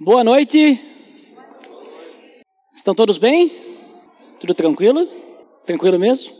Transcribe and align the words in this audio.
Boa 0.00 0.24
noite. 0.24 0.80
Estão 2.74 2.94
todos 2.94 3.18
bem? 3.18 3.52
Tudo 4.40 4.54
tranquilo? 4.54 5.06
Tranquilo 5.64 5.98
mesmo? 5.98 6.32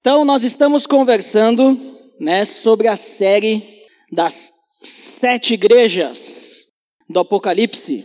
Então, 0.00 0.24
nós 0.24 0.42
estamos 0.44 0.86
conversando 0.86 1.78
né, 2.18 2.44
sobre 2.44 2.88
a 2.88 2.96
série 2.96 3.62
das 4.10 4.50
sete 4.82 5.54
igrejas 5.54 6.64
do 7.08 7.20
Apocalipse. 7.20 8.04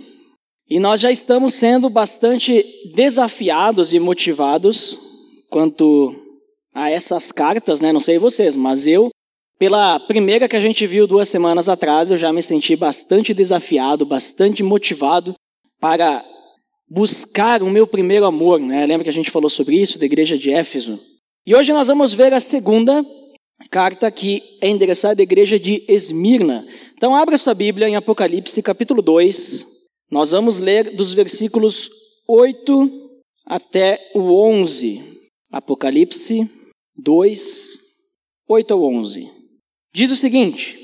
E 0.70 0.78
nós 0.78 1.00
já 1.00 1.12
estamos 1.12 1.54
sendo 1.54 1.90
bastante 1.90 2.64
desafiados 2.94 3.94
e 3.94 4.00
motivados 4.00 5.00
quanto 5.50 6.14
a 6.74 6.92
essas 6.92 7.32
cartas, 7.32 7.80
né? 7.80 7.94
Não 7.94 8.02
sei 8.02 8.20
vocês, 8.20 8.56
mas 8.56 8.86
eu, 8.86 9.10
pela 9.58 10.00
primeira 10.00 10.48
que 10.48 10.56
a 10.56 10.60
gente 10.60 10.86
viu 10.86 11.08
duas 11.08 11.30
semanas 11.30 11.70
atrás, 11.70 12.12
eu 12.12 12.18
já 12.18 12.32
me 12.34 12.44
senti 12.44 12.76
bastante 12.76 13.34
desafiado, 13.34 14.06
bastante 14.06 14.62
motivado 14.62 15.36
para 15.80 16.24
buscar 16.90 17.64
o 17.64 17.70
meu 17.70 17.88
primeiro 17.88 18.26
amor, 18.26 18.60
né? 18.60 18.86
Lembra 18.86 19.04
que 19.04 19.10
a 19.10 19.14
gente 19.14 19.32
falou 19.32 19.50
sobre 19.50 19.76
isso, 19.76 19.98
da 19.98 20.06
igreja 20.06 20.38
de 20.38 20.52
Éfeso? 20.52 21.00
E 21.46 21.56
hoje 21.56 21.72
nós 21.74 21.88
vamos 21.88 22.14
ver 22.14 22.34
a 22.34 22.40
segunda 22.40 23.06
carta 23.72 24.12
que 24.12 24.44
é 24.62 24.68
endereçada 24.68 25.22
à 25.22 25.24
igreja 25.24 25.58
de 25.58 25.84
Esmirna. 25.88 26.68
Então 26.96 27.16
abra 27.16 27.38
sua 27.38 27.54
Bíblia 27.54 27.88
em 27.88 27.96
Apocalipse 27.96 28.62
capítulo 28.62 29.02
2, 29.02 29.66
nós 30.12 30.32
vamos 30.32 30.60
ler 30.60 30.96
dos 30.96 31.14
versículos 31.14 31.90
8 32.28 33.12
até 33.46 34.00
o 34.14 34.34
11. 34.42 35.02
Apocalipse 35.52 36.50
2, 36.98 37.80
8 38.48 38.74
ao 38.74 38.84
11. 38.84 39.35
Diz 39.96 40.12
o 40.12 40.16
seguinte: 40.18 40.78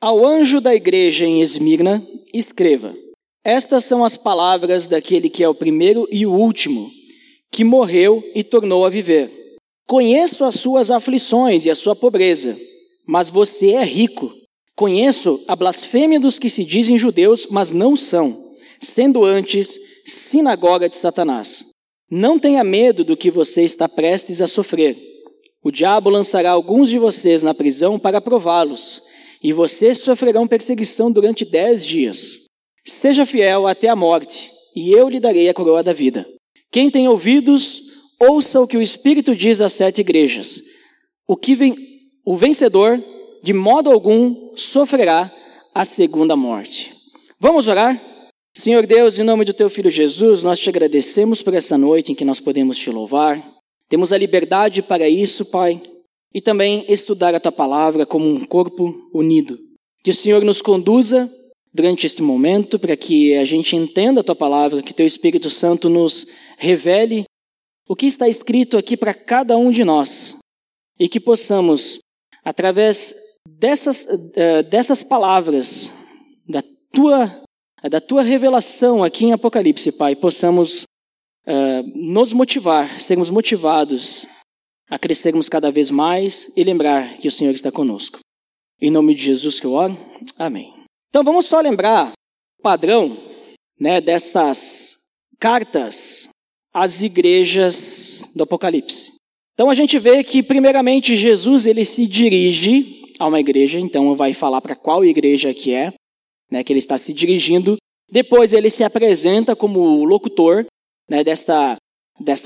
Ao 0.00 0.26
anjo 0.26 0.60
da 0.60 0.74
igreja 0.74 1.24
em 1.24 1.40
Esmirna, 1.40 2.04
escreva: 2.34 2.92
Estas 3.44 3.84
são 3.84 4.04
as 4.04 4.16
palavras 4.16 4.88
daquele 4.88 5.30
que 5.30 5.44
é 5.44 5.48
o 5.48 5.54
primeiro 5.54 6.08
e 6.10 6.26
o 6.26 6.32
último, 6.32 6.90
que 7.52 7.62
morreu 7.62 8.20
e 8.34 8.42
tornou 8.42 8.84
a 8.84 8.90
viver. 8.90 9.30
Conheço 9.86 10.42
as 10.42 10.56
suas 10.56 10.90
aflições 10.90 11.66
e 11.66 11.70
a 11.70 11.76
sua 11.76 11.94
pobreza, 11.94 12.58
mas 13.06 13.30
você 13.30 13.74
é 13.74 13.84
rico. 13.84 14.34
Conheço 14.74 15.40
a 15.46 15.54
blasfêmia 15.54 16.18
dos 16.18 16.36
que 16.36 16.50
se 16.50 16.64
dizem 16.64 16.98
judeus, 16.98 17.46
mas 17.48 17.70
não 17.70 17.94
são, 17.94 18.36
sendo 18.80 19.24
antes 19.24 19.78
sinagoga 20.04 20.88
de 20.88 20.96
Satanás. 20.96 21.64
Não 22.10 22.40
tenha 22.40 22.64
medo 22.64 23.04
do 23.04 23.16
que 23.16 23.30
você 23.30 23.62
está 23.62 23.88
prestes 23.88 24.40
a 24.40 24.48
sofrer. 24.48 25.11
O 25.62 25.70
diabo 25.70 26.10
lançará 26.10 26.50
alguns 26.50 26.88
de 26.88 26.98
vocês 26.98 27.42
na 27.42 27.54
prisão 27.54 27.98
para 27.98 28.20
prová-los, 28.20 29.00
e 29.42 29.52
vocês 29.52 29.98
sofrerão 29.98 30.46
perseguição 30.46 31.10
durante 31.10 31.44
dez 31.44 31.86
dias. 31.86 32.40
Seja 32.84 33.24
fiel 33.24 33.66
até 33.66 33.88
a 33.88 33.96
morte, 33.96 34.50
e 34.74 34.92
eu 34.92 35.08
lhe 35.08 35.20
darei 35.20 35.48
a 35.48 35.54
coroa 35.54 35.82
da 35.82 35.92
vida. 35.92 36.26
Quem 36.70 36.90
tem 36.90 37.06
ouvidos, 37.06 37.82
ouça 38.18 38.60
o 38.60 38.66
que 38.66 38.76
o 38.76 38.82
Espírito 38.82 39.36
diz 39.36 39.60
às 39.60 39.72
sete 39.72 40.00
igrejas. 40.00 40.60
O 41.28 41.36
que 41.36 41.54
vem, 41.54 41.76
o 42.24 42.36
vencedor 42.36 43.02
de 43.42 43.52
modo 43.52 43.90
algum 43.90 44.56
sofrerá 44.56 45.30
a 45.74 45.84
segunda 45.84 46.36
morte. 46.36 46.90
Vamos 47.38 47.68
orar? 47.68 48.00
Senhor 48.56 48.86
Deus, 48.86 49.18
em 49.18 49.24
nome 49.24 49.44
do 49.44 49.52
teu 49.52 49.68
filho 49.70 49.90
Jesus, 49.90 50.42
nós 50.42 50.58
te 50.58 50.68
agradecemos 50.68 51.42
por 51.42 51.54
essa 51.54 51.76
noite 51.76 52.12
em 52.12 52.14
que 52.14 52.24
nós 52.24 52.38
podemos 52.38 52.78
te 52.78 52.90
louvar. 52.90 53.51
Temos 53.92 54.10
a 54.10 54.16
liberdade 54.16 54.80
para 54.80 55.06
isso, 55.06 55.44
Pai, 55.44 55.78
e 56.32 56.40
também 56.40 56.86
estudar 56.88 57.34
a 57.34 57.38
tua 57.38 57.52
palavra 57.52 58.06
como 58.06 58.26
um 58.26 58.42
corpo 58.42 59.10
unido. 59.12 59.58
Que 60.02 60.08
o 60.08 60.14
Senhor 60.14 60.42
nos 60.42 60.62
conduza 60.62 61.30
durante 61.74 62.06
este 62.06 62.22
momento 62.22 62.78
para 62.78 62.96
que 62.96 63.36
a 63.36 63.44
gente 63.44 63.76
entenda 63.76 64.22
a 64.22 64.24
tua 64.24 64.34
palavra, 64.34 64.82
que 64.82 64.94
teu 64.94 65.04
Espírito 65.04 65.50
Santo 65.50 65.90
nos 65.90 66.26
revele 66.56 67.24
o 67.86 67.94
que 67.94 68.06
está 68.06 68.26
escrito 68.26 68.78
aqui 68.78 68.96
para 68.96 69.12
cada 69.12 69.58
um 69.58 69.70
de 69.70 69.84
nós 69.84 70.36
e 70.98 71.06
que 71.06 71.20
possamos, 71.20 71.98
através 72.42 73.14
dessas, 73.46 74.06
uh, 74.06 74.62
dessas 74.70 75.02
palavras, 75.02 75.92
da 76.48 76.62
tua, 76.90 77.42
da 77.90 78.00
tua 78.00 78.22
revelação 78.22 79.04
aqui 79.04 79.26
em 79.26 79.32
Apocalipse, 79.34 79.92
Pai, 79.92 80.16
possamos 80.16 80.84
uh, 81.46 81.82
nos 81.94 82.32
motivar, 82.32 83.00
sermos 83.00 83.30
motivados 83.30 84.26
a 84.88 84.98
crescermos 84.98 85.48
cada 85.48 85.70
vez 85.70 85.90
mais 85.90 86.50
e 86.56 86.62
lembrar 86.62 87.16
que 87.16 87.28
o 87.28 87.32
Senhor 87.32 87.54
está 87.54 87.72
conosco. 87.72 88.18
Em 88.80 88.90
nome 88.90 89.14
de 89.14 89.22
Jesus 89.22 89.58
que 89.58 89.66
eu 89.66 89.72
oro, 89.72 89.96
amém. 90.38 90.72
Então 91.08 91.24
vamos 91.24 91.46
só 91.46 91.60
lembrar 91.60 92.12
o 92.58 92.62
padrão 92.62 93.16
né, 93.78 94.00
dessas 94.00 94.98
cartas 95.38 96.28
às 96.72 97.02
igrejas 97.02 98.22
do 98.34 98.44
Apocalipse. 98.44 99.12
Então 99.54 99.70
a 99.70 99.74
gente 99.74 99.98
vê 99.98 100.24
que 100.24 100.42
primeiramente 100.42 101.16
Jesus 101.16 101.66
ele 101.66 101.84
se 101.84 102.06
dirige 102.06 103.02
a 103.18 103.26
uma 103.26 103.40
igreja, 103.40 103.78
então 103.78 104.14
vai 104.16 104.32
falar 104.32 104.60
para 104.60 104.74
qual 104.74 105.04
igreja 105.04 105.54
que 105.54 105.72
é, 105.72 105.92
né, 106.50 106.64
que 106.64 106.72
ele 106.72 106.78
está 106.78 106.98
se 106.98 107.12
dirigindo. 107.12 107.76
Depois 108.10 108.52
ele 108.52 108.68
se 108.68 108.82
apresenta 108.82 109.54
como 109.54 110.04
locutor 110.04 110.66
né, 111.08 111.24
dessa, 111.24 111.76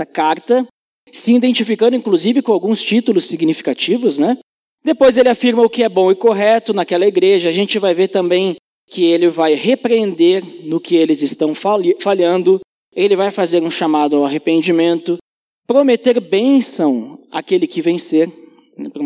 carta, 0.07 0.67
se 1.11 1.33
identificando 1.33 1.97
inclusive 1.97 2.43
com 2.43 2.53
alguns 2.53 2.83
títulos 2.83 3.25
significativos, 3.25 4.19
né? 4.19 4.39
Depois 4.85 5.19
ele 5.19 5.29
afirma 5.29 5.63
o 5.63 5.69
que 5.69 5.83
é 5.83 5.89
bom 5.89 6.13
e 6.13 6.15
correto 6.15 6.73
naquela 6.73 7.07
igreja. 7.07 7.49
A 7.49 7.53
gente 7.53 7.79
vai 7.79 7.93
ver 7.93 8.09
também 8.09 8.57
que 8.89 9.05
ele 9.05 9.29
vai 9.29 9.55
repreender 9.55 10.45
no 10.65 10.81
que 10.81 10.95
eles 10.95 11.23
estão 11.23 11.53
falhando. 12.01 12.61
Ele 12.95 13.17
vai 13.17 13.33
fazer 13.33 13.63
um 13.63 13.71
chamado 13.71 14.17
ao 14.17 14.25
arrependimento, 14.25 15.19
prometer 15.67 16.21
bênção 16.21 17.19
àquele 17.33 17.67
que 17.67 17.83
vencer, 17.83 18.31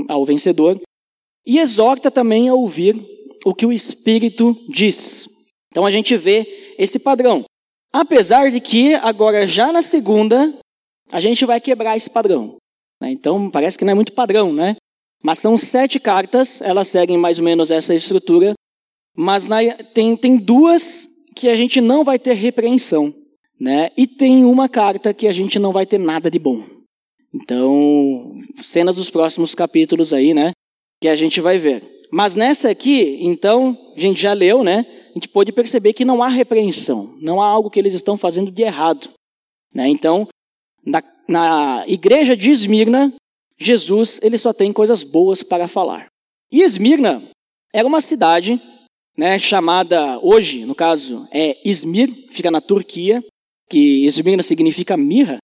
ao 0.06 0.24
vencedor, 0.24 0.78
e 1.46 1.58
exorta 1.58 2.10
também 2.10 2.48
a 2.48 2.54
ouvir 2.54 2.94
o 3.44 3.54
que 3.54 3.64
o 3.64 3.72
Espírito 3.72 4.54
diz. 4.68 5.26
Então 5.70 5.86
a 5.86 5.90
gente 5.90 6.16
vê 6.16 6.74
esse 6.78 6.98
padrão. 6.98 7.44
Apesar 7.92 8.50
de 8.50 8.60
que 8.60 8.94
agora 8.94 9.46
já 9.46 9.72
na 9.72 9.82
segunda 9.82 10.52
a 11.12 11.20
gente 11.20 11.44
vai 11.44 11.60
quebrar 11.60 11.96
esse 11.96 12.08
padrão. 12.08 12.56
Né? 13.00 13.10
Então 13.10 13.50
parece 13.50 13.76
que 13.76 13.84
não 13.84 13.92
é 13.92 13.94
muito 13.94 14.12
padrão, 14.12 14.52
né? 14.52 14.76
Mas 15.22 15.38
são 15.38 15.58
sete 15.58 15.98
cartas, 15.98 16.62
elas 16.62 16.88
seguem 16.88 17.18
mais 17.18 17.38
ou 17.38 17.44
menos 17.44 17.70
essa 17.70 17.94
estrutura, 17.94 18.54
mas 19.14 19.46
na, 19.46 19.58
tem, 19.92 20.16
tem 20.16 20.36
duas 20.36 21.08
que 21.36 21.48
a 21.48 21.56
gente 21.56 21.80
não 21.80 22.04
vai 22.04 22.18
ter 22.18 22.32
repreensão, 22.34 23.12
né? 23.60 23.90
E 23.96 24.06
tem 24.06 24.44
uma 24.44 24.68
carta 24.68 25.12
que 25.12 25.26
a 25.26 25.32
gente 25.32 25.58
não 25.58 25.72
vai 25.72 25.84
ter 25.84 25.98
nada 25.98 26.30
de 26.30 26.38
bom. 26.38 26.64
Então, 27.34 28.38
cenas 28.62 28.96
dos 28.96 29.10
próximos 29.10 29.54
capítulos 29.54 30.12
aí, 30.12 30.32
né? 30.32 30.52
que 31.00 31.08
a 31.08 31.16
gente 31.16 31.40
vai 31.40 31.58
ver. 31.58 31.82
Mas 32.12 32.34
nessa 32.34 32.68
aqui, 32.68 33.18
então, 33.22 33.76
a 33.96 34.00
gente 34.00 34.20
já 34.20 34.32
leu, 34.32 34.62
né? 34.62 34.84
A 35.10 35.12
gente 35.14 35.28
pode 35.28 35.52
perceber 35.52 35.92
que 35.92 36.04
não 36.04 36.22
há 36.22 36.28
repreensão, 36.28 37.16
não 37.20 37.42
há 37.42 37.46
algo 37.46 37.70
que 37.70 37.78
eles 37.78 37.94
estão 37.94 38.16
fazendo 38.16 38.50
de 38.50 38.62
errado. 38.62 39.10
Né? 39.74 39.88
Então, 39.88 40.28
na, 40.84 41.02
na 41.28 41.84
igreja 41.86 42.36
de 42.36 42.50
Esmirna, 42.50 43.12
Jesus 43.58 44.18
ele 44.22 44.38
só 44.38 44.52
tem 44.52 44.72
coisas 44.72 45.02
boas 45.02 45.42
para 45.42 45.68
falar. 45.68 46.06
E 46.50 46.62
Esmirna 46.62 47.22
era 47.72 47.86
uma 47.86 48.00
cidade 48.00 48.60
né, 49.16 49.38
chamada, 49.38 50.18
hoje, 50.20 50.64
no 50.64 50.74
caso, 50.74 51.28
é 51.30 51.56
Izmir, 51.64 52.08
fica 52.30 52.50
na 52.50 52.60
Turquia, 52.60 53.22
que 53.68 54.06
Esmirna 54.06 54.42
significa 54.42 54.96
mirra, 54.96 55.38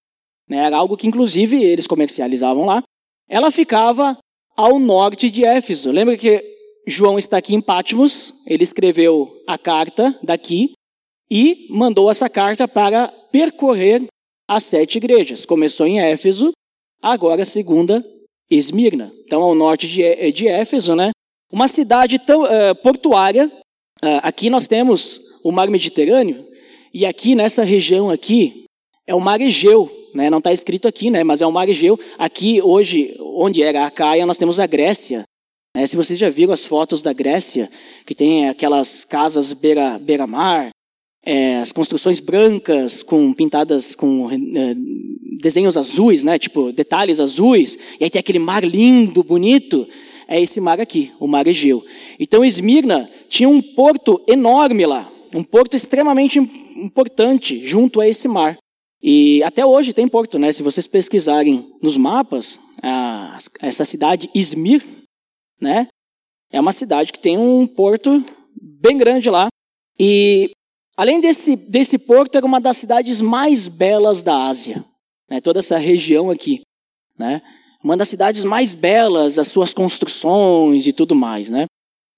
né, 0.49 0.59
era 0.59 0.77
algo 0.77 0.97
que 0.97 1.07
inclusive 1.07 1.63
eles 1.63 1.87
comercializavam 1.87 2.65
lá. 2.65 2.83
Ela 3.29 3.51
ficava 3.51 4.17
ao 4.57 4.79
norte 4.79 5.31
de 5.31 5.45
Éfeso. 5.45 5.91
Lembra 5.91 6.17
que 6.17 6.56
João 6.87 7.19
está 7.19 7.39
aqui 7.39 7.55
em 7.55 7.61
Patmos, 7.61 8.33
ele 8.47 8.63
escreveu 8.63 9.43
a 9.47 9.59
carta 9.59 10.17
daqui 10.23 10.73
e 11.29 11.67
mandou 11.69 12.11
essa 12.11 12.29
carta 12.29 12.69
para 12.69 13.09
percorrer 13.33 14.07
as 14.49 14.63
sete 14.63 14.99
igrejas. 14.99 15.45
Começou 15.45 15.87
em 15.87 16.01
Éfeso, 16.01 16.53
agora 17.03 17.43
a 17.43 17.47
segunda, 17.47 18.05
Esmirna. 18.49 19.13
Então, 19.25 19.43
ao 19.43 19.55
norte 19.55 19.89
de, 19.89 20.33
de 20.33 20.47
Éfeso, 20.47 20.95
né? 20.95 21.11
Uma 21.51 21.67
cidade 21.67 22.19
tão, 22.19 22.45
uh, 22.45 22.75
portuária. 22.83 23.51
Uh, 24.03 24.21
aqui 24.23 24.49
nós 24.49 24.69
temos 24.69 25.21
o 25.43 25.51
mar 25.51 25.69
Mediterrâneo 25.69 26.47
e 26.95 27.05
aqui 27.05 27.35
nessa 27.35 27.65
região 27.65 28.11
aqui 28.11 28.65
é 29.07 29.15
o 29.15 29.21
mar 29.21 29.41
Egeu. 29.41 29.91
Né? 30.15 30.31
Não 30.31 30.39
está 30.39 30.53
escrito 30.53 30.87
aqui, 30.87 31.11
né? 31.11 31.25
mas 31.25 31.43
é 31.43 31.47
o 31.47 31.53
mar 31.53 31.69
Egeu. 31.69 31.99
Aqui, 32.17 32.63
hoje, 32.63 33.17
onde 33.21 33.63
era 33.63 33.87
a 33.87 33.91
Caia, 33.91 34.25
nós 34.25 34.39
temos 34.39 34.61
a 34.61 34.67
Grécia. 34.67 35.25
Né? 35.77 35.87
Se 35.87 35.95
vocês 35.95 36.19
já 36.19 36.31
viram 36.31 36.55
as 36.55 36.65
fotos 36.65 37.03
da 37.03 37.13
Grécia, 37.13 37.69
que 38.07 38.15
tem 38.15 38.49
aquelas 38.49 39.05
casas 39.05 39.53
beira-mar, 39.53 40.01
beira 40.01 40.27
é, 41.23 41.59
as 41.59 41.71
construções 41.71 42.19
brancas 42.19 43.03
com 43.03 43.31
pintadas 43.35 43.95
com 43.95 44.31
é, 44.31 44.75
desenhos 45.39 45.77
azuis, 45.77 46.25
né? 46.25 46.39
tipo 46.39 46.73
detalhes 46.73 47.21
azuis, 47.21 47.79
e 48.01 48.05
aí 48.05 48.09
tem 48.09 48.19
aquele 48.19 48.39
mar 48.39 48.65
lindo, 48.65 49.23
bonito. 49.23 49.87
É 50.27 50.41
esse 50.41 50.61
mar 50.61 50.81
aqui, 50.81 51.13
o 51.21 51.29
mar 51.29 51.47
Egeu. 51.47 51.85
Então 52.19 52.45
Esmirna 52.45 53.09
tinha 53.29 53.49
um 53.49 53.61
porto 53.61 54.21
enorme 54.27 54.87
lá. 54.87 55.09
um 55.35 55.43
porto 55.43 55.77
extremamente 55.77 56.39
importante 56.39 57.65
junto 57.67 58.01
a 58.01 58.09
esse 58.09 58.27
mar. 58.27 58.57
E 59.03 59.43
até 59.43 59.65
hoje 59.65 59.93
tem 59.93 60.09
porto, 60.09 60.39
né? 60.39 60.51
Se 60.51 60.63
vocês 60.63 60.87
pesquisarem 60.87 61.71
nos 61.83 61.97
mapas, 61.97 62.59
a, 62.83 63.39
essa 63.61 63.85
cidade 63.85 64.29
Izmir, 64.35 64.83
né? 65.61 65.89
É 66.51 66.61
uma 66.61 66.73
cidade 66.73 67.13
que 67.13 67.19
tem 67.19 67.37
um 67.37 67.67
porto 67.67 68.25
bem 68.61 68.97
grande 68.97 69.29
lá. 69.29 69.49
E 69.99 70.51
além 70.97 71.21
desse, 71.21 71.57
desse 71.57 71.99
porto, 71.99 72.37
era 72.37 72.47
uma 72.47 72.61
das 72.61 72.77
cidades 72.77 73.21
mais 73.21 73.67
belas 73.67 74.23
da 74.23 74.47
Ásia. 74.47 74.85
Né? 75.29 75.41
Toda 75.41 75.59
essa 75.59 75.77
região 75.79 76.31
aqui. 76.31 76.63
Né? 77.19 77.43
Uma 77.83 77.97
das 77.97 78.09
cidades 78.09 78.45
mais 78.45 78.75
belas, 78.75 79.39
as 79.39 79.49
suas 79.49 79.73
construções 79.73 80.87
e 80.87 80.93
tudo 80.93 81.15
mais. 81.15 81.51
Né? 81.51 81.67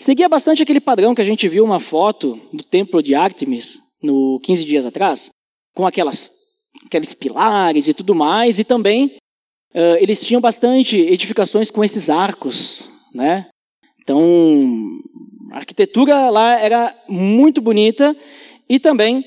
Seguia 0.00 0.29
bastante 0.29 0.62
aquele 0.62 0.81
padrão 0.81 1.14
que 1.14 1.23
a 1.23 1.25
gente 1.25 1.49
viu 1.49 1.64
uma 1.64 1.81
foto 1.81 2.40
do 2.52 2.62
templo 2.62 3.02
de 3.02 3.14
Artemis 3.14 3.79
no 4.02 4.38
15 4.40 4.64
dias 4.64 4.87
atrás, 4.87 5.29
com 5.75 5.87
aquelas, 5.87 6.31
aqueles 6.87 7.12
pilares 7.12 7.88
e 7.88 7.94
tudo 7.94 8.14
mais, 8.14 8.58
e 8.58 8.64
também 8.64 9.17
uh, 9.75 9.96
eles 9.99 10.20
tinham 10.20 10.40
bastante 10.40 10.96
edificações 10.96 11.69
com 11.69 11.82
esses 11.82 12.08
arcos, 12.08 12.88
né? 13.15 13.47
Então, 14.03 14.21
a 15.53 15.59
arquitetura 15.59 16.31
lá 16.31 16.59
era 16.59 16.95
muito 17.09 17.61
bonita 17.61 18.17
e 18.69 18.79
também 18.79 19.25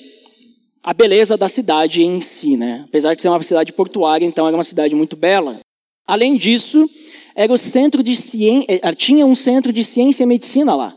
a 0.83 0.93
beleza 0.93 1.37
da 1.37 1.47
cidade 1.47 2.01
em 2.01 2.19
si, 2.19 2.57
né? 2.57 2.83
Apesar 2.87 3.13
de 3.13 3.21
ser 3.21 3.29
uma 3.29 3.41
cidade 3.43 3.71
portuária, 3.73 4.25
então 4.25 4.47
era 4.47 4.57
uma 4.57 4.63
cidade 4.63 4.95
muito 4.95 5.15
bela. 5.15 5.59
Além 6.07 6.35
disso, 6.35 6.89
era 7.35 7.53
o 7.53 7.57
centro 7.57 8.01
de 8.01 8.15
ciência, 8.15 8.65
eh, 8.69 8.93
tinha 8.93 9.25
um 9.25 9.35
centro 9.35 9.71
de 9.71 9.83
ciência 9.83 10.23
e 10.23 10.25
medicina 10.25 10.75
lá. 10.75 10.95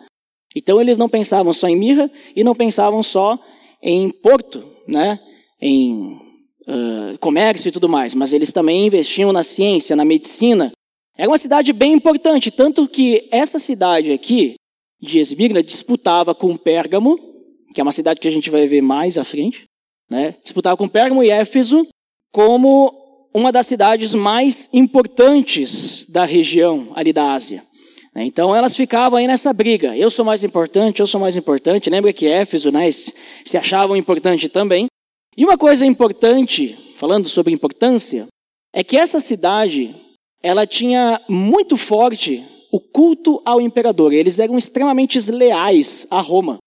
Então 0.56 0.80
eles 0.80 0.96
não 0.96 1.08
pensavam 1.08 1.52
só 1.52 1.68
em 1.68 1.76
mirra 1.76 2.10
e 2.34 2.42
não 2.42 2.54
pensavam 2.54 3.02
só 3.02 3.38
em 3.82 4.10
porto, 4.10 4.64
né? 4.88 5.18
Em 5.60 6.18
uh, 6.66 7.18
comércio 7.20 7.68
e 7.68 7.72
tudo 7.72 7.88
mais, 7.88 8.14
mas 8.14 8.32
eles 8.32 8.52
também 8.52 8.86
investiam 8.86 9.32
na 9.32 9.42
ciência, 9.42 9.96
na 9.96 10.04
medicina. 10.04 10.72
Era 11.16 11.30
uma 11.30 11.38
cidade 11.38 11.72
bem 11.72 11.92
importante, 11.92 12.50
tanto 12.50 12.88
que 12.88 13.28
essa 13.30 13.58
cidade 13.58 14.12
aqui, 14.12 14.54
de 15.00 15.18
Esmirna, 15.18 15.62
disputava 15.62 16.34
com 16.34 16.56
Pérgamo, 16.56 17.16
que 17.72 17.80
é 17.80 17.82
uma 17.82 17.92
cidade 17.92 18.18
que 18.18 18.28
a 18.28 18.32
gente 18.32 18.50
vai 18.50 18.66
ver 18.66 18.80
mais 18.80 19.16
à 19.16 19.24
frente, 19.24 19.64
né? 20.10 20.34
disputava 20.42 20.76
com 20.76 20.88
Pérgamo 20.88 21.22
e 21.22 21.30
Éfeso 21.30 21.86
como 22.32 22.92
uma 23.32 23.52
das 23.52 23.66
cidades 23.66 24.12
mais 24.12 24.68
importantes 24.72 26.04
da 26.06 26.24
região 26.24 26.88
ali 26.94 27.12
da 27.12 27.32
Ásia. 27.32 27.62
Então 28.16 28.54
elas 28.54 28.74
ficavam 28.76 29.18
aí 29.18 29.26
nessa 29.26 29.52
briga. 29.52 29.96
Eu 29.96 30.10
sou 30.10 30.24
mais 30.24 30.44
importante, 30.44 31.00
eu 31.00 31.06
sou 31.06 31.20
mais 31.20 31.36
importante. 31.36 31.90
Lembra 31.90 32.12
que 32.12 32.26
Éfeso 32.26 32.70
né, 32.70 32.88
se 32.90 33.56
achavam 33.56 33.96
importante 33.96 34.48
também. 34.48 34.86
E 35.36 35.44
uma 35.44 35.58
coisa 35.58 35.84
importante, 35.84 36.94
falando 36.94 37.28
sobre 37.28 37.52
importância, 37.52 38.26
é 38.72 38.84
que 38.84 38.96
essa 38.96 39.18
cidade 39.18 39.96
ela 40.44 40.66
tinha 40.66 41.18
muito 41.26 41.74
forte 41.74 42.44
o 42.70 42.78
culto 42.78 43.40
ao 43.46 43.62
imperador. 43.62 44.12
Eles 44.12 44.38
eram 44.38 44.58
extremamente 44.58 45.18
leais 45.30 46.06
a 46.10 46.20
Roma. 46.20 46.58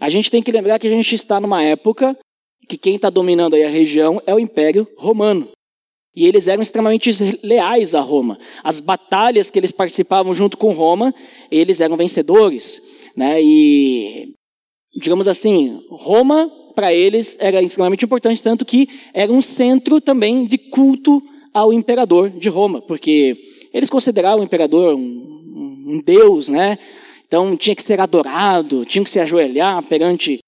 A 0.00 0.08
gente 0.08 0.30
tem 0.30 0.40
que 0.40 0.52
lembrar 0.52 0.78
que 0.78 0.86
a 0.86 0.90
gente 0.90 1.16
está 1.16 1.40
numa 1.40 1.60
época 1.60 2.16
que 2.68 2.78
quem 2.78 2.94
está 2.94 3.10
dominando 3.10 3.54
aí 3.54 3.64
a 3.64 3.68
região 3.68 4.22
é 4.24 4.32
o 4.32 4.38
Império 4.38 4.86
Romano. 4.96 5.48
E 6.14 6.28
eles 6.28 6.46
eram 6.46 6.62
extremamente 6.62 7.10
leais 7.42 7.92
a 7.92 8.00
Roma. 8.00 8.38
As 8.62 8.78
batalhas 8.78 9.50
que 9.50 9.58
eles 9.58 9.72
participavam 9.72 10.32
junto 10.32 10.56
com 10.56 10.72
Roma, 10.72 11.12
eles 11.50 11.80
eram 11.80 11.96
vencedores. 11.96 12.80
Né? 13.16 13.42
E, 13.42 14.32
digamos 14.94 15.26
assim, 15.26 15.82
Roma, 15.90 16.48
para 16.72 16.94
eles, 16.94 17.36
era 17.40 17.60
extremamente 17.60 18.04
importante, 18.04 18.40
tanto 18.40 18.64
que 18.64 18.88
era 19.12 19.32
um 19.32 19.42
centro 19.42 20.00
também 20.00 20.46
de 20.46 20.56
culto 20.56 21.20
ao 21.54 21.72
imperador 21.72 22.28
de 22.28 22.48
Roma, 22.48 22.82
porque 22.82 23.38
eles 23.72 23.88
consideravam 23.88 24.40
o 24.40 24.44
imperador 24.44 24.96
um, 24.96 25.84
um 25.86 26.02
deus, 26.04 26.48
né? 26.48 26.76
Então 27.26 27.56
tinha 27.56 27.76
que 27.76 27.82
ser 27.82 28.00
adorado, 28.00 28.84
tinha 28.84 29.04
que 29.04 29.10
se 29.10 29.20
ajoelhar 29.20 29.82
perante 29.84 30.40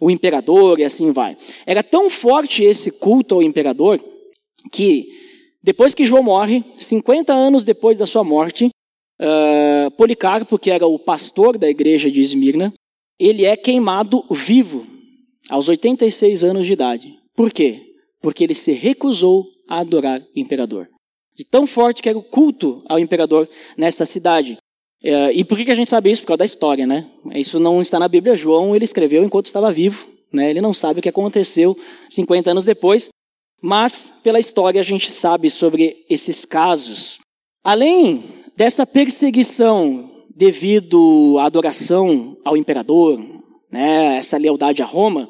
o 0.00 0.10
imperador 0.10 0.78
e 0.80 0.84
assim 0.84 1.12
vai. 1.12 1.36
Era 1.64 1.82
tão 1.82 2.10
forte 2.10 2.62
esse 2.64 2.90
culto 2.90 3.36
ao 3.36 3.42
imperador 3.42 4.00
que 4.72 5.08
depois 5.62 5.94
que 5.94 6.04
João 6.04 6.22
morre, 6.22 6.64
50 6.78 7.32
anos 7.32 7.64
depois 7.64 7.98
da 7.98 8.06
sua 8.06 8.24
morte, 8.24 8.68
uh, 9.20 9.90
Policarpo, 9.96 10.58
que 10.58 10.70
era 10.70 10.86
o 10.86 10.98
pastor 10.98 11.58
da 11.58 11.68
igreja 11.68 12.10
de 12.10 12.20
Esmirna, 12.20 12.72
ele 13.18 13.44
é 13.44 13.56
queimado 13.56 14.24
vivo 14.30 14.86
aos 15.50 15.68
86 15.68 16.44
anos 16.44 16.66
de 16.66 16.72
idade. 16.72 17.18
Por 17.34 17.52
quê? 17.52 17.94
Porque 18.20 18.44
ele 18.44 18.54
se 18.54 18.72
recusou 18.72 19.46
a 19.68 19.78
adorar 19.78 20.20
o 20.20 20.24
imperador. 20.38 20.88
De 21.36 21.44
tão 21.44 21.66
forte 21.66 22.02
que 22.02 22.08
era 22.08 22.18
o 22.18 22.22
culto 22.22 22.82
ao 22.88 22.98
imperador 22.98 23.48
nessa 23.76 24.04
cidade. 24.04 24.58
Uh, 25.02 25.30
e 25.32 25.44
por 25.44 25.56
que 25.56 25.70
a 25.70 25.74
gente 25.74 25.88
sabe 25.88 26.10
isso? 26.10 26.22
Por 26.22 26.28
causa 26.28 26.38
da 26.38 26.44
história, 26.44 26.86
né? 26.86 27.08
Isso 27.32 27.60
não 27.60 27.80
está 27.80 27.98
na 27.98 28.08
Bíblia. 28.08 28.36
João 28.36 28.74
ele 28.74 28.84
escreveu 28.84 29.22
enquanto 29.22 29.46
estava 29.46 29.70
vivo. 29.70 30.08
Né? 30.32 30.50
Ele 30.50 30.60
não 30.60 30.74
sabe 30.74 30.98
o 30.98 31.02
que 31.02 31.08
aconteceu 31.08 31.76
50 32.08 32.50
anos 32.50 32.64
depois. 32.64 33.08
Mas, 33.62 34.12
pela 34.22 34.38
história, 34.38 34.80
a 34.80 34.84
gente 34.84 35.10
sabe 35.10 35.50
sobre 35.50 36.04
esses 36.08 36.44
casos. 36.44 37.18
Além 37.62 38.24
dessa 38.56 38.86
perseguição 38.86 40.10
devido 40.34 41.36
à 41.38 41.44
adoração 41.44 42.36
ao 42.44 42.56
imperador, 42.56 43.20
né, 43.70 44.16
essa 44.16 44.36
lealdade 44.36 44.82
a 44.82 44.86
Roma, 44.86 45.28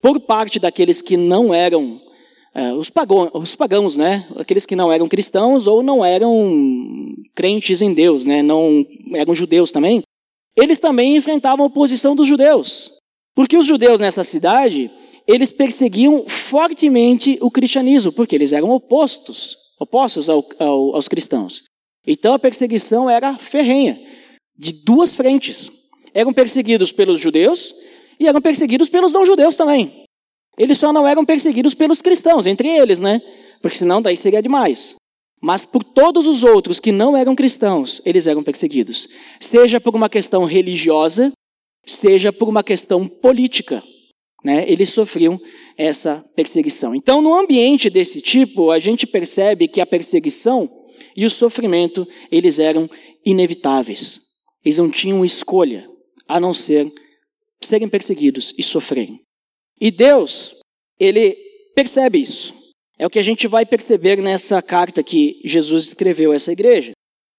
por 0.00 0.20
parte 0.20 0.58
daqueles 0.58 1.02
que 1.02 1.16
não 1.16 1.52
eram 1.52 2.00
uh, 2.56 2.74
os, 2.74 2.88
pagãos, 2.88 3.30
os 3.34 3.54
pagãos, 3.54 3.96
né, 3.96 4.26
aqueles 4.36 4.64
que 4.64 4.74
não 4.74 4.90
eram 4.90 5.06
cristãos 5.06 5.66
ou 5.66 5.82
não 5.82 6.04
eram 6.04 7.14
crentes 7.34 7.82
em 7.82 7.92
Deus, 7.92 8.24
né, 8.24 8.42
não 8.42 8.84
eram 9.14 9.34
judeus 9.34 9.70
também, 9.70 10.02
eles 10.56 10.78
também 10.78 11.16
enfrentavam 11.16 11.64
a 11.64 11.68
oposição 11.68 12.16
dos 12.16 12.26
judeus. 12.26 12.90
Porque 13.34 13.58
os 13.58 13.66
judeus 13.66 14.00
nessa 14.00 14.24
cidade, 14.24 14.90
eles 15.26 15.52
perseguiam 15.52 16.26
fortemente 16.26 17.36
o 17.42 17.50
cristianismo, 17.50 18.10
porque 18.10 18.34
eles 18.34 18.52
eram 18.52 18.70
opostos, 18.70 19.58
opostos 19.78 20.30
ao, 20.30 20.42
ao, 20.58 20.94
aos 20.94 21.06
cristãos. 21.06 21.64
Então 22.06 22.32
a 22.32 22.38
perseguição 22.38 23.10
era 23.10 23.36
ferrenha, 23.36 24.00
de 24.56 24.72
duas 24.72 25.12
frentes. 25.12 25.70
Eram 26.14 26.32
perseguidos 26.32 26.90
pelos 26.90 27.20
judeus 27.20 27.74
e 28.18 28.26
eram 28.26 28.40
perseguidos 28.40 28.88
pelos 28.88 29.12
não-judeus 29.12 29.54
também. 29.54 30.05
Eles 30.58 30.78
só 30.78 30.92
não 30.92 31.06
eram 31.06 31.24
perseguidos 31.24 31.74
pelos 31.74 32.00
cristãos, 32.00 32.46
entre 32.46 32.68
eles, 32.68 32.98
né? 32.98 33.20
Porque 33.60 33.76
senão 33.76 34.00
daí 34.00 34.16
seria 34.16 34.42
demais. 34.42 34.94
Mas 35.40 35.64
por 35.64 35.84
todos 35.84 36.26
os 36.26 36.42
outros 36.42 36.80
que 36.80 36.92
não 36.92 37.16
eram 37.16 37.34
cristãos, 37.34 38.00
eles 38.04 38.26
eram 38.26 38.42
perseguidos. 38.42 39.08
Seja 39.38 39.80
por 39.80 39.94
uma 39.94 40.08
questão 40.08 40.44
religiosa, 40.44 41.30
seja 41.84 42.32
por 42.32 42.48
uma 42.48 42.64
questão 42.64 43.06
política 43.06 43.82
né, 44.46 44.64
eles 44.70 44.90
sofriam 44.90 45.40
essa 45.76 46.22
perseguição. 46.36 46.94
Então, 46.94 47.20
no 47.20 47.34
ambiente 47.34 47.90
desse 47.90 48.20
tipo, 48.20 48.70
a 48.70 48.78
gente 48.78 49.04
percebe 49.04 49.66
que 49.66 49.80
a 49.80 49.86
perseguição 49.86 50.70
e 51.16 51.26
o 51.26 51.30
sofrimento, 51.30 52.06
eles 52.30 52.60
eram 52.60 52.88
inevitáveis. 53.24 54.20
Eles 54.64 54.78
não 54.78 54.88
tinham 54.88 55.24
escolha, 55.24 55.88
a 56.28 56.38
não 56.38 56.54
ser 56.54 56.88
serem 57.60 57.88
perseguidos 57.88 58.54
e 58.56 58.62
sofrerem. 58.62 59.18
E 59.80 59.90
Deus, 59.90 60.54
ele 60.98 61.36
percebe 61.74 62.18
isso. 62.20 62.54
É 62.98 63.06
o 63.06 63.10
que 63.10 63.18
a 63.18 63.22
gente 63.22 63.46
vai 63.46 63.66
perceber 63.66 64.16
nessa 64.22 64.62
carta 64.62 65.02
que 65.02 65.40
Jesus 65.44 65.88
escreveu 65.88 66.32
a 66.32 66.34
essa 66.34 66.52
igreja. 66.52 66.92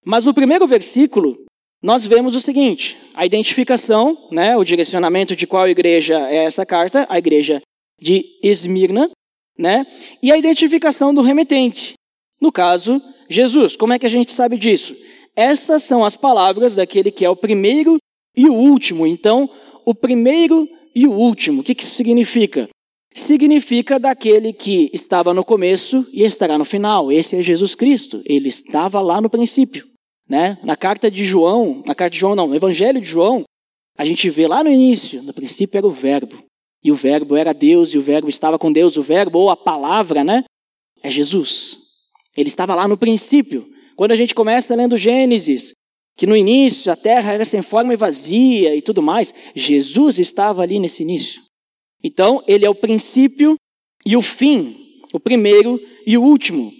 Mas 0.04 0.24
no 0.24 0.32
primeiro 0.32 0.66
versículo, 0.66 1.36
nós 1.82 2.06
vemos 2.06 2.34
o 2.34 2.40
seguinte: 2.40 2.96
a 3.14 3.26
identificação, 3.26 4.28
né, 4.30 4.56
o 4.56 4.64
direcionamento 4.64 5.34
de 5.34 5.46
qual 5.46 5.68
igreja 5.68 6.28
é 6.28 6.44
essa 6.44 6.64
carta, 6.64 7.06
a 7.08 7.18
igreja 7.18 7.60
de 8.00 8.24
Esmirna, 8.42 9.10
né, 9.58 9.84
e 10.22 10.30
a 10.30 10.38
identificação 10.38 11.12
do 11.12 11.22
remetente. 11.22 11.94
No 12.40 12.52
caso, 12.52 13.02
Jesus. 13.28 13.76
Como 13.76 13.92
é 13.92 13.98
que 13.98 14.06
a 14.06 14.10
gente 14.10 14.32
sabe 14.32 14.56
disso? 14.56 14.96
Essas 15.34 15.82
são 15.82 16.04
as 16.04 16.16
palavras 16.16 16.76
daquele 16.76 17.10
que 17.10 17.24
é 17.24 17.30
o 17.30 17.36
primeiro 17.36 17.96
e 18.36 18.48
o 18.48 18.54
último. 18.54 19.06
Então, 19.06 19.50
o 19.84 19.94
primeiro 19.94 20.68
e 20.98 21.06
o 21.06 21.12
último. 21.12 21.60
O 21.60 21.64
que 21.64 21.80
isso 21.80 21.94
significa? 21.94 22.68
Significa 23.14 24.00
daquele 24.00 24.52
que 24.52 24.90
estava 24.92 25.32
no 25.32 25.44
começo 25.44 26.04
e 26.12 26.24
estará 26.24 26.58
no 26.58 26.64
final. 26.64 27.12
Esse 27.12 27.36
é 27.36 27.42
Jesus 27.42 27.76
Cristo. 27.76 28.20
Ele 28.24 28.48
estava 28.48 29.00
lá 29.00 29.20
no 29.20 29.30
princípio. 29.30 29.86
Né? 30.28 30.58
Na 30.64 30.76
carta 30.76 31.08
de 31.08 31.24
João, 31.24 31.84
na 31.86 31.94
carta 31.94 32.14
de 32.14 32.18
João 32.18 32.34
não, 32.34 32.48
no 32.48 32.56
Evangelho 32.56 33.00
de 33.00 33.06
João, 33.06 33.44
a 33.96 34.04
gente 34.04 34.28
vê 34.28 34.48
lá 34.48 34.64
no 34.64 34.70
início, 34.70 35.22
no 35.22 35.32
princípio 35.32 35.78
era 35.78 35.86
o 35.86 35.90
verbo, 35.90 36.44
e 36.84 36.92
o 36.92 36.94
verbo 36.94 37.36
era 37.36 37.54
Deus, 37.54 37.94
e 37.94 37.98
o 37.98 38.02
verbo 38.02 38.28
estava 38.28 38.58
com 38.58 38.72
Deus, 38.72 38.96
o 38.96 39.02
verbo 39.02 39.38
ou 39.38 39.50
a 39.50 39.56
palavra, 39.56 40.22
né? 40.22 40.44
É 41.02 41.10
Jesus. 41.10 41.78
Ele 42.36 42.48
estava 42.48 42.74
lá 42.74 42.86
no 42.86 42.98
princípio. 42.98 43.68
Quando 43.96 44.12
a 44.12 44.16
gente 44.16 44.34
começa 44.34 44.74
lendo 44.74 44.96
Gênesis, 44.96 45.72
que 46.18 46.26
no 46.26 46.36
início 46.36 46.90
a 46.90 46.96
terra 46.96 47.32
era 47.32 47.44
sem 47.44 47.62
forma 47.62 47.94
e 47.94 47.96
vazia 47.96 48.74
e 48.74 48.82
tudo 48.82 49.00
mais, 49.00 49.32
Jesus 49.54 50.18
estava 50.18 50.62
ali 50.62 50.80
nesse 50.80 51.02
início. 51.02 51.40
Então, 52.02 52.42
ele 52.48 52.66
é 52.66 52.70
o 52.70 52.74
princípio 52.74 53.54
e 54.04 54.16
o 54.16 54.22
fim, 54.22 54.76
o 55.12 55.20
primeiro 55.20 55.80
e 56.04 56.18
o 56.18 56.22
último. 56.22 56.72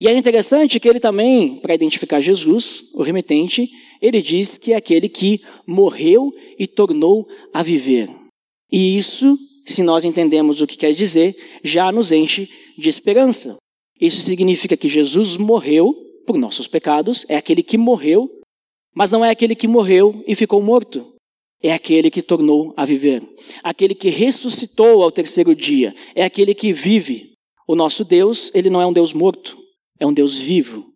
E 0.00 0.08
é 0.08 0.16
interessante 0.16 0.80
que 0.80 0.88
ele 0.88 0.98
também, 0.98 1.56
para 1.60 1.74
identificar 1.74 2.22
Jesus, 2.22 2.84
o 2.94 3.02
remetente, 3.02 3.70
ele 4.00 4.22
diz 4.22 4.56
que 4.56 4.72
é 4.72 4.76
aquele 4.76 5.10
que 5.10 5.42
morreu 5.66 6.32
e 6.58 6.66
tornou 6.66 7.28
a 7.52 7.62
viver. 7.62 8.08
E 8.72 8.96
isso, 8.96 9.38
se 9.66 9.82
nós 9.82 10.04
entendemos 10.04 10.62
o 10.62 10.66
que 10.66 10.76
quer 10.76 10.92
dizer, 10.94 11.36
já 11.62 11.92
nos 11.92 12.12
enche 12.12 12.48
de 12.78 12.88
esperança. 12.88 13.56
Isso 14.00 14.22
significa 14.22 14.76
que 14.76 14.88
Jesus 14.88 15.36
morreu 15.36 15.94
por 16.26 16.36
nossos 16.36 16.66
pecados, 16.66 17.24
é 17.28 17.36
aquele 17.36 17.62
que 17.62 17.78
morreu, 17.78 18.30
mas 18.96 19.10
não 19.10 19.22
é 19.22 19.28
aquele 19.28 19.54
que 19.54 19.68
morreu 19.68 20.24
e 20.26 20.34
ficou 20.34 20.62
morto. 20.62 21.12
É 21.62 21.72
aquele 21.72 22.10
que 22.10 22.22
tornou 22.22 22.72
a 22.76 22.84
viver, 22.84 23.22
aquele 23.62 23.94
que 23.94 24.08
ressuscitou 24.08 25.02
ao 25.02 25.10
terceiro 25.10 25.54
dia, 25.54 25.94
é 26.14 26.24
aquele 26.24 26.54
que 26.54 26.72
vive. 26.72 27.32
O 27.66 27.74
nosso 27.74 28.04
Deus, 28.04 28.50
ele 28.54 28.70
não 28.70 28.80
é 28.80 28.86
um 28.86 28.92
Deus 28.92 29.12
morto, 29.12 29.58
é 29.98 30.06
um 30.06 30.12
Deus 30.12 30.38
vivo. 30.38 30.86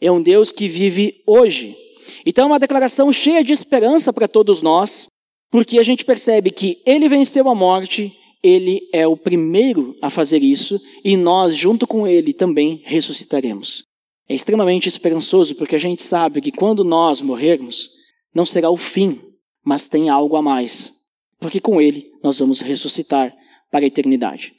É 0.00 0.10
um 0.10 0.20
Deus 0.20 0.52
que 0.52 0.68
vive 0.68 1.22
hoje. 1.26 1.76
Então 2.24 2.44
é 2.44 2.46
uma 2.48 2.58
declaração 2.58 3.12
cheia 3.12 3.42
de 3.42 3.52
esperança 3.52 4.12
para 4.12 4.28
todos 4.28 4.60
nós, 4.60 5.06
porque 5.50 5.78
a 5.78 5.82
gente 5.82 6.04
percebe 6.04 6.50
que 6.50 6.82
ele 6.84 7.08
venceu 7.08 7.48
a 7.48 7.54
morte, 7.54 8.14
ele 8.42 8.88
é 8.92 9.06
o 9.06 9.16
primeiro 9.16 9.96
a 10.02 10.10
fazer 10.10 10.42
isso 10.42 10.78
e 11.04 11.16
nós, 11.16 11.56
junto 11.56 11.86
com 11.86 12.06
ele, 12.06 12.32
também 12.32 12.82
ressuscitaremos. 12.84 13.84
É 14.28 14.34
extremamente 14.34 14.88
esperançoso 14.88 15.54
porque 15.54 15.76
a 15.76 15.78
gente 15.78 16.02
sabe 16.02 16.40
que 16.40 16.50
quando 16.50 16.82
nós 16.82 17.20
morrermos, 17.20 17.90
não 18.34 18.44
será 18.44 18.70
o 18.70 18.76
fim, 18.76 19.20
mas 19.64 19.88
tem 19.88 20.08
algo 20.08 20.36
a 20.36 20.42
mais. 20.42 20.92
Porque 21.38 21.60
com 21.60 21.80
ele 21.80 22.10
nós 22.22 22.38
vamos 22.38 22.60
ressuscitar 22.60 23.34
para 23.70 23.84
a 23.84 23.88
eternidade. 23.88 24.54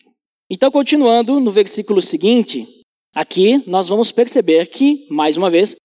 Então, 0.49 0.71
continuando 0.71 1.39
no 1.39 1.51
versículo 1.51 2.01
seguinte, 2.01 2.65
aqui 3.13 3.61
nós 3.67 3.89
vamos 3.89 4.11
perceber 4.11 4.67
que, 4.67 5.05
mais 5.09 5.35
uma 5.35 5.49
vez, 5.49 5.75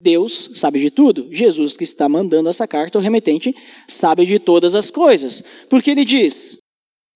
Deus 0.00 0.50
sabe 0.54 0.80
de 0.80 0.90
tudo. 0.90 1.28
Jesus, 1.32 1.76
que 1.76 1.84
está 1.84 2.08
mandando 2.08 2.48
essa 2.48 2.66
carta, 2.66 2.98
o 2.98 3.00
remetente, 3.00 3.54
sabe 3.88 4.26
de 4.26 4.38
todas 4.38 4.74
as 4.74 4.90
coisas. 4.90 5.42
Porque 5.68 5.90
ele 5.90 6.04
diz: 6.04 6.56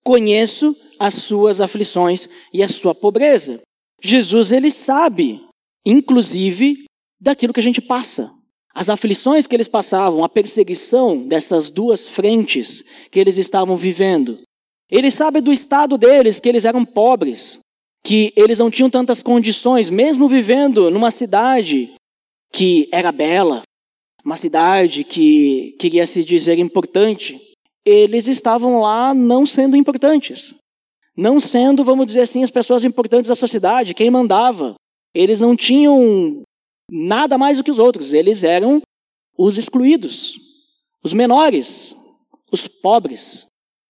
Conheço 0.03 0.75
as 0.97 1.13
suas 1.13 1.59
aflições 1.61 2.27
e 2.53 2.63
a 2.63 2.67
sua 2.67 2.95
pobreza. 2.95 3.61
Jesus, 4.01 4.51
ele 4.51 4.71
sabe, 4.71 5.41
inclusive, 5.89 6.83
daquilo 7.19 7.53
que 7.53 7.61
a 7.61 7.63
gente 7.63 7.79
passa. 7.79 8.29
As 8.75 8.89
aflições 8.89 9.47
que 9.47 9.55
eles 9.55 9.69
passavam, 9.69 10.23
a 10.23 10.29
perseguição 10.29 11.25
dessas 11.25 11.71
duas 11.71 12.09
frentes 12.09 12.83
que 13.09 13.19
eles 13.19 13.37
estavam 13.37 13.77
vivendo. 13.77 14.39
Ele 14.91 15.09
sabe 15.09 15.39
do 15.39 15.51
estado 15.51 15.97
deles, 15.97 16.39
que 16.41 16.49
eles 16.49 16.65
eram 16.65 16.83
pobres, 16.83 17.59
que 18.03 18.33
eles 18.35 18.59
não 18.59 18.69
tinham 18.69 18.89
tantas 18.89 19.23
condições, 19.23 19.89
mesmo 19.89 20.27
vivendo 20.27 20.91
numa 20.91 21.09
cidade 21.09 21.93
que 22.51 22.89
era 22.91 23.11
bela, 23.11 23.61
uma 24.23 24.35
cidade 24.35 25.05
que 25.05 25.73
queria 25.79 26.05
se 26.05 26.21
dizer 26.23 26.59
importante, 26.59 27.41
eles 27.85 28.27
estavam 28.27 28.81
lá 28.81 29.13
não 29.13 29.45
sendo 29.45 29.77
importantes. 29.77 30.53
Não 31.15 31.39
sendo, 31.39 31.83
vamos 31.83 32.05
dizer 32.05 32.21
assim, 32.21 32.43
as 32.43 32.51
pessoas 32.51 32.83
importantes 32.83 33.29
da 33.29 33.35
sociedade, 33.35 33.93
quem 33.93 34.11
mandava. 34.11 34.75
Eles 35.17 35.41
não 35.41 35.55
tinham 35.55 36.43
nada 36.91 37.39
mais 37.39 37.57
do 37.57 37.63
que 37.63 37.71
os 37.71 37.79
outros, 37.79 38.13
eles 38.13 38.43
eram 38.43 38.81
os 39.35 39.57
excluídos, 39.57 40.35
os 41.03 41.11
menores, 41.11 41.95
os 42.51 42.67
pobres, 42.67 43.47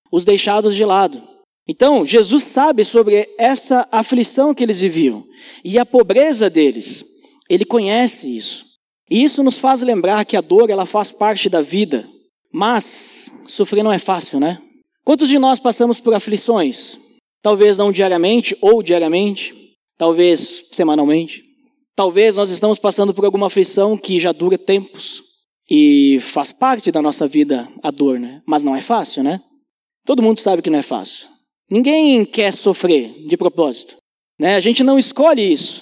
os 0.09 0.23
deixados 0.23 0.73
de 0.73 0.85
lado. 0.85 1.21
Então, 1.67 2.05
Jesus 2.05 2.43
sabe 2.43 2.85
sobre 2.85 3.27
essa 3.37 3.85
aflição 3.91 4.55
que 4.55 4.63
eles 4.63 4.79
viviam 4.79 5.25
e 5.65 5.77
a 5.77 5.85
pobreza 5.85 6.49
deles. 6.49 7.03
Ele 7.49 7.65
conhece 7.65 8.33
isso. 8.33 8.65
E 9.09 9.21
isso 9.21 9.43
nos 9.43 9.57
faz 9.57 9.81
lembrar 9.81 10.23
que 10.23 10.37
a 10.37 10.41
dor, 10.41 10.69
ela 10.69 10.85
faz 10.85 11.11
parte 11.11 11.49
da 11.49 11.61
vida. 11.61 12.07
Mas 12.53 13.29
sofrer 13.45 13.83
não 13.83 13.91
é 13.91 13.99
fácil, 13.99 14.39
né? 14.39 14.61
Quantos 15.03 15.27
de 15.27 15.37
nós 15.37 15.59
passamos 15.59 15.99
por 15.99 16.13
aflições? 16.13 16.97
Talvez 17.41 17.77
não 17.77 17.91
diariamente 17.91 18.57
ou 18.61 18.81
diariamente, 18.81 19.66
talvez 19.97 20.65
semanalmente. 20.71 21.43
Talvez 21.95 22.35
nós 22.35 22.49
estamos 22.49 22.77
passando 22.77 23.13
por 23.13 23.25
alguma 23.25 23.47
aflição 23.47 23.97
que 23.97 24.19
já 24.19 24.31
dura 24.31 24.57
tempos 24.57 25.23
e 25.69 26.19
faz 26.21 26.51
parte 26.51 26.91
da 26.91 27.01
nossa 27.01 27.27
vida 27.27 27.67
a 27.81 27.91
dor, 27.91 28.19
né? 28.19 28.41
Mas 28.45 28.63
não 28.63 28.75
é 28.75 28.81
fácil, 28.81 29.23
né? 29.23 29.41
Todo 30.05 30.21
mundo 30.21 30.39
sabe 30.39 30.61
que 30.61 30.69
não 30.69 30.79
é 30.79 30.83
fácil. 30.83 31.27
Ninguém 31.69 32.23
quer 32.23 32.53
sofrer 32.53 33.25
de 33.27 33.35
propósito, 33.35 33.97
né? 34.39 34.55
A 34.55 34.59
gente 34.59 34.83
não 34.83 34.97
escolhe 34.97 35.51
isso. 35.51 35.81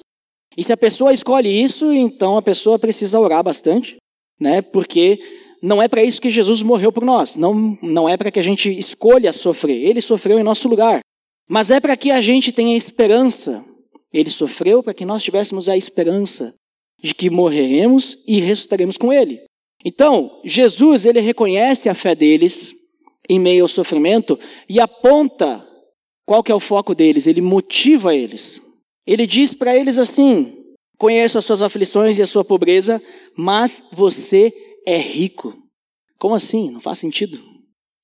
E 0.58 0.64
se 0.64 0.72
a 0.72 0.78
pessoa 0.78 1.14
escolhe 1.14 1.50
isso, 1.50 1.92
então 1.92 2.38
a 2.38 2.42
pessoa 2.42 2.80
precisa 2.80 3.20
orar 3.20 3.44
bastante, 3.44 3.98
né? 4.40 4.62
Porque 4.62 5.20
não 5.62 5.82
é 5.82 5.88
para 5.88 6.04
isso 6.04 6.22
que 6.22 6.32
Jesus 6.32 6.62
morreu 6.62 6.92
por 6.92 7.04
nós. 7.04 7.36
Não, 7.36 7.78
não 7.82 8.08
é 8.08 8.16
para 8.16 8.32
que 8.32 8.40
a 8.40 8.44
gente 8.44 8.70
escolha 8.70 9.34
sofrer. 9.34 9.84
Ele 9.84 10.00
sofreu 10.00 10.40
em 10.40 10.44
nosso 10.44 10.68
lugar. 10.68 11.00
Mas 11.48 11.70
é 11.70 11.80
para 11.80 11.98
que 11.98 12.10
a 12.10 12.22
gente 12.22 12.52
tenha 12.52 12.76
esperança. 12.76 13.64
Ele 14.16 14.30
sofreu 14.30 14.82
para 14.82 14.94
que 14.94 15.04
nós 15.04 15.22
tivéssemos 15.22 15.68
a 15.68 15.76
esperança 15.76 16.54
de 17.04 17.14
que 17.14 17.30
morreremos 17.30 18.18
e 18.26 18.40
ressuscitaremos 18.40 18.96
com 18.96 19.12
ele. 19.12 19.44
Então, 19.84 20.40
Jesus, 20.46 21.06
ele 21.06 21.20
reconhece 21.20 21.90
a 21.90 21.94
fé 21.94 22.16
deles 22.16 22.74
em 23.28 23.38
meio 23.38 23.66
ao 23.66 23.68
sofrimento 23.68 24.40
e 24.70 24.80
aponta 24.80 25.68
qual 26.26 26.42
que 26.42 26.50
é 26.50 26.56
o 26.56 26.62
foco 26.62 26.96
deles, 26.96 27.28
ele 27.28 27.42
motiva 27.42 28.16
eles. 28.16 28.62
Ele 29.06 29.28
diz 29.28 29.54
para 29.54 29.76
eles 29.76 29.98
assim: 29.98 30.74
Conheço 30.98 31.38
as 31.38 31.44
suas 31.44 31.62
aflições 31.62 32.18
e 32.18 32.22
a 32.22 32.28
sua 32.28 32.46
pobreza, 32.46 33.02
mas 33.36 33.84
você 33.92 34.54
é 34.88 34.98
rico. 34.98 35.54
Como 36.18 36.34
assim? 36.34 36.72
Não 36.72 36.80
faz 36.80 37.00
sentido. 37.00 37.38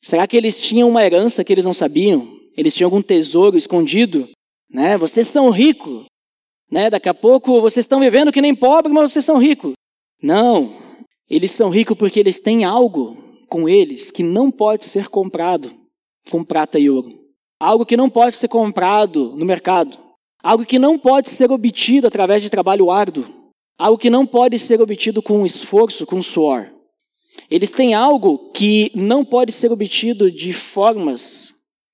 Será 0.03 0.27
que 0.27 0.35
eles 0.35 0.59
tinham 0.59 0.89
uma 0.89 1.05
herança 1.05 1.41
que 1.41 1.53
eles 1.53 1.63
não 1.63 1.73
sabiam? 1.73 2.37
Eles 2.57 2.73
tinham 2.73 2.87
algum 2.87 3.01
tesouro 3.01 3.57
escondido? 3.57 4.27
Né? 4.71 4.97
Vocês 4.97 5.27
são 5.27 5.49
ricos. 5.49 6.05
Né? 6.69 6.89
Daqui 6.89 7.09
a 7.09 7.13
pouco 7.13 7.59
vocês 7.61 7.83
estão 7.83 7.99
vivendo 7.99 8.31
que 8.31 8.41
nem 8.41 8.55
pobre, 8.55 8.91
mas 8.91 9.11
vocês 9.11 9.25
são 9.25 9.37
ricos. 9.37 9.73
Não. 10.21 10.75
Eles 11.29 11.51
são 11.51 11.69
ricos 11.69 11.97
porque 11.97 12.19
eles 12.19 12.39
têm 12.39 12.63
algo 12.63 13.17
com 13.49 13.67
eles 13.67 14.11
que 14.11 14.23
não 14.23 14.49
pode 14.49 14.85
ser 14.85 15.09
comprado 15.09 15.73
com 16.29 16.43
prata 16.43 16.79
e 16.79 16.89
ouro. 16.89 17.19
Algo 17.59 17.85
que 17.85 17.97
não 17.97 18.09
pode 18.09 18.35
ser 18.35 18.47
comprado 18.47 19.33
no 19.35 19.45
mercado. 19.45 19.97
Algo 20.41 20.65
que 20.65 20.79
não 20.79 20.97
pode 20.97 21.29
ser 21.29 21.51
obtido 21.51 22.07
através 22.07 22.41
de 22.41 22.49
trabalho 22.49 22.89
árduo. 22.89 23.25
Algo 23.77 23.97
que 23.97 24.09
não 24.09 24.25
pode 24.25 24.57
ser 24.57 24.81
obtido 24.81 25.21
com 25.21 25.45
esforço, 25.45 26.05
com 26.05 26.21
suor. 26.21 26.71
Eles 27.49 27.69
têm 27.69 27.93
algo 27.93 28.51
que 28.51 28.91
não 28.95 29.23
pode 29.23 29.51
ser 29.51 29.71
obtido 29.71 30.31
de 30.31 30.53
formas 30.53 31.50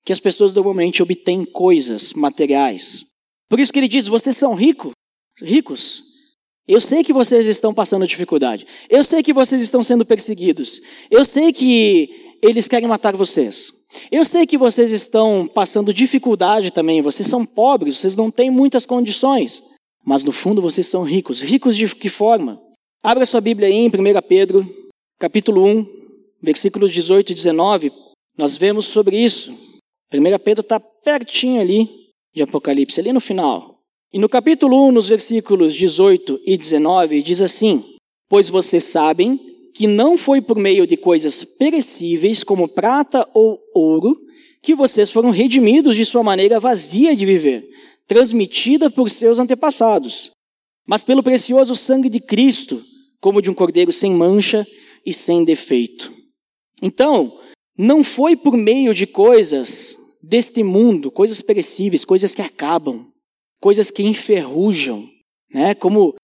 que 0.08 0.12
as 0.12 0.18
pessoas 0.18 0.54
normalmente 0.54 1.02
obtêm 1.02 1.44
coisas 1.44 2.14
materiais. 2.14 3.04
Por 3.46 3.60
isso 3.60 3.70
que 3.70 3.78
ele 3.78 3.86
diz: 3.86 4.08
vocês 4.08 4.38
são 4.38 4.54
ricos, 4.54 4.92
ricos. 5.38 6.02
Eu 6.66 6.80
sei 6.80 7.04
que 7.04 7.12
vocês 7.12 7.46
estão 7.46 7.74
passando 7.74 8.06
dificuldade. 8.06 8.66
Eu 8.88 9.04
sei 9.04 9.22
que 9.22 9.34
vocês 9.34 9.60
estão 9.60 9.82
sendo 9.82 10.06
perseguidos. 10.06 10.80
Eu 11.10 11.26
sei 11.26 11.52
que 11.52 12.38
eles 12.42 12.66
querem 12.66 12.88
matar 12.88 13.14
vocês. 13.16 13.70
Eu 14.10 14.24
sei 14.24 14.46
que 14.46 14.56
vocês 14.56 14.92
estão 14.92 15.46
passando 15.46 15.92
dificuldade 15.92 16.70
também, 16.70 17.02
vocês 17.02 17.28
são 17.28 17.44
pobres, 17.44 17.98
vocês 17.98 18.16
não 18.16 18.30
têm 18.30 18.50
muitas 18.50 18.86
condições, 18.86 19.62
mas 20.06 20.24
no 20.24 20.32
fundo 20.32 20.62
vocês 20.62 20.86
são 20.86 21.02
ricos. 21.02 21.42
Ricos 21.42 21.76
de 21.76 21.94
que 21.94 22.08
forma? 22.08 22.58
Abra 23.02 23.26
sua 23.26 23.42
Bíblia 23.42 23.68
aí 23.68 23.74
em 23.74 23.88
1 23.88 23.90
Pedro, 24.26 24.66
capítulo 25.18 25.66
1, 25.66 25.86
versículos 26.42 26.92
18 26.92 27.32
e 27.32 27.34
19, 27.34 27.92
nós 28.38 28.56
vemos 28.56 28.86
sobre 28.86 29.18
isso. 29.18 29.67
1 30.12 30.38
Pedro 30.42 30.62
está 30.62 30.80
pertinho 30.80 31.60
ali 31.60 31.88
de 32.34 32.42
Apocalipse, 32.42 32.98
ali 32.98 33.12
no 33.12 33.20
final. 33.20 33.78
E 34.10 34.18
no 34.18 34.28
capítulo 34.28 34.88
1, 34.88 34.92
nos 34.92 35.08
versículos 35.08 35.74
18 35.74 36.40
e 36.46 36.56
19, 36.56 37.22
diz 37.22 37.42
assim: 37.42 37.84
Pois 38.26 38.48
vocês 38.48 38.84
sabem 38.84 39.38
que 39.74 39.86
não 39.86 40.16
foi 40.16 40.40
por 40.40 40.56
meio 40.56 40.86
de 40.86 40.96
coisas 40.96 41.44
perecíveis, 41.44 42.42
como 42.42 42.68
prata 42.68 43.28
ou 43.34 43.60
ouro, 43.74 44.18
que 44.62 44.74
vocês 44.74 45.10
foram 45.10 45.30
redimidos 45.30 45.94
de 45.94 46.06
sua 46.06 46.22
maneira 46.22 46.58
vazia 46.58 47.14
de 47.14 47.26
viver, 47.26 47.68
transmitida 48.06 48.90
por 48.90 49.10
seus 49.10 49.38
antepassados, 49.38 50.30
mas 50.86 51.02
pelo 51.02 51.22
precioso 51.22 51.74
sangue 51.76 52.08
de 52.08 52.18
Cristo, 52.18 52.82
como 53.20 53.42
de 53.42 53.50
um 53.50 53.54
cordeiro 53.54 53.92
sem 53.92 54.12
mancha 54.12 54.66
e 55.04 55.12
sem 55.12 55.44
defeito. 55.44 56.12
Então, 56.82 57.38
não 57.78 58.02
foi 58.02 58.36
por 58.36 58.56
meio 58.56 58.92
de 58.92 59.06
coisas 59.06 59.96
deste 60.20 60.64
mundo, 60.64 61.12
coisas 61.12 61.40
perecíveis, 61.40 62.04
coisas 62.04 62.34
que 62.34 62.42
acabam, 62.42 63.06
coisas 63.60 63.88
que 63.88 64.02
enferrujam, 64.02 65.08
né? 65.54 65.76
Como 65.76 66.16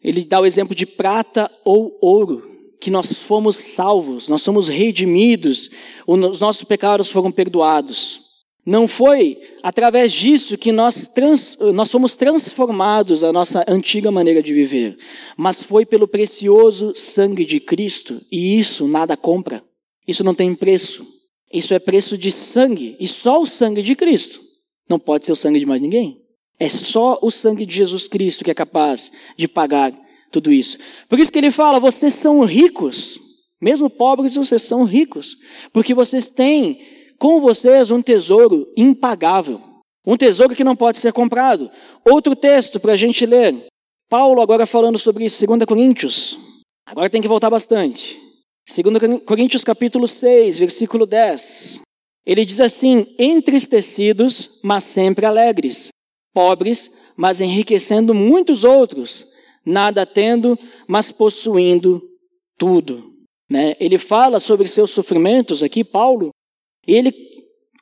ele 0.00 0.24
dá 0.24 0.40
o 0.40 0.46
exemplo 0.46 0.76
de 0.76 0.86
prata 0.86 1.50
ou 1.64 1.98
ouro 2.00 2.50
que 2.80 2.90
nós 2.90 3.12
fomos 3.12 3.56
salvos, 3.56 4.28
nós 4.28 4.42
somos 4.42 4.68
redimidos, 4.68 5.70
os 6.06 6.40
nossos 6.40 6.64
pecados 6.64 7.08
foram 7.08 7.30
perdoados. 7.30 8.20
Não 8.64 8.86
foi 8.86 9.40
através 9.62 10.12
disso 10.12 10.56
que 10.56 10.70
nós, 10.70 11.08
trans, 11.08 11.56
nós 11.74 11.90
fomos 11.90 12.14
transformados 12.16 13.24
a 13.24 13.32
nossa 13.32 13.64
antiga 13.66 14.10
maneira 14.10 14.42
de 14.42 14.52
viver, 14.52 14.96
mas 15.36 15.62
foi 15.62 15.84
pelo 15.84 16.06
precioso 16.06 16.92
sangue 16.94 17.44
de 17.44 17.58
Cristo, 17.58 18.20
e 18.30 18.58
isso 18.58 18.86
nada 18.86 19.16
compra. 19.16 19.62
Isso 20.06 20.24
não 20.24 20.34
tem 20.34 20.54
preço. 20.54 21.06
Isso 21.52 21.74
é 21.74 21.78
preço 21.78 22.16
de 22.16 22.32
sangue, 22.32 22.96
e 22.98 23.06
só 23.06 23.40
o 23.40 23.46
sangue 23.46 23.82
de 23.82 23.94
Cristo. 23.94 24.40
Não 24.88 24.98
pode 24.98 25.26
ser 25.26 25.32
o 25.32 25.36
sangue 25.36 25.58
de 25.58 25.66
mais 25.66 25.80
ninguém. 25.80 26.18
É 26.58 26.68
só 26.68 27.18
o 27.20 27.30
sangue 27.30 27.66
de 27.66 27.74
Jesus 27.74 28.08
Cristo 28.08 28.44
que 28.44 28.50
é 28.50 28.54
capaz 28.54 29.12
de 29.36 29.46
pagar 29.46 29.92
tudo 30.30 30.50
isso. 30.50 30.78
Por 31.08 31.18
isso 31.18 31.30
que 31.30 31.38
ele 31.38 31.52
fala: 31.52 31.78
vocês 31.78 32.14
são 32.14 32.42
ricos, 32.44 33.20
mesmo 33.60 33.90
pobres, 33.90 34.34
vocês 34.34 34.62
são 34.62 34.84
ricos, 34.84 35.36
porque 35.72 35.92
vocês 35.92 36.30
têm 36.30 36.80
com 37.18 37.40
vocês 37.40 37.90
um 37.90 38.00
tesouro 38.00 38.66
impagável, 38.76 39.60
um 40.06 40.16
tesouro 40.16 40.56
que 40.56 40.64
não 40.64 40.74
pode 40.74 40.98
ser 40.98 41.12
comprado. 41.12 41.70
Outro 42.04 42.34
texto 42.34 42.80
para 42.80 42.92
a 42.92 42.96
gente 42.96 43.26
ler. 43.26 43.66
Paulo 44.08 44.40
agora 44.40 44.66
falando 44.66 44.98
sobre 44.98 45.24
isso, 45.24 45.46
2 45.46 45.64
Coríntios. 45.64 46.38
Agora 46.86 47.10
tem 47.10 47.22
que 47.22 47.28
voltar 47.28 47.48
bastante. 47.48 48.20
2 48.68 49.22
Coríntios 49.24 49.64
capítulo 49.64 50.06
6, 50.06 50.58
versículo 50.58 51.04
10. 51.04 51.80
Ele 52.24 52.44
diz 52.44 52.60
assim: 52.60 53.06
entristecidos, 53.18 54.60
mas 54.62 54.84
sempre 54.84 55.26
alegres, 55.26 55.88
pobres, 56.32 56.90
mas 57.16 57.40
enriquecendo 57.40 58.14
muitos 58.14 58.64
outros, 58.64 59.26
nada 59.66 60.06
tendo, 60.06 60.56
mas 60.86 61.10
possuindo 61.10 62.02
tudo. 62.56 63.12
Né? 63.50 63.74
Ele 63.80 63.98
fala 63.98 64.38
sobre 64.38 64.68
seus 64.68 64.90
sofrimentos 64.90 65.62
aqui, 65.62 65.82
Paulo, 65.82 66.30
e 66.86 66.94
ele 66.94 67.12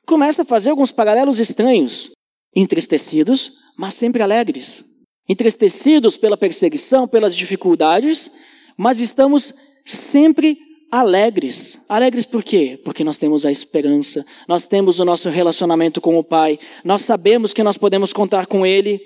começa 0.06 0.42
a 0.42 0.46
fazer 0.46 0.70
alguns 0.70 0.90
paralelos 0.90 1.38
estranhos. 1.38 2.10
Entristecidos, 2.56 3.52
mas 3.78 3.94
sempre 3.94 4.22
alegres. 4.22 4.82
Entristecidos 5.28 6.16
pela 6.16 6.36
perseguição, 6.36 7.06
pelas 7.06 7.36
dificuldades, 7.36 8.28
mas 8.76 9.00
estamos 9.00 9.54
sempre 9.84 10.58
alegres. 10.90 11.78
Alegres 11.88 12.26
por 12.26 12.42
quê? 12.42 12.80
Porque 12.84 13.04
nós 13.04 13.16
temos 13.16 13.46
a 13.46 13.52
esperança, 13.52 14.24
nós 14.48 14.66
temos 14.66 14.98
o 14.98 15.04
nosso 15.04 15.28
relacionamento 15.28 16.00
com 16.00 16.18
o 16.18 16.24
Pai, 16.24 16.58
nós 16.84 17.02
sabemos 17.02 17.52
que 17.52 17.62
nós 17.62 17.76
podemos 17.76 18.12
contar 18.12 18.46
com 18.46 18.66
Ele. 18.66 19.04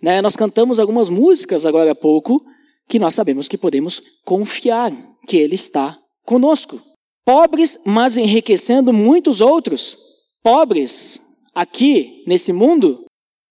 Né? 0.00 0.20
Nós 0.22 0.36
cantamos 0.36 0.78
algumas 0.78 1.08
músicas 1.08 1.66
agora 1.66 1.92
há 1.92 1.94
pouco 1.94 2.42
que 2.88 2.98
nós 2.98 3.14
sabemos 3.14 3.48
que 3.48 3.58
podemos 3.58 4.02
confiar 4.24 4.92
que 5.26 5.36
Ele 5.36 5.54
está 5.54 5.98
conosco. 6.24 6.80
Pobres, 7.24 7.78
mas 7.84 8.16
enriquecendo 8.16 8.92
muitos 8.92 9.40
outros. 9.40 9.96
Pobres 10.42 11.18
aqui 11.54 12.22
nesse 12.26 12.52
mundo, 12.52 13.06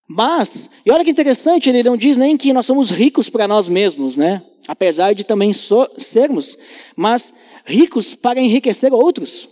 mas, 0.08 0.70
e 0.86 0.92
olha 0.92 1.04
que 1.04 1.12
interessante, 1.12 1.70
ele 1.70 1.84
não 1.84 1.96
diz 1.96 2.18
nem 2.18 2.36
que 2.36 2.54
nós 2.54 2.66
somos 2.66 2.90
ricos 2.90 3.30
para 3.30 3.48
nós 3.48 3.70
mesmos, 3.70 4.18
né? 4.18 4.44
Apesar 4.68 5.14
de 5.14 5.24
também 5.24 5.54
so 5.54 5.88
sermos, 5.98 6.58
mas 6.96 7.34
ricos 7.66 8.14
para 8.14 8.42
enriquecer 8.42 8.94
outros. 8.94 9.48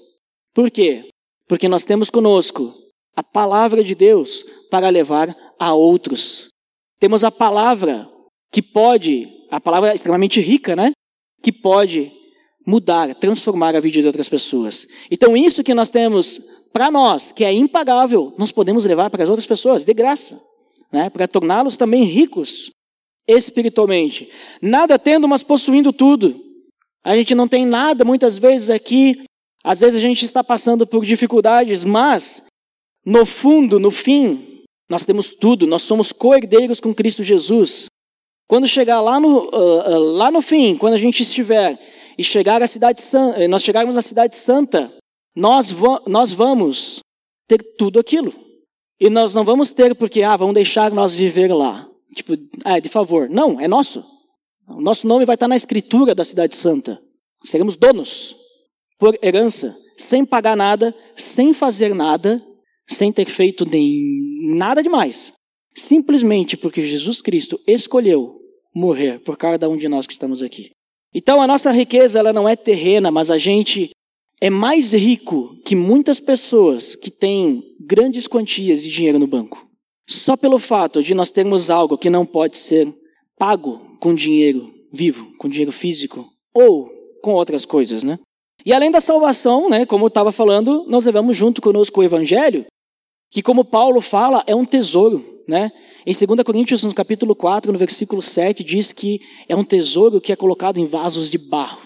Por 0.54 0.70
quê? 0.70 1.10
Porque 1.48 1.68
nós 1.68 1.84
temos 1.84 2.10
conosco 2.10 2.74
a 3.16 3.24
palavra 3.24 3.84
de 3.84 3.96
Deus 3.96 4.44
para 4.70 4.90
levar 4.90 5.36
a 5.60 5.74
outros. 5.74 6.48
Temos 7.00 7.24
a 7.24 7.32
palavra 7.32 8.10
que 8.52 8.62
pode, 8.62 9.28
a 9.50 9.60
palavra 9.60 9.92
é 9.92 9.96
extremamente 9.96 10.40
rica, 10.40 10.76
né? 10.76 10.92
Que 11.42 11.52
pode 11.52 12.12
mudar, 12.66 13.14
transformar 13.16 13.76
a 13.76 13.80
vida 13.80 14.02
de 14.02 14.08
outras 14.08 14.30
pessoas. 14.30 14.88
Então, 15.10 15.36
isso 15.36 15.64
que 15.64 15.74
nós 15.74 15.90
temos 15.90 16.40
para 16.72 16.90
nós, 16.90 17.32
que 17.32 17.44
é 17.44 17.52
impagável, 17.52 18.34
nós 18.38 18.52
podemos 18.52 18.86
levar 18.86 19.10
para 19.10 19.24
as 19.24 19.30
outras 19.30 19.46
pessoas, 19.46 19.84
de 19.84 19.94
graça, 19.94 20.40
né? 20.92 21.10
para 21.10 21.28
torná-los 21.28 21.76
também 21.76 22.04
ricos 22.04 22.70
espiritualmente. 23.28 24.30
Nada 24.62 24.98
tendo, 24.98 25.28
mas 25.28 25.44
possuindo 25.44 25.92
tudo. 25.92 26.40
A 27.04 27.16
gente 27.16 27.34
não 27.34 27.48
tem 27.48 27.66
nada, 27.66 28.06
muitas 28.06 28.38
vezes 28.38 28.70
aqui, 28.70 29.24
às 29.64 29.80
vezes 29.80 29.98
a 29.98 30.02
gente 30.02 30.24
está 30.24 30.44
passando 30.44 30.86
por 30.86 31.04
dificuldades, 31.06 31.84
mas 31.84 32.44
no 33.06 33.26
fundo, 33.26 33.80
no 33.80 33.92
fim, 33.92 34.64
nós 34.90 35.06
temos 35.06 35.34
tudo, 35.34 35.66
nós 35.66 35.82
somos 35.82 36.12
co-herdeiros 36.12 36.80
com 36.80 36.94
Cristo 36.94 37.24
Jesus. 37.24 37.86
Quando 38.48 38.68
chegar 38.68 39.00
lá 39.02 39.20
no, 39.20 39.46
uh, 39.46 39.90
uh, 39.90 40.00
lá 40.14 40.30
no 40.30 40.42
fim, 40.42 40.76
quando 40.76 40.94
a 40.94 40.98
gente 40.98 41.24
estiver 41.24 41.80
e 42.22 42.24
chegar 42.24 42.62
à 42.62 42.68
cidade 42.68 43.02
santa, 43.02 43.40
eh, 43.40 43.48
nós 43.48 43.64
chegarmos 43.64 43.98
à 43.98 44.02
cidade 44.02 44.36
santa, 44.36 44.94
nós, 45.36 45.74
nós 46.06 46.32
vamos 46.32 47.00
ter 47.48 47.58
tudo 47.80 48.00
aquilo. 48.00 48.32
E 49.00 49.10
nós 49.10 49.34
não 49.34 49.44
vamos 49.44 49.74
ter 49.74 49.96
porque, 49.96 50.22
ah, 50.22 50.38
vão 50.38 50.54
deixar 50.54 50.92
nós 50.92 51.16
viver 51.16 51.52
lá. 51.52 51.90
Tipo, 52.14 52.34
ah, 52.64 52.80
de 52.80 52.90
favor. 52.90 53.28
Não, 53.28 53.60
é 53.60 53.68
nosso. 53.68 54.06
O 54.68 54.80
nosso 54.80 55.08
nome 55.08 55.26
vai 55.26 55.34
estar 55.34 55.48
na 55.48 55.56
escritura 55.56 56.14
da 56.14 56.24
cidade 56.24 56.56
santa. 56.56 57.02
Seremos 57.44 57.76
donos, 57.76 58.36
por 59.00 59.18
herança, 59.24 59.76
sem 59.98 60.24
pagar 60.24 60.56
nada, 60.56 60.94
sem 61.18 61.56
fazer 61.56 61.96
nada, 61.96 62.40
sem 62.88 63.12
ter 63.12 63.26
feito 63.26 63.66
nem 63.68 64.56
nada 64.56 64.84
demais. 64.84 65.34
Simplesmente 65.76 66.56
porque 66.56 66.86
Jesus 66.86 67.20
Cristo 67.20 67.60
escolheu 67.66 68.40
morrer 68.76 69.20
por 69.22 69.38
cada 69.38 69.68
um 69.68 69.76
de 69.76 69.90
nós 69.90 70.06
que 70.06 70.14
estamos 70.14 70.44
aqui. 70.44 70.70
Então 71.14 71.42
a 71.42 71.48
nossa 71.48 71.72
riqueza 71.72 72.20
ela 72.20 72.32
não 72.32 72.48
é 72.48 72.56
terrena, 72.56 73.12
mas 73.12 73.30
a 73.30 73.38
gente 73.38 73.92
é 74.40 74.50
mais 74.50 74.94
rico 74.94 75.56
que 75.66 75.76
muitas 75.76 76.20
pessoas 76.20 76.96
que 76.96 77.12
têm 77.12 77.64
grandes 77.80 78.28
quantias 78.28 78.82
de 78.82 78.90
dinheiro 78.90 79.20
no 79.20 79.28
banco. 79.28 79.68
Só 80.10 80.36
pelo 80.36 80.58
fato 80.58 81.04
de 81.04 81.14
nós 81.14 81.32
termos 81.32 81.70
algo 81.70 81.98
que 81.98 82.10
não 82.10 82.26
pode 82.26 82.58
ser 82.58 82.92
pago 83.38 83.80
com 84.00 84.16
dinheiro 84.16 84.74
vivo, 84.92 85.32
com 85.38 85.48
dinheiro 85.48 85.72
físico 85.72 86.26
ou 86.54 86.90
com 87.22 87.34
outras 87.34 87.66
coisas, 87.66 88.04
né? 88.04 88.20
E 88.66 88.74
além 88.74 88.92
da 88.92 89.00
salvação, 89.00 89.70
né, 89.70 89.86
como 89.86 90.06
eu 90.06 90.10
estava 90.10 90.32
falando, 90.32 90.86
nós 90.88 91.06
levamos 91.06 91.36
junto 91.36 91.62
conosco 91.62 92.00
o 92.00 92.04
evangelho, 92.04 92.66
que 93.32 93.42
como 93.42 93.66
Paulo 93.66 94.02
fala, 94.02 94.44
é 94.46 94.56
um 94.56 94.66
tesouro, 94.66 95.41
né? 95.52 95.70
Em 96.06 96.14
2 96.14 96.44
Coríntios, 96.44 96.82
no 96.82 96.94
capítulo 96.94 97.36
4, 97.36 97.74
no 97.74 97.78
versículo 97.78 98.22
7, 98.22 98.64
diz 98.64 98.94
que 98.94 99.20
é 99.50 99.56
um 99.56 99.66
tesouro 99.66 100.22
que 100.22 100.32
é 100.32 100.36
colocado 100.36 100.78
em 100.78 100.88
vasos 100.88 101.30
de 101.30 101.38
barro. 101.38 101.82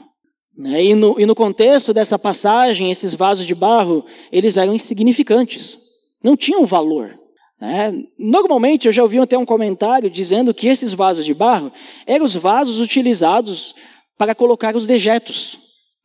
Né? 0.55 0.83
E, 0.83 0.93
no, 0.93 1.19
e 1.19 1.25
no 1.25 1.33
contexto 1.33 1.91
dessa 1.91 2.19
passagem, 2.19 2.91
esses 2.91 3.15
vasos 3.15 3.43
de 3.43 3.55
barro, 3.55 4.05
eles 4.31 4.55
eram 4.55 4.75
insignificantes, 4.75 5.79
não 6.23 6.37
tinham 6.37 6.63
valor. 6.67 7.19
Né? 7.59 7.91
Normalmente, 8.19 8.85
eu 8.85 8.91
já 8.91 9.01
ouvi 9.01 9.17
até 9.17 9.35
um 9.35 9.45
comentário 9.45 10.11
dizendo 10.11 10.53
que 10.53 10.67
esses 10.67 10.93
vasos 10.93 11.25
de 11.25 11.33
barro 11.33 11.71
eram 12.05 12.23
os 12.23 12.35
vasos 12.35 12.79
utilizados 12.79 13.73
para 14.15 14.35
colocar 14.35 14.75
os 14.75 14.85
dejetos, 14.85 15.57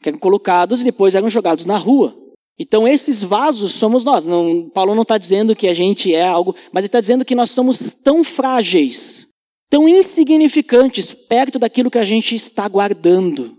que 0.03 0.09
eram 0.09 0.19
colocados 0.19 0.81
e 0.81 0.85
depois 0.85 1.15
eram 1.15 1.29
jogados 1.29 1.67
na 1.67 1.77
rua. 1.77 2.17
Então, 2.63 2.87
esses 2.87 3.23
vasos 3.23 3.73
somos 3.73 4.05
nós. 4.05 4.23
Não, 4.23 4.69
Paulo 4.69 4.95
não 4.95 5.01
está 5.01 5.17
dizendo 5.17 5.57
que 5.57 5.67
a 5.67 5.73
gente 5.73 6.15
é 6.15 6.23
algo, 6.23 6.55
mas 6.71 6.83
ele 6.83 6.89
está 6.89 7.01
dizendo 7.01 7.25
que 7.25 7.35
nós 7.35 7.49
somos 7.49 7.79
tão 8.05 8.23
frágeis, 8.23 9.27
tão 9.71 9.89
insignificantes 9.89 11.11
perto 11.11 11.59
daquilo 11.59 11.91
que 11.91 11.97
a 11.97 12.05
gente 12.05 12.35
está 12.35 12.69
guardando. 12.69 13.57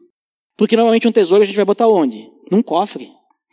Porque 0.55 0.75
normalmente 0.75 1.07
um 1.07 1.11
tesouro 1.11 1.41
a 1.41 1.47
gente 1.47 1.55
vai 1.55 1.65
botar 1.65 1.87
onde? 1.87 2.29
Num 2.51 2.61
cofre. 2.61 3.09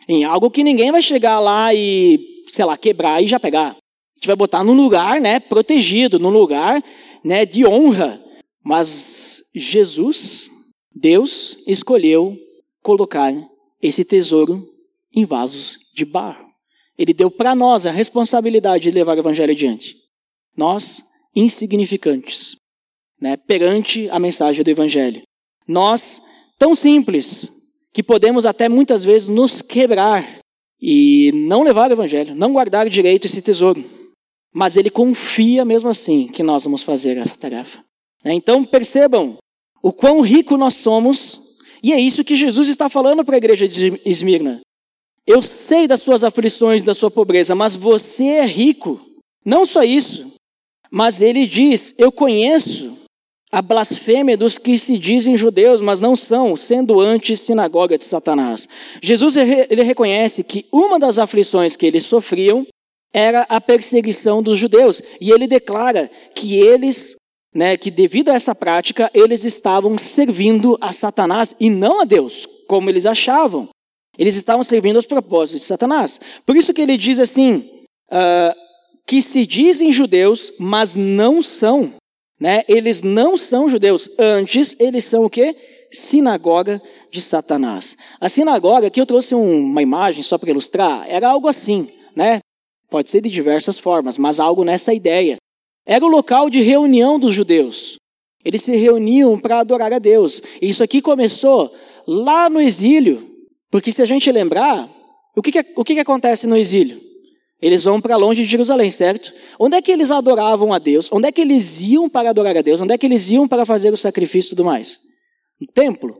Em 0.07 0.23
algo 0.23 0.51
que 0.51 0.63
ninguém 0.63 0.93
vai 0.93 1.01
chegar 1.01 1.41
lá 1.41 1.73
e, 1.73 2.21
sei 2.53 2.67
lá, 2.67 2.77
quebrar 2.77 3.23
e 3.23 3.27
já 3.27 3.41
pegar. 3.41 3.71
A 3.71 4.19
gente 4.19 4.27
vai 4.27 4.37
botar 4.37 4.63
num 4.63 4.75
lugar, 4.75 5.19
né, 5.19 5.41
protegido, 5.41 6.19
num 6.19 6.29
lugar, 6.29 6.85
né, 7.25 7.47
de 7.47 7.67
honra. 7.67 8.23
Mas 8.63 9.43
Jesus, 9.55 10.51
Deus, 10.95 11.57
escolheu 11.67 12.37
colocar 12.83 13.33
esse 13.81 14.05
tesouro 14.05 14.63
em 15.19 15.25
vasos 15.25 15.79
de 15.95 16.05
barro. 16.05 16.47
Ele 16.97 17.13
deu 17.13 17.31
para 17.31 17.55
nós 17.55 17.87
a 17.87 17.91
responsabilidade 17.91 18.85
de 18.85 18.91
levar 18.91 19.17
o 19.17 19.21
evangelho 19.21 19.53
adiante. 19.53 19.97
Nós, 20.57 21.03
insignificantes, 21.35 22.57
né, 23.21 23.37
perante 23.37 24.09
a 24.11 24.19
mensagem 24.19 24.63
do 24.65 24.71
evangelho. 24.71 25.23
Nós, 25.67 26.21
tão 26.59 26.75
simples, 26.75 27.49
que 27.93 28.03
podemos 28.03 28.47
até 28.47 28.69
muitas 28.69 29.05
vezes 29.05 29.29
nos 29.29 29.61
quebrar 29.61 30.39
e 30.81 31.33
não 31.33 31.63
levar 31.63 31.91
o 31.91 31.93
evangelho, 31.93 32.35
não 32.35 32.53
guardar 32.53 32.89
direito 32.89 33.27
esse 33.27 33.43
tesouro. 33.43 33.85
Mas 34.53 34.77
ele 34.77 34.91
confia 34.91 35.65
mesmo 35.65 35.89
assim 35.89 36.27
que 36.27 36.43
nós 36.43 36.65
vamos 36.65 36.83
fazer 36.83 37.17
essa 37.17 37.37
tarefa. 37.37 37.83
Né, 38.25 38.35
então 38.35 38.65
percebam 38.65 39.37
o 39.83 39.93
quão 39.93 40.21
rico 40.21 40.57
nós 40.57 40.75
somos, 40.75 41.41
e 41.83 41.93
é 41.93 42.01
isso 42.01 42.25
que 42.25 42.35
Jesus 42.35 42.69
está 42.69 42.89
falando 42.89 43.25
para 43.25 43.37
a 43.37 43.39
igreja 43.39 43.69
de 43.69 44.01
Esmirna. 44.05 44.61
Eu 45.29 45.43
sei 45.43 45.87
das 45.87 46.01
suas 46.01 46.25
aflições, 46.25 46.83
da 46.83 46.95
sua 46.95 47.11
pobreza, 47.11 47.55
mas 47.55 47.77
você 47.77 48.25
é 48.25 48.47
rico. 48.47 48.99
Não 49.45 49.67
só 49.67 49.83
isso, 49.83 50.33
mas 50.91 51.21
ele 51.21 51.47
diz: 51.47 51.95
Eu 51.99 52.11
conheço 52.11 52.97
a 53.53 53.61
blasfêmia 53.61 54.39
dos 54.39 54.57
que 54.57 54.79
se 54.79 54.97
dizem 54.97 55.37
judeus, 55.37 55.83
mas 55.83 56.01
não 56.01 56.17
são, 56.17 56.57
sendo 56.57 56.99
antes 56.99 57.41
sinagoga 57.41 57.99
de 57.99 58.07
Satanás. 58.07 58.67
Jesus 59.03 59.37
ele 59.37 59.83
reconhece 59.83 60.43
que 60.43 60.65
uma 60.73 60.99
das 60.99 61.19
aflições 61.19 61.77
que 61.77 61.85
eles 61.85 62.05
sofriam 62.05 62.67
era 63.13 63.43
a 63.51 63.61
perseguição 63.61 64.43
dos 64.43 64.59
judeus. 64.59 65.03
E 65.21 65.31
ele 65.31 65.47
declara 65.47 66.11
que 66.35 66.57
eles, 66.57 67.17
né, 67.55 67.77
que 67.77 67.91
devido 67.91 68.31
a 68.31 68.35
essa 68.35 68.55
prática, 68.55 69.11
eles 69.13 69.45
estavam 69.45 69.99
servindo 69.99 70.79
a 70.81 70.91
Satanás 70.91 71.55
e 71.61 71.69
não 71.69 72.01
a 72.01 72.05
Deus, 72.05 72.49
como 72.67 72.89
eles 72.89 73.05
achavam. 73.05 73.69
Eles 74.19 74.35
estavam 74.37 74.65
servindo 74.65 74.97
aos 74.97 75.07
propósitos 75.07 75.63
de 75.63 75.67
Satanás. 75.69 76.21
Por 76.45 76.57
isso 76.57 76.75
que 76.75 76.83
ele 76.83 76.97
diz 76.97 77.21
assim, 77.21 77.71
uh, 78.11 78.55
que 79.07 79.23
se 79.23 79.47
dizem 79.47 79.93
judeus, 79.93 80.53
mas 80.59 80.97
não 80.97 81.43
são. 81.43 81.95
Né? 82.39 82.65
Eles 82.69 83.01
não 83.01 83.37
são 83.37 83.69
judeus. 83.69 84.09
Antes, 84.19 84.75
eles 84.79 85.05
são 85.05 85.25
o 85.25 85.31
quê? 85.31 85.57
Sinagoga 85.91 86.83
de 87.11 87.21
Satanás. 87.21 87.97
A 88.21 88.29
sinagoga, 88.29 88.89
aqui 88.89 89.01
eu 89.01 89.07
trouxe 89.07 89.35
uma 89.35 89.81
imagem 89.81 90.23
só 90.23 90.37
para 90.37 90.51
ilustrar, 90.51 91.07
era 91.09 91.31
algo 91.31 91.49
assim, 91.49 91.89
né? 92.15 92.41
Pode 92.91 93.11
ser 93.11 93.23
de 93.23 93.31
diversas 93.31 93.79
formas, 93.79 94.19
mas 94.19 94.41
algo 94.41 94.65
nessa 94.65 94.93
ideia. 94.93 95.37
Era 95.87 96.05
o 96.05 96.09
local 96.09 96.51
de 96.51 96.61
reunião 96.61 97.19
dos 97.19 97.35
judeus. 97.35 97.97
Eles 98.45 98.63
se 98.63 98.77
reuniam 98.77 99.39
para 99.39 99.61
adorar 99.61 99.93
a 99.93 99.99
Deus. 99.99 100.43
E 100.61 100.69
isso 100.69 100.83
aqui 100.83 101.01
começou 101.03 101.73
lá 102.07 102.49
no 102.49 102.61
exílio, 102.61 103.28
porque 103.71 103.93
se 103.93 104.03
a 104.03 104.07
gente 104.07 104.31
lembrar, 104.31 104.89
o 105.37 105.43
que, 105.43 105.53
que, 105.53 105.65
o 105.77 105.85
que, 105.85 105.95
que 105.95 106.01
acontece 106.01 106.47
no 106.47 106.57
exílio? 106.57 107.01
Eles 107.61 107.83
vão 107.83 108.01
para 108.01 108.17
longe 108.17 108.43
de 108.43 108.51
Jerusalém, 108.51 108.91
certo? 108.91 109.33
Onde 109.59 109.77
é 109.77 109.83
que 109.83 109.91
eles 109.91 110.11
adoravam 110.11 110.73
a 110.73 110.79
Deus? 110.79 111.11
Onde 111.11 111.29
é 111.29 111.33
que 111.33 111.41
eles 111.41 111.81
iam 111.81 112.09
para 112.09 112.31
adorar 112.31 112.57
a 112.57 112.63
Deus? 112.63 112.81
Onde 112.81 112.95
é 112.95 112.99
que 112.99 113.07
eles 113.07 113.29
iam 113.29 113.49
para 113.49 113.67
fazer 113.67 113.93
o 113.93 113.97
sacrifício 113.97 114.49
e 114.49 114.51
tudo 114.51 114.65
mais? 114.65 114.99
No 115.61 115.67
templo. 115.67 116.17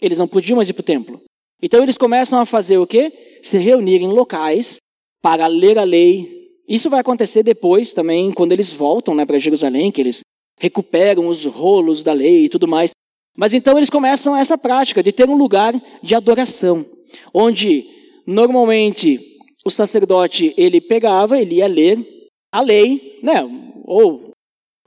Eles 0.00 0.18
não 0.18 0.28
podiam 0.28 0.56
mais 0.56 0.68
ir 0.68 0.74
para 0.74 0.82
o 0.82 0.84
templo. 0.84 1.22
Então 1.62 1.82
eles 1.82 1.96
começam 1.96 2.38
a 2.38 2.44
fazer 2.44 2.76
o 2.76 2.86
quê? 2.86 3.10
Se 3.42 3.56
reunir 3.56 4.02
em 4.02 4.08
locais 4.08 4.76
para 5.22 5.46
ler 5.46 5.78
a 5.78 5.84
lei. 5.84 6.28
Isso 6.68 6.90
vai 6.90 7.00
acontecer 7.00 7.42
depois 7.42 7.94
também, 7.94 8.30
quando 8.32 8.52
eles 8.52 8.72
voltam 8.72 9.14
né, 9.14 9.24
para 9.24 9.38
Jerusalém, 9.38 9.90
que 9.90 10.00
eles 10.00 10.20
recuperam 10.58 11.26
os 11.26 11.44
rolos 11.46 12.02
da 12.02 12.12
lei 12.12 12.44
e 12.44 12.48
tudo 12.48 12.68
mais. 12.68 12.90
Mas 13.36 13.54
então 13.54 13.76
eles 13.76 13.90
começam 13.90 14.36
essa 14.36 14.58
prática 14.58 15.02
de 15.02 15.12
ter 15.12 15.28
um 15.28 15.36
lugar 15.36 15.74
de 16.02 16.14
adoração, 16.14 16.84
onde 17.32 17.86
normalmente 18.26 19.20
o 19.64 19.70
sacerdote 19.70 20.52
ele 20.56 20.80
pegava, 20.80 21.38
ele 21.38 21.56
ia 21.56 21.66
ler 21.66 21.98
a 22.52 22.60
lei, 22.60 23.18
né? 23.22 23.36
Ou 23.84 24.32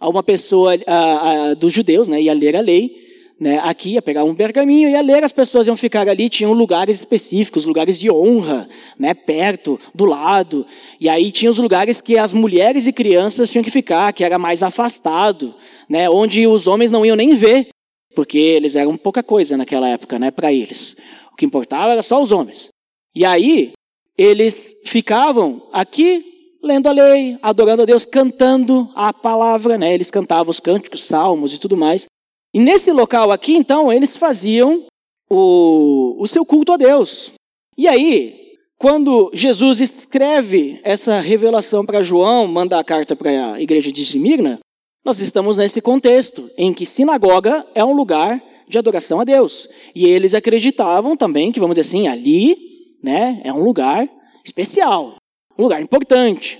uma 0.01 0.21
pessoa 0.21 0.77
a, 0.86 1.49
a, 1.49 1.53
dos 1.55 1.73
judeus, 1.73 2.08
né? 2.08 2.21
Ia 2.21 2.34
ler 2.34 2.55
a 2.55 2.62
lei, 2.62 2.91
né? 3.39 3.60
Aqui 3.63 3.93
ia 3.93 4.01
pegar 4.01 4.23
um 4.23 4.36
pergaminho, 4.36 4.89
ia 4.89 5.01
ler, 5.01 5.23
as 5.23 5.31
pessoas 5.31 5.65
iam 5.65 5.75
ficar 5.75 6.08
ali, 6.08 6.29
tinham 6.29 6.53
lugares 6.53 6.99
específicos, 6.99 7.65
lugares 7.65 7.97
de 7.99 8.12
honra, 8.12 8.69
né? 8.99 9.13
Perto, 9.13 9.79
do 9.93 10.05
lado. 10.05 10.65
E 10.99 11.10
aí 11.10 11.31
tinha 11.31 11.49
os 11.49 11.58
lugares 11.58 11.99
que 11.99 12.17
as 12.17 12.31
mulheres 12.31 12.86
e 12.86 12.93
crianças 12.93 13.49
tinham 13.49 13.63
que 13.63 13.71
ficar, 13.71 14.13
que 14.13 14.23
era 14.23 14.38
mais 14.38 14.62
afastado, 14.62 15.55
né? 15.89 16.10
Onde 16.10 16.45
os 16.45 16.67
homens 16.67 16.91
não 16.91 17.05
iam 17.05 17.15
nem 17.15 17.36
ver, 17.36 17.69
porque 18.15 18.38
eles 18.38 18.75
eram 18.75 18.95
pouca 18.97 19.21
coisa 19.21 19.58
naquela 19.58 19.88
época, 19.89 20.17
né? 20.17 20.32
Para 20.32 20.51
eles. 20.51 20.95
O 21.32 21.36
que 21.36 21.45
importava 21.45 21.91
era 21.91 22.01
só 22.01 22.21
os 22.21 22.32
homens. 22.32 22.69
E 23.13 23.25
aí 23.25 23.73
eles 24.17 24.73
ficavam 24.86 25.67
aqui 25.71 26.36
lendo 26.63 26.88
a 26.88 26.91
lei, 26.91 27.38
adorando 27.43 27.84
a 27.84 27.86
Deus, 27.86 28.06
cantando 28.06 28.89
a 28.95 29.13
palavra, 29.13 29.78
né? 29.78 29.93
Eles 29.93 30.10
cantavam 30.10 30.49
os 30.49 30.60
cânticos, 30.60 31.04
salmos 31.04 31.54
e 31.54 31.60
tudo 31.60 31.78
mais. 31.78 32.06
E 32.54 32.60
nesse 32.60 32.91
local 32.91 33.32
aqui, 33.32 33.54
então, 33.54 33.93
eles 33.93 34.17
faziam 34.17 34.86
o, 35.30 36.15
o 36.17 36.28
seu 36.28 36.43
culto 36.43 36.73
a 36.73 36.78
Deus. 36.78 37.32
E 37.78 37.88
aí, 37.88 38.56
quando 38.78 39.30
Jesus 39.34 39.80
escreve 39.80 40.80
essa 40.84 41.19
revelação 41.19 41.86
para 41.86 42.01
João, 42.01 42.47
manda 42.47 42.80
a 42.80 42.84
carta 42.84 43.15
para 43.15 43.54
a 43.54 43.62
igreja 43.62 43.91
de 43.91 44.01
Esmirna, 44.01 44.60
nós 45.05 45.19
estamos 45.19 45.57
nesse 45.57 45.79
contexto 45.79 46.49
em 46.57 46.73
que 46.73 46.85
sinagoga 46.85 47.65
é 47.73 47.85
um 47.85 47.93
lugar 47.93 48.41
de 48.67 48.77
adoração 48.77 49.19
a 49.19 49.23
Deus. 49.23 49.69
E 49.93 50.05
eles 50.05 50.33
acreditavam 50.33 51.15
também 51.15 51.51
que, 51.51 51.59
vamos 51.59 51.75
dizer 51.75 51.87
assim, 51.87 52.07
ali 52.07 52.75
né? 53.05 53.39
É 53.43 53.53
um 53.53 53.63
lugar 53.63 54.09
especial, 54.43 55.15
um 55.57 55.63
lugar 55.63 55.79
importante, 55.79 56.59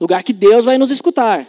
lugar 0.00 0.24
que 0.24 0.32
Deus 0.32 0.64
vai 0.64 0.76
nos 0.76 0.90
escutar. 0.90 1.46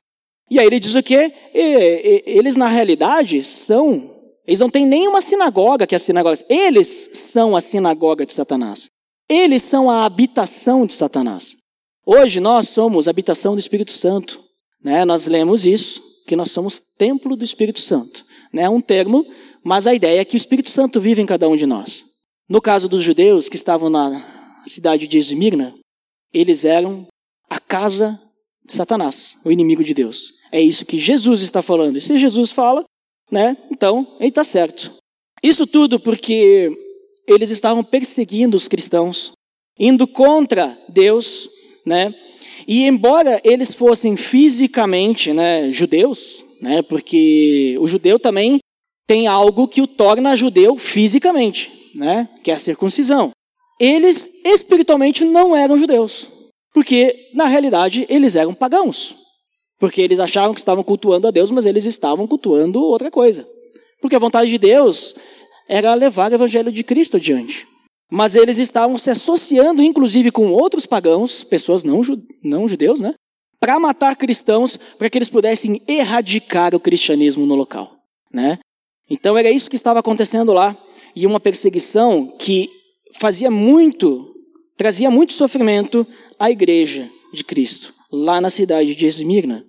E 0.50 0.60
aí 0.60 0.67
ele 0.67 0.80
diz 0.80 0.93
o 0.93 1.02
quê? 1.04 1.34
eles 1.54 2.56
na 2.56 2.67
realidade 2.67 3.43
são, 3.43 4.15
eles 4.45 4.60
não 4.60 4.69
têm 4.69 4.86
nenhuma 4.86 5.21
sinagoga 5.21 5.88
que 5.88 5.95
é 5.95 5.97
a 5.97 6.00
sinagoga. 6.00 6.38
Eles 6.47 7.10
são 7.13 7.56
a 7.56 7.60
sinagoga 7.60 8.26
de 8.26 8.32
Satanás. 8.32 8.86
Eles 9.28 9.63
são 9.63 9.89
a 9.89 10.06
habitação 10.06 10.86
de 10.86 10.93
Satanás. 10.93 11.58
Hoje 12.06 12.39
nós 12.39 12.69
somos 12.69 13.08
a 13.08 13.10
habitação 13.10 13.56
do 13.56 13.60
Espírito 13.60 13.91
Santo, 13.91 14.39
né? 14.82 15.04
Nós 15.04 15.28
lemos 15.28 15.65
isso, 15.65 16.02
que 16.28 16.36
nós 16.36 16.52
somos 16.52 16.82
templo 16.98 17.36
do 17.36 17.44
Espírito 17.44 17.80
Santo, 17.80 18.26
né? 18.54 18.63
É 18.63 18.70
um 18.70 18.82
termo, 18.82 19.26
mas 19.63 19.88
a 19.88 19.96
ideia 19.96 20.22
é 20.22 20.26
que 20.26 20.36
o 20.36 20.38
Espírito 20.38 20.70
Santo 20.70 21.00
vive 21.00 21.22
em 21.22 21.26
cada 21.26 21.48
um 21.48 21.56
de 21.56 21.66
nós. 21.66 22.04
No 22.50 22.62
caso 22.62 22.88
dos 22.88 23.02
judeus 23.02 23.50
que 23.50 23.56
estavam 23.56 23.90
na 23.90 24.24
cidade 24.68 25.08
de 25.08 25.18
Esmirna, 25.18 25.74
eles 26.34 26.66
eram 26.66 27.08
a 27.50 27.60
casa 27.60 28.20
de 28.66 28.74
Satanás, 28.74 29.38
o 29.44 29.52
inimigo 29.52 29.84
de 29.84 29.94
Deus. 29.94 30.34
É 30.52 30.62
isso 30.62 30.86
que 30.86 31.00
Jesus 31.00 31.42
está 31.42 31.62
falando. 31.62 31.98
E 31.98 32.02
se 32.02 32.18
Jesus 32.18 32.52
fala, 32.52 32.84
né? 33.32 33.58
Então, 33.72 34.16
ele 34.20 34.30
está 34.30 34.44
certo. 34.44 34.92
Isso 35.42 35.66
tudo 35.66 36.00
porque 36.00 36.70
eles 37.28 37.50
estavam 37.52 37.84
perseguindo 37.84 38.56
os 38.56 38.68
cristãos, 38.68 39.32
indo 39.78 40.08
contra 40.08 40.78
Deus, 40.90 41.50
né? 41.86 42.13
E 42.67 42.86
embora 42.86 43.41
eles 43.43 43.73
fossem 43.73 44.15
fisicamente, 44.15 45.34
né, 45.34 45.71
judeus, 45.71 46.45
né? 46.62 46.82
Porque 46.82 47.78
o 47.80 47.88
judeu 47.88 48.19
também 48.19 48.60
tem 49.08 49.28
algo 49.28 49.67
que 49.67 49.82
o 49.82 49.88
torna 49.88 50.36
judeu 50.36 50.76
fisicamente 50.78 51.78
né, 51.97 52.30
que 52.43 52.52
é 52.52 52.54
a 52.54 52.60
circuncisão. 52.60 53.32
Eles 53.80 54.32
espiritualmente 54.45 55.26
não 55.26 55.56
eram 55.56 55.78
judeus, 55.78 56.30
porque 56.73 57.30
na 57.34 57.45
realidade 57.45 58.06
eles 58.10 58.36
eram 58.36 58.54
pagãos. 58.54 59.15
Porque 59.80 60.02
eles 60.02 60.19
achavam 60.19 60.56
que 60.56 60.60
estavam 60.60 60.84
cultuando 60.84 61.28
a 61.28 61.32
Deus, 61.32 61.52
mas 61.52 61.65
eles 61.65 61.86
estavam 61.86 62.26
cultuando 62.26 62.82
outra 62.82 63.12
coisa. 63.12 63.47
Porque 64.02 64.15
a 64.15 64.19
vontade 64.19 64.50
de 64.50 64.58
Deus 64.58 65.15
era 65.69 65.93
levar 65.93 66.32
o 66.32 66.34
evangelho 66.34 66.71
de 66.71 66.84
Cristo 66.84 67.17
adiante. 67.17 67.67
Mas 68.10 68.36
eles 68.36 68.58
estavam 68.58 68.98
se 68.98 69.10
associando, 69.10 69.84
inclusive, 69.84 70.32
com 70.32 70.52
outros 70.52 70.86
pagãos, 70.86 71.43
pessoas 71.43 71.84
não, 71.84 72.02
não 72.43 72.67
judeus, 72.67 73.00
né? 73.00 73.13
Para 73.60 73.80
matar 73.80 74.15
cristãos, 74.15 74.78
para 74.98 75.10
que 75.10 75.17
eles 75.17 75.30
pudessem 75.30 75.82
erradicar 75.88 76.74
o 76.74 76.80
cristianismo 76.80 77.46
no 77.46 77.56
local, 77.56 77.91
né? 78.32 78.60
Então 79.10 79.38
era 79.38 79.50
isso 79.50 79.70
que 79.70 79.76
estava 79.76 80.00
acontecendo 80.00 80.54
lá. 80.54 80.78
E 81.15 81.26
uma 81.26 81.39
perseguição 81.39 82.28
que 82.38 82.70
fazia 83.15 83.50
muito, 83.50 84.34
trazia 84.78 85.10
muito 85.10 85.34
sofrimento 85.34 86.06
à 86.39 86.52
igreja 86.52 87.10
de 87.34 87.43
Cristo, 87.43 87.93
lá 88.12 88.39
na 88.39 88.50
cidade 88.50 88.96
de 88.96 89.06
Esmirna. 89.06 89.65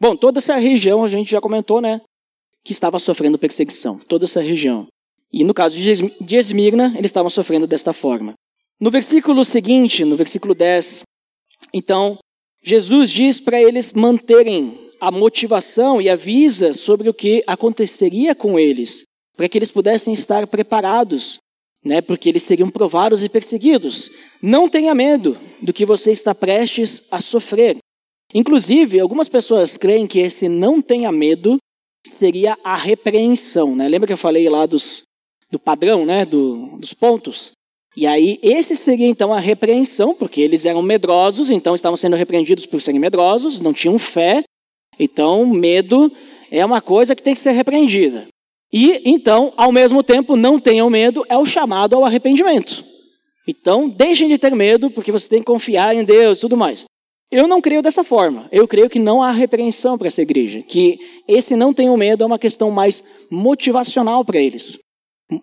Bom, 0.00 0.16
toda 0.16 0.38
essa 0.38 0.56
região 0.56 1.04
a 1.04 1.08
gente 1.08 1.30
já 1.30 1.40
comentou, 1.40 1.80
né? 1.80 2.00
Que 2.64 2.72
estava 2.72 2.98
sofrendo 2.98 3.38
perseguição, 3.38 3.98
toda 3.98 4.24
essa 4.24 4.40
região. 4.40 4.86
E 5.32 5.44
no 5.44 5.54
caso 5.54 5.76
de 5.76 6.36
Esmirna, 6.36 6.92
eles 6.96 7.06
estavam 7.06 7.30
sofrendo 7.30 7.66
desta 7.66 7.92
forma. 7.92 8.34
No 8.80 8.90
versículo 8.90 9.44
seguinte, 9.44 10.04
no 10.04 10.16
versículo 10.16 10.54
10, 10.54 11.02
então, 11.72 12.18
Jesus 12.62 13.10
diz 13.10 13.38
para 13.38 13.60
eles 13.60 13.92
manterem 13.92 14.90
a 15.00 15.10
motivação 15.10 16.00
e 16.00 16.08
avisa 16.08 16.72
sobre 16.72 17.08
o 17.08 17.14
que 17.14 17.42
aconteceria 17.46 18.34
com 18.34 18.58
eles, 18.58 19.04
para 19.36 19.48
que 19.48 19.56
eles 19.56 19.70
pudessem 19.70 20.12
estar 20.12 20.46
preparados, 20.46 21.38
né, 21.84 22.00
porque 22.00 22.28
eles 22.28 22.42
seriam 22.42 22.68
provados 22.68 23.22
e 23.22 23.28
perseguidos. 23.28 24.10
Não 24.42 24.68
tenha 24.68 24.94
medo 24.94 25.38
do 25.62 25.72
que 25.72 25.86
você 25.86 26.10
está 26.10 26.34
prestes 26.34 27.02
a 27.10 27.20
sofrer. 27.20 27.78
Inclusive, 28.34 29.00
algumas 29.00 29.28
pessoas 29.28 29.76
creem 29.76 30.06
que 30.06 30.20
esse 30.20 30.48
não 30.48 30.82
tenha 30.82 31.10
medo 31.10 31.56
seria 32.06 32.58
a 32.62 32.76
repreensão. 32.76 33.74
Né? 33.74 33.88
Lembra 33.88 34.06
que 34.06 34.12
eu 34.12 34.18
falei 34.18 34.48
lá 34.48 34.66
dos, 34.66 35.02
do 35.50 35.58
padrão, 35.58 36.06
né, 36.06 36.24
do, 36.24 36.78
dos 36.78 36.94
pontos? 36.94 37.52
E 37.96 38.06
aí, 38.06 38.38
esse 38.42 38.76
seria 38.76 39.08
então 39.08 39.32
a 39.32 39.40
repreensão, 39.40 40.14
porque 40.14 40.40
eles 40.40 40.64
eram 40.64 40.80
medrosos, 40.80 41.50
então 41.50 41.74
estavam 41.74 41.96
sendo 41.96 42.16
repreendidos 42.16 42.66
por 42.66 42.80
serem 42.80 43.00
medrosos, 43.00 43.60
não 43.60 43.72
tinham 43.72 43.98
fé, 43.98 44.44
então, 45.00 45.46
medo 45.46 46.12
é 46.50 46.62
uma 46.62 46.82
coisa 46.82 47.16
que 47.16 47.22
tem 47.22 47.32
que 47.32 47.40
ser 47.40 47.52
repreendida. 47.52 48.28
E, 48.70 49.00
então, 49.02 49.50
ao 49.56 49.72
mesmo 49.72 50.02
tempo, 50.02 50.36
não 50.36 50.60
tenham 50.60 50.90
medo, 50.90 51.24
é 51.26 51.38
o 51.38 51.46
chamado 51.46 51.96
ao 51.96 52.04
arrependimento. 52.04 52.84
Então, 53.48 53.88
deixem 53.88 54.28
de 54.28 54.36
ter 54.36 54.54
medo, 54.54 54.90
porque 54.90 55.10
você 55.10 55.26
tem 55.26 55.40
que 55.40 55.46
confiar 55.46 55.96
em 55.96 56.04
Deus 56.04 56.36
e 56.36 56.40
tudo 56.42 56.56
mais. 56.56 56.84
Eu 57.32 57.48
não 57.48 57.62
creio 57.62 57.80
dessa 57.80 58.04
forma. 58.04 58.46
Eu 58.52 58.68
creio 58.68 58.90
que 58.90 58.98
não 58.98 59.22
há 59.22 59.30
repreensão 59.30 59.96
para 59.96 60.08
essa 60.08 60.20
igreja. 60.20 60.62
Que 60.62 60.98
esse 61.26 61.56
não 61.56 61.72
tenham 61.72 61.96
medo 61.96 62.22
é 62.22 62.26
uma 62.26 62.38
questão 62.38 62.70
mais 62.70 63.02
motivacional 63.30 64.22
para 64.22 64.38
eles. 64.38 64.78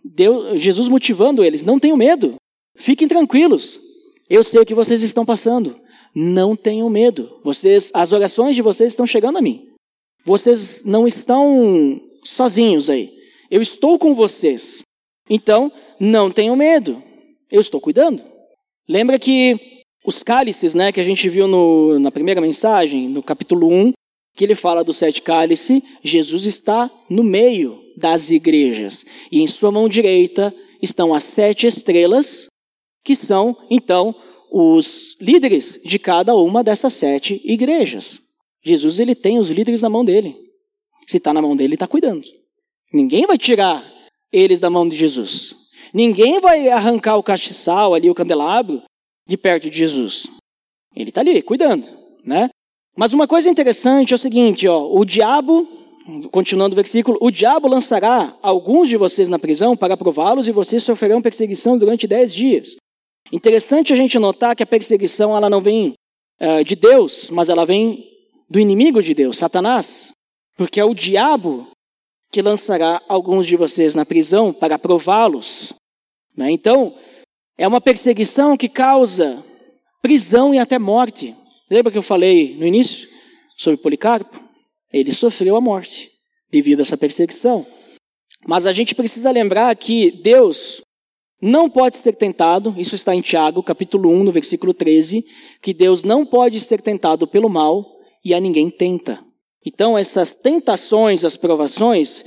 Deus, 0.04 0.62
Jesus 0.62 0.88
motivando 0.88 1.44
eles, 1.44 1.64
não 1.64 1.80
tenham 1.80 1.98
medo. 1.98 2.36
Fiquem 2.76 3.08
tranquilos. 3.08 3.80
Eu 4.30 4.44
sei 4.44 4.62
o 4.62 4.66
que 4.66 4.74
vocês 4.74 5.02
estão 5.02 5.26
passando. 5.26 5.76
Não 6.14 6.56
tenham 6.56 6.90
medo. 6.90 7.40
Vocês, 7.44 7.90
as 7.94 8.12
orações 8.12 8.56
de 8.56 8.62
vocês 8.62 8.92
estão 8.92 9.06
chegando 9.06 9.38
a 9.38 9.42
mim. 9.42 9.68
Vocês 10.26 10.84
não 10.84 11.08
estão 11.08 12.02
sozinhos 12.24 12.90
aí. 12.90 13.12
Eu 13.50 13.62
estou 13.62 13.98
com 13.98 14.14
vocês. 14.14 14.82
Então, 15.30 15.72
não 16.00 16.30
tenham 16.30 16.56
medo. 16.56 17.02
Eu 17.50 17.62
estou 17.62 17.80
cuidando. 17.80 18.22
Lembra 18.88 19.18
que 19.18 19.84
os 20.06 20.24
cálices, 20.24 20.74
né, 20.74 20.92
que 20.92 21.00
a 21.00 21.04
gente 21.04 21.28
viu 21.30 21.48
no, 21.48 22.00
na 22.00 22.12
primeira 22.12 22.42
mensagem, 22.42 23.08
no 23.10 23.24
capítulo 23.24 23.68
1, 23.72 23.94
que 24.36 24.44
ele 24.44 24.56
fala 24.56 24.84
dos 24.84 24.98
sete 24.98 25.22
cálices, 25.22 25.82
Jesus 26.04 26.46
está 26.46 26.90
no 27.10 27.24
meio 27.24 27.87
das 27.98 28.30
igrejas. 28.30 29.04
E 29.32 29.42
em 29.42 29.48
sua 29.48 29.72
mão 29.72 29.90
direita 29.90 30.54
estão 30.82 31.14
as 31.14 31.24
sete 31.24 31.66
estrelas, 31.66 32.48
que 33.04 33.16
são, 33.16 33.58
então, 33.70 34.16
os 34.52 35.18
líderes 35.20 35.80
de 35.84 35.98
cada 35.98 36.36
uma 36.36 36.64
dessas 36.64 36.94
sete 36.94 37.42
igrejas. 37.44 38.20
Jesus 38.64 39.00
ele 39.00 39.16
tem 39.16 39.40
os 39.40 39.50
líderes 39.50 39.82
na 39.82 39.90
mão 39.90 40.06
dele. 40.06 40.36
Se 41.08 41.18
está 41.18 41.34
na 41.34 41.42
mão 41.42 41.56
dele, 41.56 41.70
ele 41.70 41.76
está 41.76 41.88
cuidando. 41.88 42.28
Ninguém 42.94 43.26
vai 43.26 43.38
tirar 43.38 43.84
eles 44.32 44.60
da 44.60 44.70
mão 44.70 44.88
de 44.88 44.96
Jesus. 44.96 45.56
Ninguém 45.94 46.40
vai 46.40 46.70
arrancar 46.70 47.18
o 47.18 47.24
castiçal 47.24 47.94
ali, 47.94 48.10
o 48.10 48.16
candelabro, 48.16 48.84
de 49.28 49.38
perto 49.38 49.70
de 49.70 49.78
Jesus. 49.78 50.28
Ele 50.96 51.10
está 51.10 51.22
ali, 51.22 51.42
cuidando, 51.42 51.88
né? 52.24 52.50
Mas 52.96 53.14
uma 53.14 53.28
coisa 53.28 53.50
interessante 53.50 54.12
é 54.12 54.16
o 54.16 54.20
seguinte, 54.20 54.68
ó, 54.68 54.92
o 54.92 55.06
diabo, 55.06 55.68
continuando 56.32 56.74
o 56.74 56.76
versículo, 56.76 57.18
o 57.22 57.30
diabo 57.30 57.68
lançará 57.68 58.36
alguns 58.42 58.90
de 58.90 58.98
vocês 58.98 59.30
na 59.30 59.38
prisão 59.38 59.76
para 59.76 59.98
prová-los 59.98 60.48
e 60.48 60.52
vocês 60.52 60.84
sofrerão 60.84 61.22
perseguição 61.22 61.78
durante 61.78 62.08
dez 62.08 62.34
dias. 62.34 62.76
Interessante 63.32 63.92
a 63.92 63.96
gente 63.96 64.18
notar 64.18 64.56
que 64.56 64.64
a 64.64 64.68
perseguição 64.68 65.36
ela 65.36 65.50
não 65.50 65.62
vem 65.62 65.94
uh, 66.40 66.64
de 66.64 66.76
Deus, 66.76 67.30
mas 67.30 67.50
ela 67.50 67.66
vem 67.66 68.06
do 68.50 68.60
inimigo 68.60 69.04
de 69.04 69.14
Deus, 69.14 69.38
Satanás, 69.38 70.12
porque 70.56 70.80
é 70.80 70.86
o 70.86 70.94
diabo 70.94 71.68
que 72.32 72.42
lançará 72.42 73.02
alguns 73.08 73.46
de 73.46 73.58
vocês 73.58 73.96
na 73.96 74.06
prisão 74.06 74.54
para 74.54 74.80
prová-los. 74.80 75.74
Né? 76.36 76.52
Então, 76.52 76.96
é 77.58 77.68
uma 77.68 77.82
perseguição 77.82 78.56
que 78.56 78.70
causa 78.70 79.44
prisão 80.02 80.54
e 80.54 80.60
até 80.60 80.80
morte. 80.80 81.36
Lembra 81.70 81.92
que 81.92 81.98
eu 81.98 82.04
falei 82.04 82.56
no 82.56 82.66
início 82.66 83.10
sobre 83.58 83.82
Policarpo? 83.82 84.47
Ele 84.92 85.14
sofreu 85.14 85.56
a 85.56 85.62
morte 85.62 86.10
devido 86.50 86.80
a 86.80 86.82
essa 86.84 86.98
perseguição. 86.98 87.66
Mas 88.46 88.66
a 88.66 88.72
gente 88.72 88.96
precisa 88.96 89.32
lembrar 89.32 89.76
que 89.76 90.12
Deus 90.12 90.82
não 91.42 91.70
pode 91.70 91.98
ser 91.98 92.16
tentado, 92.16 92.74
isso 92.78 92.96
está 92.96 93.14
em 93.14 93.22
Tiago, 93.22 93.62
capítulo 93.62 94.10
1, 94.10 94.24
no 94.24 94.32
versículo 94.32 94.74
13, 94.74 95.24
que 95.62 95.74
Deus 95.74 96.04
não 96.04 96.26
pode 96.26 96.60
ser 96.62 96.82
tentado 96.82 97.28
pelo 97.28 97.50
mal 97.50 97.86
e 98.24 98.34
a 98.34 98.40
ninguém 98.40 98.70
tenta. 98.70 99.24
Então, 99.66 99.98
essas 99.98 100.34
tentações, 100.34 101.26
as 101.26 101.36
provações, 101.36 102.24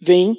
vêm 0.00 0.36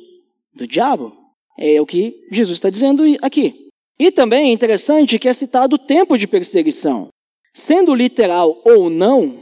do 0.54 0.68
diabo. 0.68 1.16
É 1.58 1.80
o 1.80 1.86
que 1.86 2.14
Jesus 2.32 2.58
está 2.58 2.70
dizendo 2.70 3.04
aqui. 3.22 3.70
E 3.98 4.12
também 4.12 4.50
é 4.50 4.54
interessante 4.54 5.18
que 5.18 5.28
é 5.28 5.34
citado 5.34 5.76
o 5.76 5.80
tempo 5.80 6.18
de 6.18 6.28
perseguição. 6.28 7.08
Sendo 7.54 7.94
literal 7.94 8.62
ou 8.66 8.90
não, 8.90 9.40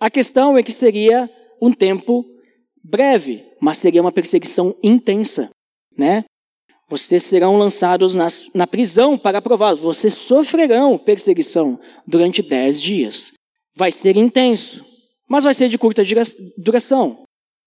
a 0.00 0.10
questão 0.10 0.56
é 0.56 0.62
que 0.62 0.72
seria 0.72 1.30
um 1.62 1.72
tempo 1.72 2.26
breve, 2.82 3.44
mas 3.60 3.76
seria 3.76 4.00
uma 4.00 4.10
perseguição 4.10 4.74
intensa, 4.82 5.48
né? 5.96 6.24
Vocês 6.90 7.22
serão 7.22 7.56
lançados 7.56 8.16
nas, 8.16 8.44
na 8.52 8.66
prisão 8.66 9.16
para 9.16 9.40
prová-los. 9.40 9.80
Vocês 9.80 10.12
sofrerão 10.14 10.98
perseguição 10.98 11.78
durante 12.04 12.42
dez 12.42 12.82
dias. 12.82 13.32
Vai 13.76 13.92
ser 13.92 14.16
intenso, 14.16 14.84
mas 15.28 15.44
vai 15.44 15.54
ser 15.54 15.68
de 15.68 15.78
curta 15.78 16.02
duração. 16.58 17.22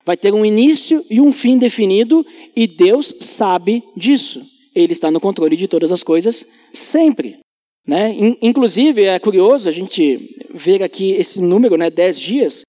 Vai 0.06 0.18
ter 0.18 0.34
um 0.34 0.46
início 0.46 1.04
e 1.10 1.20
um 1.22 1.32
fim 1.32 1.58
definido, 1.58 2.24
e 2.56 2.68
Deus 2.68 3.14
sabe 3.22 3.82
disso. 3.96 4.46
Ele 4.76 4.92
está 4.92 5.10
no 5.10 5.22
controle 5.22 5.56
de 5.56 5.68
todas 5.68 5.92
as 5.92 6.04
coisas 6.04 6.46
sempre. 6.74 7.40
Né? 7.88 8.14
Inclusive, 8.42 9.06
é 9.06 9.18
curioso 9.18 9.70
a 9.70 9.72
gente 9.72 10.38
ver 10.54 10.84
aqui 10.84 11.12
esse 11.12 11.40
número, 11.40 11.78
né, 11.78 11.90
10 11.90 12.20
dias, 12.20 12.62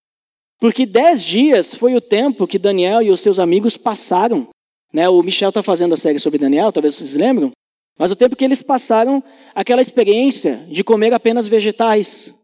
porque 0.59 0.87
10 0.87 1.23
dias 1.23 1.75
foi 1.75 1.95
o 1.95 2.01
tempo 2.01 2.47
que 2.47 2.59
Daniel 2.59 3.03
e 3.03 3.11
os 3.11 3.21
seus 3.21 3.39
amigos 3.39 3.77
passaram. 3.77 4.49
Né? 4.93 5.09
O 5.09 5.23
Michel 5.23 5.51
está 5.51 5.63
fazendo 5.63 5.95
a 5.95 5.97
série 5.97 6.19
sobre 6.19 6.39
Daniel, 6.39 6.73
talvez 6.73 6.97
vocês 6.97 7.15
lembram, 7.15 7.51
mas 7.99 8.11
o 8.11 8.17
tempo 8.17 8.37
que 8.37 8.45
eles 8.45 8.63
passaram 8.63 9.23
aquela 9.55 9.81
experiência 9.81 10.67
de 10.69 10.85
comer 10.85 11.13
apenas 11.13 11.49
vegetais. 11.49 12.27
Está 12.27 12.35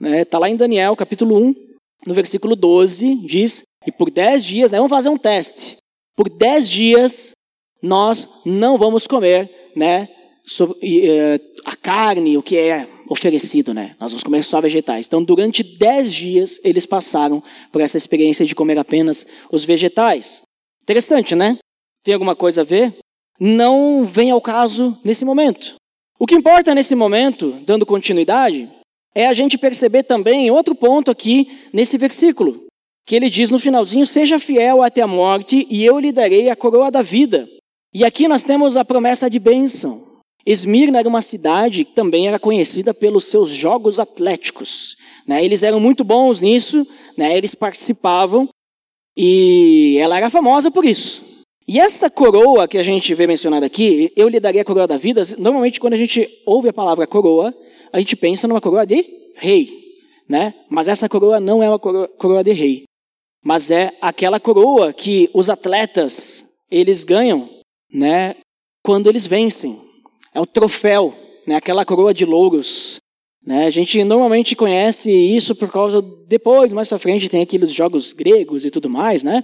né? 0.00 0.24
Tá 0.24 0.38
lá 0.38 0.48
em 0.48 0.56
Daniel, 0.56 0.96
capítulo 0.96 1.36
1, 1.36 1.54
no 2.06 2.14
versículo 2.14 2.56
12, 2.56 3.26
diz: 3.26 3.62
E 3.86 3.92
por 3.92 4.10
10 4.10 4.44
dias, 4.44 4.72
né, 4.72 4.78
vamos 4.78 4.90
fazer 4.90 5.08
um 5.08 5.18
teste. 5.18 5.76
Por 6.16 6.28
10 6.28 6.68
dias 6.68 7.32
nós 7.82 8.28
não 8.46 8.78
vamos 8.78 9.06
comer 9.06 9.50
né, 9.74 10.08
sobre, 10.44 10.78
uh, 10.78 11.40
a 11.64 11.74
carne, 11.74 12.38
o 12.38 12.42
que 12.42 12.56
é 12.56 12.88
oferecido, 13.08 13.72
né? 13.74 13.96
Nós 13.98 14.12
vamos 14.12 14.22
comer 14.22 14.42
só 14.42 14.60
vegetais. 14.60 15.06
Então, 15.06 15.22
durante 15.22 15.62
dez 15.62 16.12
dias, 16.12 16.60
eles 16.62 16.86
passaram 16.86 17.42
por 17.70 17.80
essa 17.80 17.96
experiência 17.96 18.44
de 18.44 18.54
comer 18.54 18.78
apenas 18.78 19.26
os 19.50 19.64
vegetais. 19.64 20.42
Interessante, 20.82 21.34
né? 21.34 21.58
Tem 22.04 22.14
alguma 22.14 22.34
coisa 22.34 22.62
a 22.62 22.64
ver? 22.64 22.96
Não 23.38 24.04
vem 24.04 24.30
ao 24.30 24.40
caso 24.40 24.98
nesse 25.04 25.24
momento. 25.24 25.74
O 26.18 26.26
que 26.26 26.34
importa 26.34 26.74
nesse 26.74 26.94
momento, 26.94 27.60
dando 27.66 27.86
continuidade, 27.86 28.70
é 29.14 29.26
a 29.26 29.32
gente 29.32 29.58
perceber 29.58 30.04
também 30.04 30.50
outro 30.50 30.74
ponto 30.74 31.10
aqui 31.10 31.48
nesse 31.72 31.98
versículo, 31.98 32.64
que 33.06 33.14
ele 33.16 33.28
diz 33.28 33.50
no 33.50 33.58
finalzinho: 33.58 34.06
Seja 34.06 34.38
fiel 34.38 34.82
até 34.82 35.02
a 35.02 35.06
morte, 35.06 35.66
e 35.68 35.84
eu 35.84 35.98
lhe 35.98 36.12
darei 36.12 36.48
a 36.48 36.56
coroa 36.56 36.90
da 36.90 37.02
vida. 37.02 37.48
E 37.92 38.04
aqui 38.04 38.26
nós 38.26 38.42
temos 38.42 38.76
a 38.76 38.84
promessa 38.84 39.28
de 39.28 39.38
bênção. 39.38 40.11
Esmirna 40.44 40.98
era 40.98 41.08
uma 41.08 41.22
cidade 41.22 41.84
que 41.84 41.94
também 41.94 42.26
era 42.26 42.38
conhecida 42.38 42.92
pelos 42.92 43.24
seus 43.24 43.50
jogos 43.50 43.98
atléticos. 43.98 44.96
Né? 45.26 45.44
Eles 45.44 45.62
eram 45.62 45.78
muito 45.78 46.02
bons 46.02 46.40
nisso, 46.40 46.86
né? 47.16 47.36
eles 47.36 47.54
participavam 47.54 48.48
e 49.16 49.96
ela 50.00 50.16
era 50.16 50.30
famosa 50.30 50.70
por 50.70 50.84
isso. 50.84 51.22
E 51.66 51.78
essa 51.78 52.10
coroa 52.10 52.66
que 52.66 52.76
a 52.76 52.82
gente 52.82 53.14
vê 53.14 53.26
mencionada 53.26 53.64
aqui, 53.64 54.12
eu 54.16 54.28
lhe 54.28 54.40
daria 54.40 54.62
a 54.62 54.64
coroa 54.64 54.86
da 54.86 54.96
vida. 54.96 55.22
Normalmente, 55.38 55.78
quando 55.78 55.94
a 55.94 55.96
gente 55.96 56.28
ouve 56.44 56.68
a 56.68 56.72
palavra 56.72 57.06
coroa, 57.06 57.54
a 57.92 57.98
gente 57.98 58.16
pensa 58.16 58.48
numa 58.48 58.60
coroa 58.60 58.84
de 58.84 59.04
rei. 59.36 59.70
Né? 60.28 60.54
Mas 60.68 60.88
essa 60.88 61.08
coroa 61.08 61.38
não 61.38 61.62
é 61.62 61.68
uma 61.68 61.78
coroa, 61.78 62.42
de 62.42 62.52
rei. 62.52 62.84
Mas 63.44 63.70
é 63.70 63.92
aquela 64.00 64.40
coroa 64.40 64.92
que 64.92 65.30
os 65.32 65.48
atletas 65.48 66.44
eles 66.70 67.04
ganham 67.04 67.48
né, 67.92 68.34
quando 68.82 69.08
eles 69.08 69.26
vencem. 69.26 69.78
É 70.34 70.40
o 70.40 70.46
troféu, 70.46 71.14
né? 71.46 71.56
aquela 71.56 71.84
coroa 71.84 72.14
de 72.14 72.24
louros. 72.24 72.98
Né? 73.44 73.66
A 73.66 73.70
gente 73.70 74.02
normalmente 74.04 74.56
conhece 74.56 75.10
isso 75.10 75.54
por 75.54 75.70
causa, 75.70 76.00
depois, 76.26 76.72
mais 76.72 76.88
para 76.88 76.98
frente, 76.98 77.28
tem 77.28 77.42
aqueles 77.42 77.72
jogos 77.72 78.12
gregos 78.12 78.64
e 78.64 78.70
tudo 78.70 78.88
mais. 78.88 79.22
Né? 79.22 79.42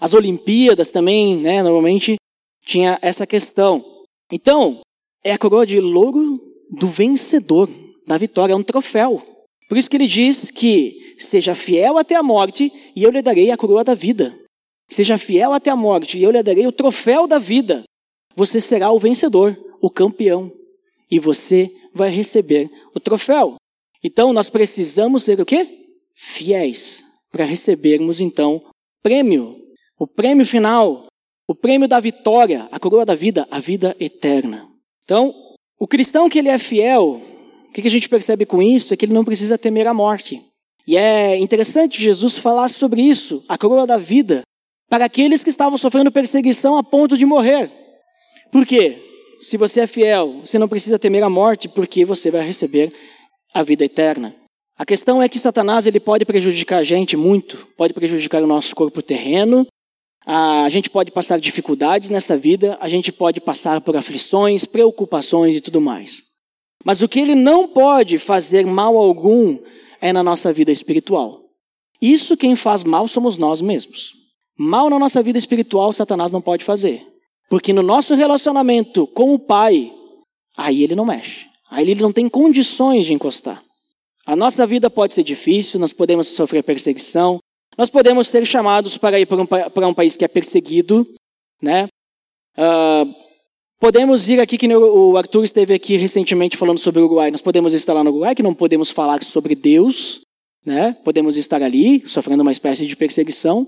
As 0.00 0.14
Olimpíadas 0.14 0.90
também, 0.90 1.36
né? 1.36 1.62
normalmente, 1.62 2.16
tinha 2.64 2.98
essa 3.00 3.26
questão. 3.26 3.84
Então, 4.32 4.80
é 5.22 5.32
a 5.32 5.38
coroa 5.38 5.66
de 5.66 5.78
louro 5.80 6.40
do 6.70 6.88
vencedor, 6.88 7.68
da 8.06 8.18
vitória, 8.18 8.52
é 8.52 8.56
um 8.56 8.62
troféu. 8.62 9.22
Por 9.68 9.78
isso 9.78 9.88
que 9.88 9.96
ele 9.96 10.06
diz 10.06 10.50
que 10.50 11.14
seja 11.18 11.54
fiel 11.54 11.96
até 11.96 12.14
a 12.16 12.22
morte 12.22 12.72
e 12.94 13.02
eu 13.02 13.10
lhe 13.10 13.22
darei 13.22 13.50
a 13.50 13.56
coroa 13.56 13.84
da 13.84 13.94
vida. 13.94 14.36
Seja 14.88 15.16
fiel 15.16 15.52
até 15.52 15.70
a 15.70 15.76
morte 15.76 16.18
e 16.18 16.22
eu 16.22 16.30
lhe 16.30 16.42
darei 16.42 16.66
o 16.66 16.72
troféu 16.72 17.26
da 17.26 17.38
vida. 17.38 17.84
Você 18.36 18.60
será 18.60 18.90
o 18.90 18.98
vencedor 18.98 19.56
o 19.84 19.90
campeão 19.90 20.50
e 21.10 21.18
você 21.18 21.70
vai 21.92 22.08
receber 22.08 22.70
o 22.94 22.98
troféu. 23.00 23.56
Então 24.02 24.32
nós 24.32 24.48
precisamos 24.48 25.24
ser 25.24 25.38
o 25.38 25.44
quê? 25.44 25.68
Fiéis 26.16 27.04
para 27.30 27.44
recebermos 27.44 28.18
então 28.18 28.64
prêmio, 29.02 29.58
o 29.98 30.06
prêmio 30.06 30.46
final, 30.46 31.06
o 31.46 31.54
prêmio 31.54 31.86
da 31.86 32.00
vitória, 32.00 32.66
a 32.72 32.80
coroa 32.80 33.04
da 33.04 33.14
vida, 33.14 33.46
a 33.50 33.58
vida 33.58 33.94
eterna. 34.00 34.66
Então, 35.04 35.34
o 35.78 35.86
cristão 35.86 36.30
que 36.30 36.38
ele 36.38 36.48
é 36.48 36.58
fiel, 36.58 37.20
o 37.68 37.72
que 37.72 37.86
a 37.86 37.90
gente 37.90 38.08
percebe 38.08 38.46
com 38.46 38.62
isso 38.62 38.94
é 38.94 38.96
que 38.96 39.04
ele 39.04 39.12
não 39.12 39.24
precisa 39.24 39.58
temer 39.58 39.86
a 39.86 39.92
morte. 39.92 40.40
E 40.86 40.96
é 40.96 41.36
interessante 41.36 42.00
Jesus 42.00 42.38
falar 42.38 42.68
sobre 42.68 43.02
isso, 43.02 43.44
a 43.46 43.58
coroa 43.58 43.86
da 43.86 43.98
vida, 43.98 44.44
para 44.88 45.04
aqueles 45.04 45.44
que 45.44 45.50
estavam 45.50 45.76
sofrendo 45.76 46.10
perseguição 46.10 46.78
a 46.78 46.82
ponto 46.82 47.18
de 47.18 47.26
morrer. 47.26 47.70
Por 48.50 48.64
quê? 48.64 49.10
Se 49.40 49.56
você 49.56 49.80
é 49.80 49.86
fiel, 49.86 50.40
você 50.44 50.58
não 50.58 50.68
precisa 50.68 50.98
temer 50.98 51.22
a 51.22 51.30
morte, 51.30 51.68
porque 51.68 52.04
você 52.04 52.30
vai 52.30 52.46
receber 52.46 52.92
a 53.52 53.62
vida 53.62 53.84
eterna. 53.84 54.34
A 54.76 54.84
questão 54.84 55.22
é 55.22 55.28
que 55.28 55.38
Satanás 55.38 55.86
ele 55.86 56.00
pode 56.00 56.24
prejudicar 56.24 56.78
a 56.78 56.84
gente 56.84 57.16
muito, 57.16 57.68
pode 57.76 57.94
prejudicar 57.94 58.42
o 58.42 58.46
nosso 58.46 58.74
corpo 58.74 59.00
terreno, 59.00 59.66
a 60.26 60.68
gente 60.68 60.90
pode 60.90 61.12
passar 61.12 61.38
dificuldades 61.38 62.10
nessa 62.10 62.36
vida, 62.36 62.76
a 62.80 62.88
gente 62.88 63.12
pode 63.12 63.40
passar 63.40 63.80
por 63.80 63.96
aflições, 63.96 64.64
preocupações 64.64 65.54
e 65.54 65.60
tudo 65.60 65.80
mais. 65.80 66.22
Mas 66.84 67.02
o 67.02 67.08
que 67.08 67.20
ele 67.20 67.34
não 67.34 67.68
pode 67.68 68.18
fazer 68.18 68.66
mal 68.66 68.96
algum 68.96 69.58
é 70.00 70.12
na 70.12 70.22
nossa 70.22 70.52
vida 70.52 70.72
espiritual. 70.72 71.40
Isso 72.00 72.36
quem 72.36 72.56
faz 72.56 72.82
mal 72.82 73.06
somos 73.06 73.38
nós 73.38 73.60
mesmos. 73.60 74.12
Mal 74.58 74.90
na 74.90 74.98
nossa 74.98 75.22
vida 75.22 75.38
espiritual, 75.38 75.92
Satanás 75.92 76.30
não 76.30 76.40
pode 76.40 76.64
fazer. 76.64 77.13
Porque 77.48 77.72
no 77.72 77.82
nosso 77.82 78.14
relacionamento 78.14 79.06
com 79.06 79.34
o 79.34 79.38
Pai, 79.38 79.92
aí 80.56 80.82
ele 80.82 80.94
não 80.94 81.04
mexe. 81.04 81.46
Aí 81.70 81.90
ele 81.90 82.02
não 82.02 82.12
tem 82.12 82.28
condições 82.28 83.04
de 83.04 83.12
encostar. 83.12 83.62
A 84.26 84.34
nossa 84.34 84.66
vida 84.66 84.88
pode 84.88 85.12
ser 85.12 85.22
difícil, 85.22 85.78
nós 85.78 85.92
podemos 85.92 86.28
sofrer 86.28 86.62
perseguição, 86.62 87.38
nós 87.76 87.90
podemos 87.90 88.28
ser 88.28 88.46
chamados 88.46 88.96
para 88.96 89.18
ir 89.20 89.26
para 89.26 89.42
um, 89.42 89.46
para 89.46 89.88
um 89.88 89.94
país 89.94 90.16
que 90.16 90.24
é 90.24 90.28
perseguido, 90.28 91.06
né? 91.60 91.88
Uh, 92.56 93.12
podemos 93.78 94.28
ir 94.28 94.40
aqui, 94.40 94.56
que 94.56 94.72
o 94.74 95.16
Arthur 95.16 95.44
esteve 95.44 95.74
aqui 95.74 95.96
recentemente 95.96 96.56
falando 96.56 96.78
sobre 96.78 97.00
o 97.00 97.04
Uruguai, 97.04 97.30
nós 97.30 97.42
podemos 97.42 97.74
estar 97.74 97.92
lá 97.92 98.02
no 98.02 98.10
Uruguai, 98.10 98.34
que 98.34 98.42
não 98.42 98.54
podemos 98.54 98.90
falar 98.90 99.22
sobre 99.22 99.54
Deus, 99.54 100.20
né? 100.64 100.96
Podemos 101.04 101.36
estar 101.36 101.62
ali, 101.62 102.02
sofrendo 102.06 102.42
uma 102.42 102.52
espécie 102.52 102.86
de 102.86 102.96
perseguição, 102.96 103.66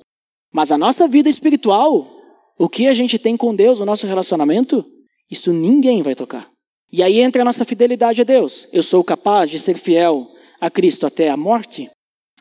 mas 0.52 0.72
a 0.72 0.78
nossa 0.78 1.06
vida 1.06 1.28
espiritual, 1.28 2.15
o 2.58 2.68
que 2.68 2.86
a 2.86 2.94
gente 2.94 3.18
tem 3.18 3.36
com 3.36 3.54
Deus, 3.54 3.80
o 3.80 3.84
nosso 3.84 4.06
relacionamento, 4.06 4.84
isso 5.30 5.52
ninguém 5.52 6.02
vai 6.02 6.14
tocar. 6.14 6.48
E 6.90 7.02
aí 7.02 7.20
entra 7.20 7.42
a 7.42 7.44
nossa 7.44 7.64
fidelidade 7.64 8.20
a 8.20 8.24
Deus. 8.24 8.66
Eu 8.72 8.82
sou 8.82 9.02
capaz 9.02 9.50
de 9.50 9.58
ser 9.58 9.76
fiel 9.76 10.26
a 10.60 10.70
Cristo 10.70 11.06
até 11.06 11.28
a 11.28 11.36
morte. 11.36 11.90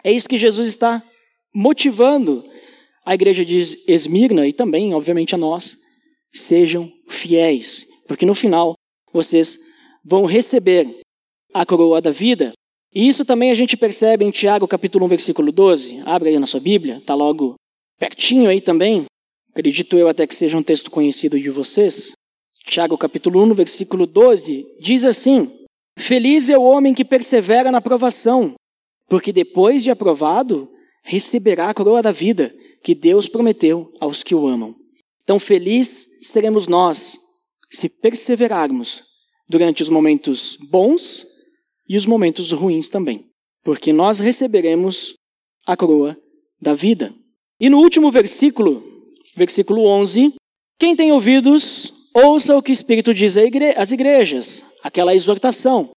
É 0.04 0.12
isso 0.12 0.30
que 0.30 0.38
Jesus 0.38 0.68
está 0.68 1.04
motivando 1.54 2.46
a 3.06 3.14
igreja 3.14 3.44
de 3.44 3.60
Esmirna 3.88 4.48
e 4.48 4.54
também, 4.54 4.94
obviamente, 4.94 5.36
a 5.36 5.38
nós. 5.38 5.76
Sejam 6.34 6.92
fiéis, 7.08 7.86
porque 8.08 8.26
no 8.26 8.36
final 8.36 8.74
vocês 9.12 9.58
vão 10.04 10.26
receber 10.26 11.02
a 11.54 11.66
coroa 11.66 12.02
da 12.02 12.12
vida. 12.12 12.54
E 12.94 13.08
isso 13.08 13.26
também 13.26 13.52
a 13.52 13.56
gente 13.56 13.76
percebe 13.76 14.26
em 14.26 14.32
Tiago 14.32 14.68
capítulo 14.68 15.06
1, 15.06 15.08
versículo 15.10 15.52
12. 15.52 16.02
Abre 16.06 16.30
aí 16.30 16.40
na 16.40 16.46
sua 16.46 16.60
Bíblia, 16.60 16.98
está 16.98 17.16
logo 17.16 17.56
pertinho 17.98 18.50
aí 18.50 18.62
também. 18.62 19.06
Acredito 19.56 19.98
eu 19.98 20.10
até 20.10 20.28
que 20.28 20.36
seja 20.36 20.58
um 20.58 20.62
texto 20.62 20.92
conhecido 20.92 21.40
de 21.40 21.50
vocês. 21.50 22.12
Tiago 22.66 22.98
capítulo 22.98 23.42
1, 23.42 23.54
versículo 23.54 24.06
12, 24.06 24.66
diz 24.82 25.06
assim: 25.06 25.50
Feliz 25.98 26.50
é 26.50 26.58
o 26.58 26.64
homem 26.64 26.94
que 26.94 27.06
persevera 27.06 27.72
na 27.72 27.80
provação, 27.80 28.56
porque 29.08 29.32
depois 29.32 29.82
de 29.82 29.90
aprovado, 29.90 30.70
receberá 31.06 31.70
a 31.70 31.74
coroa 31.74 32.02
da 32.02 32.12
vida 32.12 32.54
que 32.84 32.94
Deus 32.94 33.30
prometeu 33.30 33.94
aos 34.02 34.24
que 34.24 34.36
o 34.36 34.46
amam. 34.46 34.76
Então, 35.24 35.40
feliz 35.40 36.06
seremos 36.20 36.68
nós 36.68 37.18
se 37.72 37.88
perseverarmos 37.88 39.04
durante 39.48 39.82
os 39.82 39.88
momentos 39.88 40.58
bons 40.70 41.26
e 41.88 41.96
os 41.96 42.06
momentos 42.06 42.52
ruins 42.52 42.90
também, 42.90 43.26
porque 43.64 43.94
nós 43.94 44.20
receberemos 44.20 45.14
a 45.66 45.78
coroa 45.78 46.18
da 46.62 46.74
vida. 46.74 47.16
E 47.58 47.70
no 47.70 47.78
último 47.78 48.12
versículo, 48.12 48.95
versículo 49.36 49.86
11, 49.86 50.34
quem 50.80 50.96
tem 50.96 51.12
ouvidos, 51.12 51.94
ouça 52.14 52.56
o 52.56 52.62
que 52.62 52.72
o 52.72 52.74
Espírito 52.74 53.14
diz 53.14 53.36
às 53.78 53.92
igrejas, 53.92 54.64
aquela 54.84 55.14
exortação, 55.14 55.90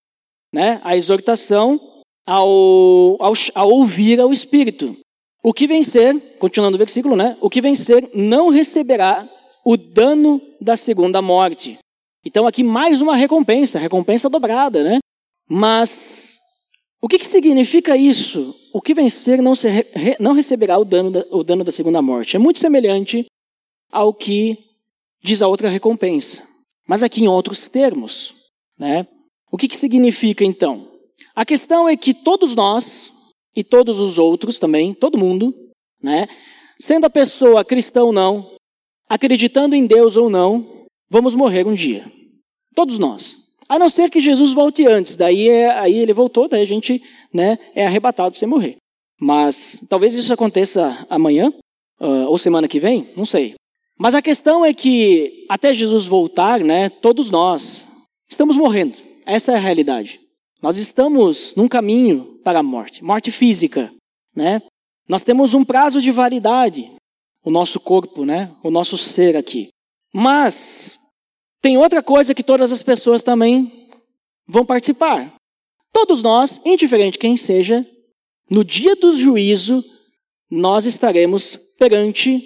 né? 0.53 0.81
A 0.83 0.97
exortação 0.97 1.81
ao, 2.27 3.17
ao, 3.21 3.33
ao 3.55 3.71
ouvir 3.71 4.21
ao 4.21 4.33
Espírito. 4.33 4.97
O 5.43 5.53
que 5.53 5.67
vencer, 5.67 6.15
continuando 6.39 6.75
o 6.75 6.79
versículo, 6.79 7.17
né? 7.17 7.37
O 7.41 7.49
que 7.49 7.61
vencer 7.61 8.11
não 8.13 8.49
receberá 8.49 9.29
o 9.65 9.77
dano 9.77 10.41
da 10.61 10.77
segunda 10.77 11.23
morte. 11.23 11.79
Então 12.25 12.47
aqui 12.47 12.63
mais 12.63 13.01
uma 13.01 13.15
recompensa, 13.15 13.79
recompensa 13.79 14.29
dobrada, 14.29 14.83
né? 14.83 14.99
Mas 15.49 16.18
o 17.01 17.09
que, 17.09 17.19
que 17.19 17.27
significa 17.27 17.97
isso? 17.97 18.55
O 18.73 18.81
que 18.81 18.95
vencer 18.95 19.41
não, 19.41 19.55
se, 19.55 19.69
não 20.19 20.33
receberá 20.33 20.77
o 20.79 20.85
dano, 20.85 21.11
da, 21.11 21.25
o 21.31 21.45
dano 21.45 21.63
da 21.63 21.71
segunda 21.71 22.03
morte. 22.03 22.37
É 22.37 22.39
muito 22.39 22.59
semelhante 22.59 23.27
ao 23.91 24.13
que 24.13 24.59
diz 25.23 25.41
a 25.41 25.49
outra 25.49 25.69
recompensa, 25.69 26.43
mas 26.87 27.03
aqui 27.03 27.23
em 27.23 27.29
outros 27.29 27.69
termos. 27.69 28.35
Né? 28.77 29.07
O 29.51 29.57
que, 29.57 29.69
que 29.69 29.77
significa 29.77 30.45
então? 30.45 30.91
A 31.35 31.45
questão 31.45 31.89
é 31.89 31.97
que 31.97 32.13
todos 32.13 32.55
nós, 32.55 33.13
e 33.55 33.63
todos 33.63 33.99
os 33.99 34.19
outros 34.19 34.59
também, 34.59 34.93
todo 34.93 35.19
mundo, 35.19 35.55
né? 36.03 36.29
sendo 36.81 37.07
a 37.07 37.11
pessoa 37.11 37.65
cristã 37.65 38.05
ou 38.05 38.13
não, 38.13 38.57
acreditando 39.09 39.75
em 39.75 39.87
Deus 39.87 40.17
ou 40.17 40.29
não, 40.29 40.87
vamos 41.09 41.35
morrer 41.35 41.67
um 41.67 41.75
dia. 41.75 42.11
Todos 42.75 42.99
nós. 42.99 43.48
A 43.69 43.79
não 43.79 43.89
ser 43.91 44.11
que 44.11 44.21
Jesus 44.21 44.53
volte 44.53 44.87
antes, 44.87 45.15
daí 45.17 45.49
é, 45.49 45.71
aí 45.71 45.99
ele 45.99 46.13
voltou, 46.13 46.49
daí 46.49 46.63
a 46.63 46.67
gente 46.67 47.03
né, 47.33 47.59
é 47.75 47.87
arrebatado 47.87 48.37
sem 48.37 48.49
morrer. 48.49 48.77
Mas 49.21 49.81
talvez 49.89 50.15
isso 50.15 50.33
aconteça 50.33 51.07
amanhã, 51.11 51.53
uh, 52.01 52.27
ou 52.29 52.39
semana 52.39 52.69
que 52.69 52.81
vem, 52.81 53.13
não 53.17 53.27
sei. 53.27 53.55
Mas 53.99 54.15
a 54.15 54.23
questão 54.23 54.65
é 54.65 54.73
que 54.73 55.45
até 55.49 55.75
Jesus 55.75 56.07
voltar, 56.07 56.61
né, 56.61 56.89
todos 56.89 57.31
nós 57.31 57.85
estamos 58.29 58.57
morrendo. 58.57 58.97
Essa 59.27 59.53
é 59.53 59.57
a 59.57 59.61
realidade. 59.61 60.21
Nós 60.63 60.79
estamos 60.79 61.55
num 61.55 61.69
caminho 61.69 62.41
para 62.43 62.61
a 62.61 62.63
morte, 62.63 63.05
morte 63.05 63.31
física, 63.31 63.93
né? 64.35 64.63
Nós 65.09 65.23
temos 65.23 65.55
um 65.55 65.65
prazo 65.65 66.01
de 66.01 66.11
validade, 66.11 66.91
o 67.45 67.51
nosso 67.51 67.79
corpo, 67.79 68.25
né? 68.25 68.53
O 68.63 68.71
nosso 68.71 68.99
ser 68.99 69.37
aqui. 69.37 69.69
Mas 70.13 70.98
tem 71.61 71.77
outra 71.77 72.03
coisa 72.03 72.35
que 72.35 72.43
todas 72.43 72.73
as 72.73 72.83
pessoas 72.83 73.23
também 73.23 73.89
vão 74.47 74.65
participar. 74.65 75.35
Todos 75.93 76.23
nós, 76.23 76.61
indiferente 76.65 77.19
quem 77.19 77.37
seja, 77.37 77.87
no 78.51 78.65
dia 78.65 78.95
do 78.97 79.17
juízo, 79.17 79.85
nós 80.51 80.87
estaremos 80.87 81.59
perante 81.79 82.43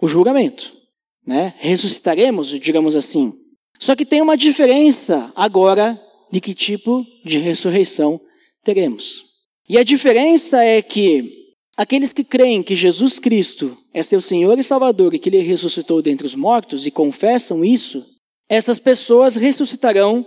o 0.00 0.08
julgamento 0.08 0.80
né? 1.26 1.54
Ressuscitaremos, 1.58 2.48
digamos 2.60 2.96
assim. 2.96 3.32
Só 3.78 3.94
que 3.94 4.04
tem 4.04 4.20
uma 4.20 4.36
diferença 4.36 5.32
agora 5.34 6.00
de 6.32 6.40
que 6.40 6.54
tipo 6.54 7.04
de 7.24 7.38
ressurreição 7.38 8.20
teremos. 8.64 9.24
E 9.68 9.78
a 9.78 9.84
diferença 9.84 10.62
é 10.62 10.82
que 10.82 11.54
aqueles 11.76 12.12
que 12.12 12.24
creem 12.24 12.62
que 12.62 12.76
Jesus 12.76 13.18
Cristo 13.18 13.76
é 13.94 14.02
seu 14.02 14.20
Senhor 14.20 14.58
e 14.58 14.62
Salvador 14.62 15.14
e 15.14 15.18
que 15.18 15.28
ele 15.28 15.40
ressuscitou 15.40 16.02
dentre 16.02 16.26
os 16.26 16.34
mortos 16.34 16.86
e 16.86 16.90
confessam 16.90 17.64
isso, 17.64 18.04
essas 18.50 18.80
pessoas 18.80 19.36
ressuscitarão 19.36 20.26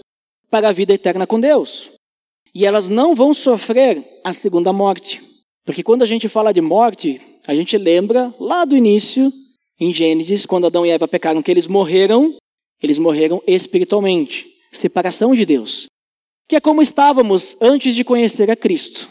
para 0.49 0.69
a 0.69 0.71
vida 0.71 0.93
eterna 0.93 1.27
com 1.27 1.41
Deus. 1.41 1.91
E 2.55 2.65
elas 2.65 2.87
não 2.87 3.13
vão 3.13 3.33
sofrer 3.33 4.21
a 4.23 4.31
segunda 4.31 4.71
morte. 4.71 5.21
Porque 5.65 5.83
quando 5.83 6.03
a 6.03 6.05
gente 6.05 6.29
fala 6.29 6.53
de 6.53 6.61
morte, 6.61 7.19
a 7.45 7.53
gente 7.53 7.77
lembra 7.77 8.33
lá 8.39 8.63
do 8.63 8.77
início 8.77 9.29
em 9.77 9.91
Gênesis, 9.91 10.45
quando 10.45 10.67
Adão 10.67 10.85
e 10.85 10.89
Eva 10.89 11.05
pecaram, 11.05 11.41
que 11.41 11.51
eles 11.51 11.67
morreram, 11.67 12.37
eles 12.81 12.97
morreram 12.97 13.43
espiritualmente, 13.45 14.47
separação 14.71 15.35
de 15.35 15.45
Deus. 15.45 15.87
Que 16.47 16.55
é 16.55 16.61
como 16.61 16.81
estávamos 16.81 17.57
antes 17.59 17.93
de 17.93 18.05
conhecer 18.05 18.49
a 18.49 18.55
Cristo, 18.55 19.09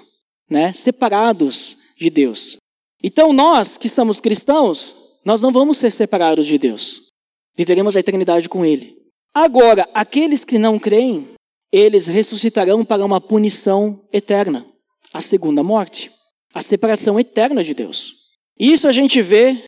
né? 0.49 0.73
Separados 0.73 1.77
de 1.99 2.09
Deus. 2.09 2.57
Então 3.03 3.33
nós 3.33 3.77
que 3.77 3.89
somos 3.89 4.21
cristãos, 4.21 4.95
nós 5.23 5.43
não 5.43 5.53
vamos 5.53 5.77
ser 5.77 5.93
separados 5.93 6.47
de 6.47 6.57
Deus. 6.57 7.09
Viveremos 7.55 7.97
a 7.97 8.01
eternidade 8.01 8.49
com 8.49 8.65
ele. 8.65 9.02
Agora, 9.35 9.89
aqueles 9.95 10.45
que 10.45 10.59
não 10.59 10.79
creem, 10.79 11.29
eles 11.73 12.07
ressuscitarão 12.07 12.85
para 12.85 13.05
uma 13.05 13.21
punição 13.21 14.07
eterna, 14.13 14.67
a 15.13 15.21
segunda 15.21 15.63
morte, 15.63 16.11
a 16.53 16.61
separação 16.61 17.19
eterna 17.19 17.65
de 17.65 17.73
Deus. 17.73 18.13
Isso 18.59 18.87
a 18.87 18.93
gente 18.93 19.23
vê 19.23 19.65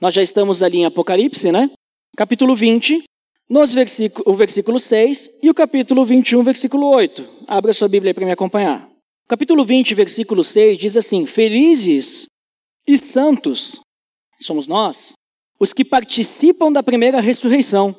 nós 0.00 0.14
já 0.14 0.22
estamos 0.22 0.62
ali 0.62 0.78
em 0.78 0.84
Apocalipse, 0.84 1.50
né? 1.50 1.70
Capítulo 2.16 2.54
20, 2.54 3.02
nos 3.50 3.74
versículo, 3.74 4.32
o 4.32 4.36
versículo 4.36 4.78
6 4.78 5.28
e 5.42 5.50
o 5.50 5.54
capítulo 5.54 6.04
21, 6.04 6.44
versículo 6.44 6.86
8. 6.86 7.28
Abra 7.48 7.72
sua 7.72 7.88
Bíblia 7.88 8.14
para 8.14 8.24
me 8.24 8.30
acompanhar. 8.30 8.88
Capítulo 9.26 9.64
20, 9.64 9.94
versículo 9.94 10.44
6 10.44 10.78
diz 10.78 10.96
assim: 10.96 11.26
Felizes 11.26 12.26
e 12.86 12.96
santos 12.96 13.80
somos 14.40 14.68
nós, 14.68 15.14
os 15.58 15.72
que 15.72 15.84
participam 15.84 16.70
da 16.70 16.82
primeira 16.82 17.20
ressurreição. 17.20 17.96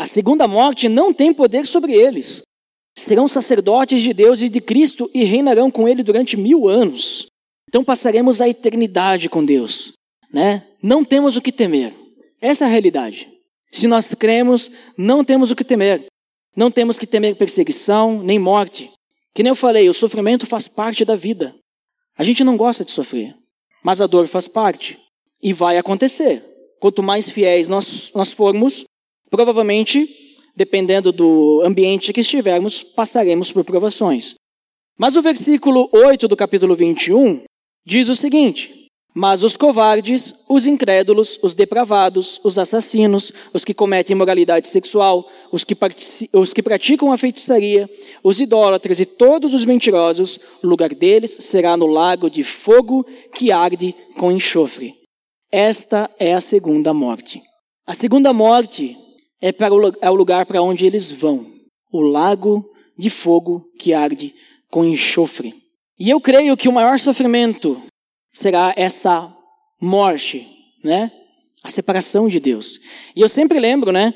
A 0.00 0.06
segunda 0.06 0.48
morte 0.48 0.88
não 0.88 1.12
tem 1.12 1.32
poder 1.32 1.66
sobre 1.66 1.92
eles. 1.92 2.40
Serão 2.96 3.28
sacerdotes 3.28 4.00
de 4.00 4.14
Deus 4.14 4.40
e 4.40 4.48
de 4.48 4.60
Cristo 4.60 5.10
e 5.12 5.24
reinarão 5.24 5.70
com 5.70 5.86
ele 5.86 6.02
durante 6.02 6.36
mil 6.36 6.68
anos. 6.68 7.26
Então 7.68 7.84
passaremos 7.84 8.40
a 8.40 8.48
eternidade 8.48 9.28
com 9.28 9.44
Deus 9.44 9.92
né? 10.32 10.66
Não 10.82 11.04
temos 11.04 11.36
o 11.36 11.42
que 11.42 11.52
temer. 11.52 11.94
Essa 12.40 12.64
é 12.64 12.66
a 12.66 12.70
realidade. 12.70 13.28
Se 13.70 13.86
nós 13.86 14.14
cremos, 14.14 14.70
não 14.96 15.24
temos 15.24 15.50
o 15.50 15.56
que 15.56 15.64
temer. 15.64 16.06
Não 16.56 16.70
temos 16.70 16.98
que 16.98 17.06
temer 17.06 17.36
perseguição 17.36 18.22
nem 18.22 18.38
morte. 18.38 18.90
Que 19.34 19.42
nem 19.42 19.50
eu 19.50 19.56
falei, 19.56 19.88
o 19.88 19.94
sofrimento 19.94 20.46
faz 20.46 20.66
parte 20.66 21.04
da 21.04 21.14
vida. 21.14 21.54
A 22.16 22.24
gente 22.24 22.42
não 22.42 22.56
gosta 22.56 22.84
de 22.84 22.90
sofrer, 22.90 23.34
mas 23.82 24.00
a 24.00 24.06
dor 24.06 24.26
faz 24.26 24.48
parte. 24.48 24.98
E 25.42 25.52
vai 25.52 25.78
acontecer. 25.78 26.42
Quanto 26.80 27.02
mais 27.02 27.30
fiéis 27.30 27.68
nós, 27.68 28.10
nós 28.14 28.32
formos, 28.32 28.84
provavelmente 29.30 30.08
dependendo 30.54 31.12
do 31.12 31.62
ambiente 31.64 32.12
que 32.12 32.20
estivermos, 32.20 32.82
passaremos 32.82 33.50
por 33.50 33.64
provações. 33.64 34.34
Mas 34.98 35.16
o 35.16 35.22
versículo 35.22 35.88
8 35.92 36.28
do 36.28 36.36
capítulo 36.36 36.76
21 36.76 37.44
diz 37.86 38.08
o 38.08 38.16
seguinte: 38.16 38.80
mas 39.14 39.42
os 39.42 39.56
covardes, 39.56 40.34
os 40.48 40.66
incrédulos, 40.66 41.38
os 41.42 41.54
depravados, 41.54 42.40
os 42.44 42.58
assassinos, 42.58 43.32
os 43.52 43.64
que 43.64 43.74
cometem 43.74 44.14
imoralidade 44.14 44.68
sexual, 44.68 45.28
os 45.50 45.64
que, 45.64 45.76
os 46.32 46.52
que 46.52 46.62
praticam 46.62 47.10
a 47.10 47.18
feitiçaria, 47.18 47.88
os 48.22 48.40
idólatras 48.40 49.00
e 49.00 49.06
todos 49.06 49.52
os 49.52 49.64
mentirosos, 49.64 50.38
o 50.62 50.66
lugar 50.66 50.94
deles 50.94 51.38
será 51.40 51.76
no 51.76 51.86
lago 51.86 52.30
de 52.30 52.44
fogo 52.44 53.04
que 53.34 53.50
arde 53.50 53.94
com 54.16 54.30
enxofre. 54.30 54.94
Esta 55.50 56.08
é 56.18 56.34
a 56.34 56.40
segunda 56.40 56.94
morte. 56.94 57.42
A 57.84 57.94
segunda 57.94 58.32
morte 58.32 58.96
é, 59.40 59.52
para 59.52 59.72
o, 59.72 59.92
é 60.00 60.10
o 60.10 60.14
lugar 60.14 60.46
para 60.46 60.62
onde 60.62 60.84
eles 60.86 61.10
vão 61.10 61.46
o 61.92 62.00
lago 62.00 62.70
de 62.96 63.10
fogo 63.10 63.64
que 63.78 63.92
arde 63.92 64.34
com 64.70 64.84
enxofre. 64.84 65.54
E 65.98 66.08
eu 66.08 66.20
creio 66.20 66.56
que 66.56 66.68
o 66.68 66.72
maior 66.72 66.98
sofrimento 66.98 67.82
será 68.32 68.72
essa 68.76 69.34
morte, 69.80 70.46
né? 70.84 71.10
A 71.62 71.68
separação 71.68 72.28
de 72.28 72.38
Deus. 72.38 72.78
E 73.14 73.20
eu 73.20 73.28
sempre 73.28 73.58
lembro, 73.58 73.90
né? 73.92 74.12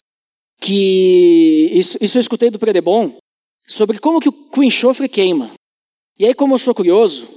Que 0.61 1.71
isso, 1.73 1.99
isso 2.01 2.17
eu 2.17 2.21
escutei 2.21 2.51
do 2.51 2.59
Predebon 2.59 3.17
sobre 3.67 3.99
como 3.99 4.21
que 4.21 4.29
o, 4.29 4.33
que 4.33 4.61
o 4.61 4.65
enxofre 4.65 5.09
queima. 5.09 5.53
E 6.19 6.25
aí, 6.25 6.35
como 6.35 6.55
eu 6.55 6.59
sou 6.59 6.75
curioso, 6.75 7.29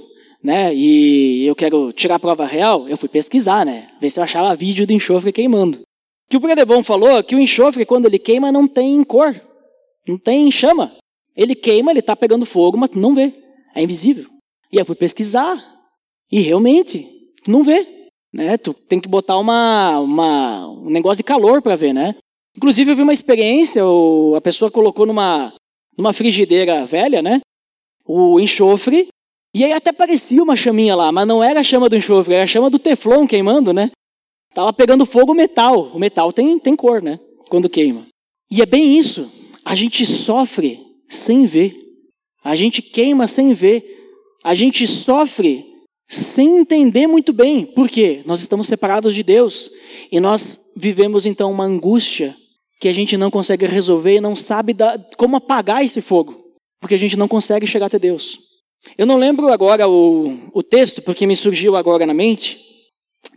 né? 0.42 0.74
E 0.74 1.44
eu 1.44 1.54
quero 1.54 1.92
tirar 1.92 2.14
a 2.14 2.20
prova 2.20 2.46
real, 2.46 2.88
eu 2.88 2.96
fui 2.96 3.08
pesquisar, 3.08 3.66
né? 3.66 3.90
Ver 4.00 4.10
se 4.10 4.18
eu 4.18 4.24
achava 4.24 4.54
vídeo 4.54 4.86
do 4.86 4.92
enxofre 4.92 5.32
queimando. 5.32 5.80
Que 6.28 6.36
o 6.36 6.40
Predebon 6.40 6.82
falou 6.82 7.22
que 7.24 7.34
o 7.34 7.40
enxofre, 7.40 7.86
quando 7.86 8.06
ele 8.06 8.18
queima, 8.18 8.52
não 8.52 8.68
tem 8.68 9.02
cor, 9.02 9.40
não 10.06 10.18
tem 10.18 10.50
chama. 10.50 10.92
Ele 11.36 11.54
queima, 11.54 11.90
ele 11.90 12.00
está 12.00 12.14
pegando 12.14 12.44
fogo, 12.44 12.76
mas 12.76 12.90
tu 12.90 12.98
não 12.98 13.14
vê. 13.14 13.32
É 13.74 13.82
invisível. 13.82 14.26
E 14.72 14.76
eu 14.76 14.84
fui 14.84 14.94
pesquisar. 14.94 15.64
E 16.30 16.40
realmente, 16.40 17.06
tu 17.44 17.50
não 17.50 17.62
vê. 17.62 18.10
Né? 18.32 18.58
Tu 18.58 18.74
tem 18.74 19.00
que 19.00 19.08
botar 19.08 19.38
uma, 19.38 19.98
uma 20.00 20.68
um 20.68 20.90
negócio 20.90 21.18
de 21.18 21.22
calor 21.22 21.62
para 21.62 21.76
ver, 21.76 21.94
né? 21.94 22.14
Inclusive, 22.56 22.90
eu 22.90 22.96
vi 22.96 23.02
uma 23.02 23.12
experiência, 23.12 23.82
a 24.36 24.40
pessoa 24.40 24.70
colocou 24.70 25.06
numa, 25.06 25.54
numa 25.96 26.12
frigideira 26.12 26.84
velha, 26.84 27.22
né? 27.22 27.40
O 28.04 28.40
enxofre, 28.40 29.08
e 29.54 29.64
aí 29.64 29.72
até 29.72 29.92
parecia 29.92 30.42
uma 30.42 30.56
chaminha 30.56 30.94
lá, 30.94 31.10
mas 31.10 31.26
não 31.26 31.42
era 31.42 31.60
a 31.60 31.64
chama 31.64 31.88
do 31.88 31.96
enxofre, 31.96 32.34
era 32.34 32.44
a 32.44 32.46
chama 32.46 32.68
do 32.68 32.78
teflon 32.78 33.26
queimando, 33.26 33.72
né? 33.72 33.90
Tava 34.54 34.72
pegando 34.72 35.06
fogo 35.06 35.32
o 35.32 35.34
metal. 35.34 35.90
O 35.94 35.98
metal 35.98 36.32
tem, 36.32 36.58
tem 36.58 36.74
cor, 36.74 37.02
né? 37.02 37.18
Quando 37.48 37.68
queima. 37.68 38.06
E 38.50 38.62
é 38.62 38.66
bem 38.66 38.98
isso. 38.98 39.30
A 39.64 39.74
gente 39.74 40.04
sofre 40.06 40.80
sem 41.08 41.46
ver. 41.46 41.74
A 42.42 42.56
gente 42.56 42.80
queima 42.82 43.26
sem 43.26 43.52
ver. 43.52 43.84
A 44.42 44.54
gente 44.54 44.86
sofre 44.86 45.66
sem 46.08 46.58
entender 46.58 47.06
muito 47.06 47.32
bem. 47.32 47.66
Por 47.66 47.88
quê? 47.88 48.22
Nós 48.24 48.40
estamos 48.40 48.66
separados 48.66 49.14
de 49.14 49.22
Deus 49.22 49.70
e 50.10 50.18
nós 50.18 50.58
vivemos 50.76 51.26
então 51.26 51.50
uma 51.50 51.64
angústia 51.64 52.34
que 52.80 52.88
a 52.88 52.92
gente 52.92 53.16
não 53.16 53.30
consegue 53.30 53.66
resolver 53.66 54.16
e 54.16 54.20
não 54.20 54.34
sabe 54.34 54.72
da, 54.72 54.98
como 55.16 55.36
apagar 55.36 55.84
esse 55.84 56.00
fogo, 56.00 56.36
porque 56.80 56.94
a 56.94 56.98
gente 56.98 57.16
não 57.16 57.28
consegue 57.28 57.66
chegar 57.66 57.86
até 57.86 57.98
Deus. 57.98 58.38
Eu 58.96 59.04
não 59.04 59.16
lembro 59.16 59.48
agora 59.48 59.88
o, 59.88 60.50
o 60.54 60.62
texto, 60.62 61.02
porque 61.02 61.26
me 61.26 61.34
surgiu 61.34 61.76
agora 61.76 62.06
na 62.06 62.14
mente. 62.14 62.58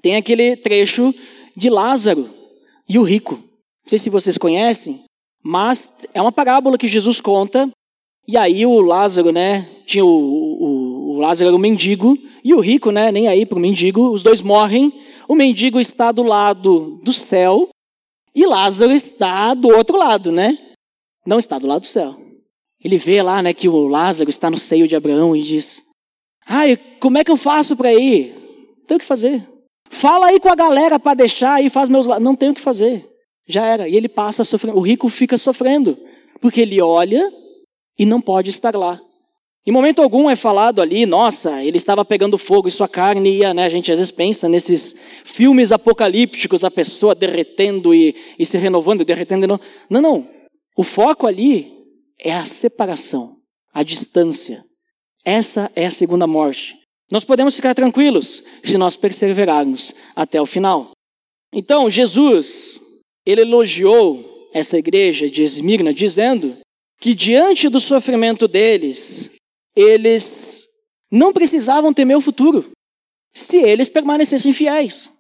Tem 0.02 0.16
aquele 0.16 0.56
trecho 0.56 1.14
de 1.56 1.70
Lázaro 1.70 2.30
e 2.88 2.98
o 2.98 3.04
rico. 3.04 3.36
Não 3.36 3.90
sei 3.90 4.00
se 4.00 4.10
vocês 4.10 4.38
conhecem, 4.38 5.04
mas 5.44 5.92
é 6.14 6.22
uma 6.22 6.32
parábola 6.32 6.78
que 6.78 6.88
Jesus 6.88 7.22
conta. 7.22 7.70
E 8.28 8.38
aí 8.38 8.66
o 8.66 8.82
Lázaro, 8.82 9.32
né, 9.32 9.68
tinha 9.86 10.06
o, 10.06 10.10
o, 10.10 11.16
o 11.16 11.20
Lázaro 11.20 11.50
era 11.50 11.56
um 11.56 11.60
mendigo 11.60 12.18
e 12.44 12.54
o 12.54 12.60
rico, 12.60 12.92
né, 12.92 13.12
nem 13.12 13.28
aí 13.28 13.46
para 13.46 13.58
o 13.58 13.62
mendigo, 13.62 14.10
os 14.10 14.24
dois 14.24 14.42
morrem. 14.42 14.94
O 15.28 15.36
mendigo 15.36 15.80
está 15.80 16.12
do 16.12 16.24
lado 16.24 17.00
do 17.04 17.12
céu 17.12 17.70
e 18.34 18.46
Lázaro 18.46 18.92
está 18.92 19.54
do 19.54 19.70
outro 19.70 19.98
lado, 19.98 20.32
né? 20.32 20.58
Não 21.26 21.38
está 21.38 21.60
do 21.60 21.68
lado 21.68 21.82
do 21.82 21.88
céu. 21.88 22.16
Ele 22.84 22.98
vê 22.98 23.22
lá, 23.22 23.42
né, 23.42 23.54
que 23.54 23.68
o 23.68 23.88
Lázaro 23.88 24.30
está 24.30 24.50
no 24.50 24.58
seio 24.58 24.88
de 24.88 24.96
Abraão 24.96 25.36
e 25.36 25.44
diz: 25.44 25.84
"Ai, 26.46 26.78
como 27.00 27.18
é 27.18 27.24
que 27.24 27.32
eu 27.32 27.38
faço 27.38 27.76
para 27.76 27.94
ir? 27.94 28.36
Tenho 28.88 28.98
o 28.98 29.00
que 29.00 29.06
fazer. 29.06 29.48
Fala 29.92 30.28
aí 30.28 30.40
com 30.40 30.50
a 30.50 30.56
galera 30.56 30.98
para 30.98 31.14
deixar 31.14 31.62
e 31.62 31.70
faz 31.70 31.90
meus 31.90 32.08
não 32.08 32.34
tenho 32.34 32.54
o 32.54 32.56
que 32.56 32.62
fazer. 32.62 33.08
Já 33.46 33.66
era. 33.66 33.90
E 33.90 33.96
ele 33.96 34.08
passa 34.08 34.44
sofrendo. 34.46 34.78
O 34.78 34.82
rico 34.82 35.10
fica 35.10 35.38
sofrendo 35.38 35.98
porque 36.40 36.62
ele 36.62 36.82
olha 36.82 37.30
e 38.00 38.06
não 38.06 38.22
pode 38.22 38.50
estar 38.50 38.74
lá. 38.76 39.00
Em 39.68 39.72
momento 39.72 40.02
algum 40.02 40.30
é 40.30 40.36
falado 40.36 40.82
ali, 40.82 41.06
nossa, 41.06 41.64
ele 41.64 41.78
estava 41.78 42.04
pegando 42.04 42.38
fogo 42.38 42.68
e 42.68 42.72
sua 42.72 42.88
carne 42.88 43.38
ia, 43.38 43.54
né? 43.54 43.66
A 43.66 43.70
gente 43.70 43.92
às 43.92 44.00
vezes 44.00 44.10
pensa 44.10 44.50
nesses 44.50 44.96
filmes 45.24 45.72
apocalípticos, 45.72 46.64
a 46.64 46.72
pessoa 46.72 47.14
derretendo 47.14 47.94
e, 47.94 48.16
e 48.40 48.46
se 48.46 48.58
renovando, 48.58 49.06
derretendo. 49.06 49.46
Não, 49.46 49.60
não, 49.88 50.02
não. 50.02 50.30
O 50.76 50.84
foco 50.84 51.28
ali 51.28 51.72
é 52.18 52.34
a 52.34 52.46
separação, 52.46 53.36
a 53.72 53.84
distância. 53.84 54.64
Essa 55.24 55.70
é 55.76 55.86
a 55.86 55.92
segunda 55.92 56.26
morte. 56.26 56.81
Nós 57.12 57.26
podemos 57.26 57.56
ficar 57.56 57.76
tranquilos 57.76 58.42
se 58.64 58.78
nós 58.78 58.96
perseverarmos 58.96 59.94
até 60.16 60.42
o 60.42 60.46
final. 60.46 60.92
Então, 61.54 61.90
Jesus, 61.90 62.80
ele 63.26 63.42
elogiou 63.42 64.50
essa 64.54 64.78
igreja 64.78 65.30
de 65.30 65.44
Esmirna, 65.44 65.94
dizendo 65.94 66.58
que 67.00 67.14
diante 67.14 67.68
do 67.68 67.82
sofrimento 67.82 68.48
deles, 68.48 69.32
eles 69.76 70.68
não 71.12 71.34
precisavam 71.34 71.94
temer 71.94 72.16
o 72.16 72.22
futuro, 72.22 72.72
se 73.34 73.58
eles 73.58 73.90
permanecessem 73.90 74.54
fiéis. 74.54 75.12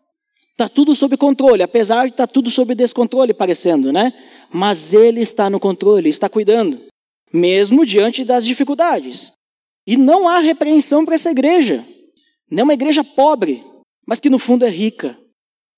Está 0.51 0.69
tudo 0.69 0.95
sob 0.95 1.17
controle, 1.17 1.63
apesar 1.63 2.05
de 2.05 2.13
estar 2.13 2.27
tá 2.27 2.33
tudo 2.33 2.49
sob 2.49 2.75
descontrole 2.75 3.33
parecendo, 3.33 3.91
né? 3.91 4.13
Mas 4.49 4.93
ele 4.93 5.21
está 5.21 5.49
no 5.49 5.59
controle, 5.59 6.07
está 6.07 6.29
cuidando, 6.29 6.85
mesmo 7.33 7.85
diante 7.85 8.23
das 8.23 8.45
dificuldades. 8.45 9.31
E 9.85 9.97
não 9.97 10.27
há 10.27 10.39
repreensão 10.39 11.03
para 11.05 11.15
essa 11.15 11.31
igreja. 11.31 11.85
Não 12.49 12.61
é 12.61 12.63
uma 12.63 12.73
igreja 12.73 13.03
pobre, 13.03 13.63
mas 14.05 14.19
que 14.19 14.29
no 14.29 14.37
fundo 14.37 14.65
é 14.65 14.69
rica. 14.69 15.17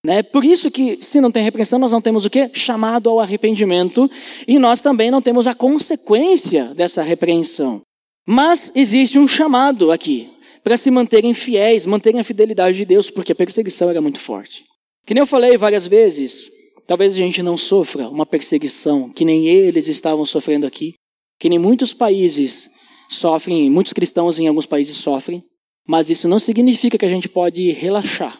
Né? 0.05 0.21
Por 0.21 0.43
isso 0.43 0.69
que, 0.69 1.01
se 1.01 1.21
não 1.21 1.31
tem 1.31 1.43
repreensão, 1.43 1.79
nós 1.79 1.91
não 1.91 2.01
temos 2.01 2.25
o 2.25 2.29
quê? 2.29 2.49
Chamado 2.53 3.09
ao 3.09 3.19
arrependimento, 3.19 4.09
e 4.47 4.59
nós 4.59 4.81
também 4.81 5.09
não 5.09 5.21
temos 5.21 5.47
a 5.47 5.55
consequência 5.55 6.73
dessa 6.73 7.01
repreensão. 7.01 7.81
Mas 8.27 8.71
existe 8.75 9.17
um 9.17 9.27
chamado 9.27 9.91
aqui 9.91 10.29
para 10.63 10.77
se 10.77 10.89
manterem 10.89 11.33
fiéis, 11.33 11.85
manterem 11.85 12.19
a 12.19 12.23
fidelidade 12.23 12.77
de 12.77 12.85
Deus, 12.85 13.09
porque 13.09 13.31
a 13.31 13.35
perseguição 13.35 13.89
era 13.89 14.01
muito 14.01 14.19
forte. 14.19 14.65
Que 15.05 15.13
nem 15.13 15.21
eu 15.21 15.27
falei 15.27 15.57
várias 15.57 15.85
vezes, 15.87 16.49
talvez 16.87 17.13
a 17.13 17.17
gente 17.17 17.43
não 17.43 17.57
sofra 17.57 18.09
uma 18.09 18.25
perseguição 18.25 19.09
que 19.09 19.25
nem 19.25 19.47
eles 19.47 19.87
estavam 19.87 20.25
sofrendo 20.25 20.65
aqui, 20.65 20.95
que 21.39 21.49
nem 21.49 21.59
muitos 21.59 21.93
países 21.93 22.69
sofrem, 23.13 23.69
muitos 23.69 23.93
cristãos 23.93 24.39
em 24.39 24.47
alguns 24.47 24.65
países 24.65 24.97
sofrem, 24.97 25.43
mas 25.87 26.09
isso 26.09 26.27
não 26.27 26.39
significa 26.39 26.97
que 26.97 27.05
a 27.05 27.09
gente 27.09 27.27
pode 27.27 27.71
relaxar, 27.71 28.39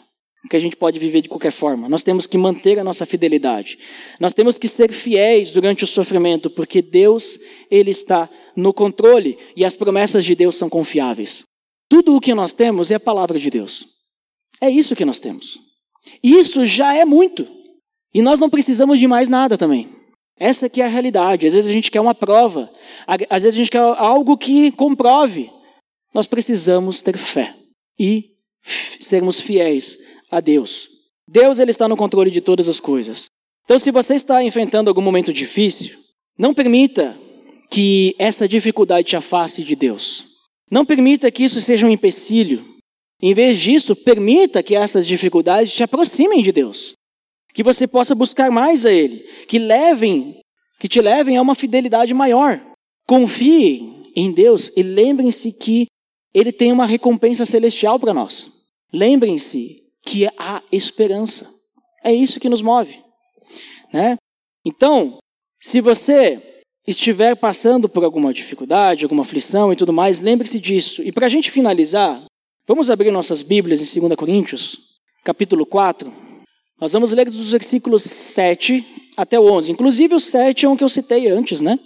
que 0.50 0.56
a 0.56 0.60
gente 0.60 0.76
pode 0.76 1.00
viver 1.00 1.22
de 1.22 1.30
qualquer 1.30 1.52
forma. 1.52 1.90
Nós 1.90 2.04
temos 2.04 2.26
que 2.26 2.38
manter 2.38 2.80
a 2.80 2.84
nossa 2.84 3.06
fidelidade. 3.06 3.78
Nós 4.20 4.34
temos 4.34 4.58
que 4.58 4.68
ser 4.68 4.92
fiéis 4.92 5.52
durante 5.52 5.84
o 5.84 5.88
sofrimento, 5.88 6.50
porque 6.50 6.82
Deus, 6.82 7.40
ele 7.70 7.92
está 7.92 8.30
no 8.56 8.74
controle 8.74 9.38
e 9.56 9.66
as 9.66 9.76
promessas 9.76 10.24
de 10.26 10.36
Deus 10.36 10.56
são 10.56 10.70
confiáveis. 10.70 11.44
Tudo 11.90 12.16
o 12.16 12.22
que 12.22 12.34
nós 12.34 12.54
temos 12.54 12.92
é 12.92 12.96
a 12.96 13.00
palavra 13.00 13.38
de 13.38 13.50
Deus. 13.50 13.86
É 14.62 14.70
isso 14.70 14.96
que 14.96 15.06
nós 15.06 15.20
temos. 15.20 15.60
Isso 16.24 16.66
já 16.66 16.96
é 16.96 17.06
muito. 17.06 17.48
E 18.14 18.22
nós 18.22 18.40
não 18.40 18.50
precisamos 18.50 19.00
de 19.00 19.08
mais 19.08 19.28
nada 19.28 19.58
também. 19.58 20.03
Essa 20.40 20.66
aqui 20.66 20.82
é 20.82 20.86
a 20.86 20.90
realidade. 20.90 21.48
Às 21.48 21.54
vezes 21.54 21.70
a 21.70 21.74
gente 21.74 21.92
quer 21.92 22.02
uma 22.02 22.16
prova. 22.16 22.70
Às 23.30 23.44
vezes 23.44 23.56
a 23.56 23.60
gente 23.60 23.72
quer 23.72 23.80
algo 23.80 24.38
que 24.38 24.72
comprove. 24.72 25.50
Nós 26.14 26.28
precisamos 26.28 27.02
ter 27.02 27.18
fé 27.18 27.56
e 28.00 28.32
sermos 29.00 29.40
fiéis 29.40 29.98
a 30.32 30.40
Deus. 30.40 30.90
Deus 31.28 31.60
ele 31.60 31.72
está 31.72 31.88
no 31.88 31.98
controle 31.98 32.30
de 32.30 32.42
todas 32.42 32.68
as 32.68 32.80
coisas. 32.80 33.26
Então, 33.66 33.80
se 33.80 33.92
você 33.92 34.16
está 34.16 34.44
enfrentando 34.44 34.90
algum 34.90 35.02
momento 35.02 35.32
difícil, 35.32 35.98
não 36.38 36.54
permita 36.54 37.18
que 37.72 38.16
essa 38.20 38.48
dificuldade 38.48 39.08
te 39.08 39.16
afaste 39.16 39.64
de 39.64 39.76
Deus. 39.76 40.26
Não 40.70 40.86
permita 40.86 41.32
que 41.32 41.44
isso 41.44 41.62
seja 41.62 41.86
um 41.86 41.90
empecilho. 41.90 42.66
Em 43.22 43.34
vez 43.34 43.60
disso, 43.60 43.96
permita 43.96 44.62
que 44.62 44.76
essas 44.76 45.08
dificuldades 45.08 45.72
te 45.72 45.82
aproximem 45.82 46.44
de 46.44 46.52
Deus. 46.52 46.94
Que 47.54 47.64
você 47.64 47.86
possa 47.88 48.16
buscar 48.16 48.50
mais 48.52 48.86
a 48.86 48.92
Ele. 48.92 49.20
Que 49.48 49.60
levem, 49.60 50.42
que 50.80 50.88
te 50.88 51.00
levem 51.00 51.38
a 51.38 51.42
uma 51.42 51.56
fidelidade 51.56 52.14
maior. 52.14 52.62
Confiem 53.08 54.12
em 54.16 54.32
Deus 54.32 54.72
e 54.76 54.84
lembrem-se 54.84 55.52
que 55.52 55.88
Ele 56.34 56.52
tem 56.52 56.72
uma 56.72 56.86
recompensa 56.86 57.46
celestial 57.46 58.00
para 58.00 58.14
nós. 58.14 58.50
Lembrem-se 58.92 59.82
que 60.04 60.28
há 60.38 60.62
esperança. 60.72 61.50
É 62.04 62.14
isso 62.14 62.40
que 62.40 62.50
nos 62.50 62.62
move. 62.62 63.00
Né? 63.92 64.18
Então, 64.66 65.18
Se 65.66 65.80
você 65.80 66.42
estiver 66.86 67.38
passando 67.38 67.88
por 67.88 68.04
alguma 68.04 68.34
dificuldade, 68.34 69.06
alguma 69.06 69.24
aflição 69.24 69.72
e 69.72 69.78
tudo 69.78 69.94
mais, 69.94 70.20
lembre-se 70.20 70.60
disso. 70.60 71.02
E 71.02 71.10
para 71.10 71.26
a 71.26 71.30
gente 71.30 71.50
finalizar, 71.50 72.22
vamos 72.68 72.90
abrir 72.90 73.12
nossas 73.12 73.42
Bíblias 73.42 73.96
em 73.96 74.02
2 74.02 74.14
Coríntios, 74.18 74.78
capítulo 75.24 75.66
4. 75.66 76.33
Nós 76.84 76.92
vamos 76.92 77.14
ler 77.14 77.28
dos 77.28 77.52
versículos 77.52 78.02
7 78.02 78.86
até 79.16 79.40
o 79.40 79.50
11. 79.50 79.72
Inclusive 79.72 80.16
o 80.16 80.20
7 80.20 80.66
é 80.66 80.70
um 80.70 80.76
que 80.76 80.84
eu 80.84 80.90
citei 80.90 81.30
antes, 81.30 81.62
né? 81.62 81.80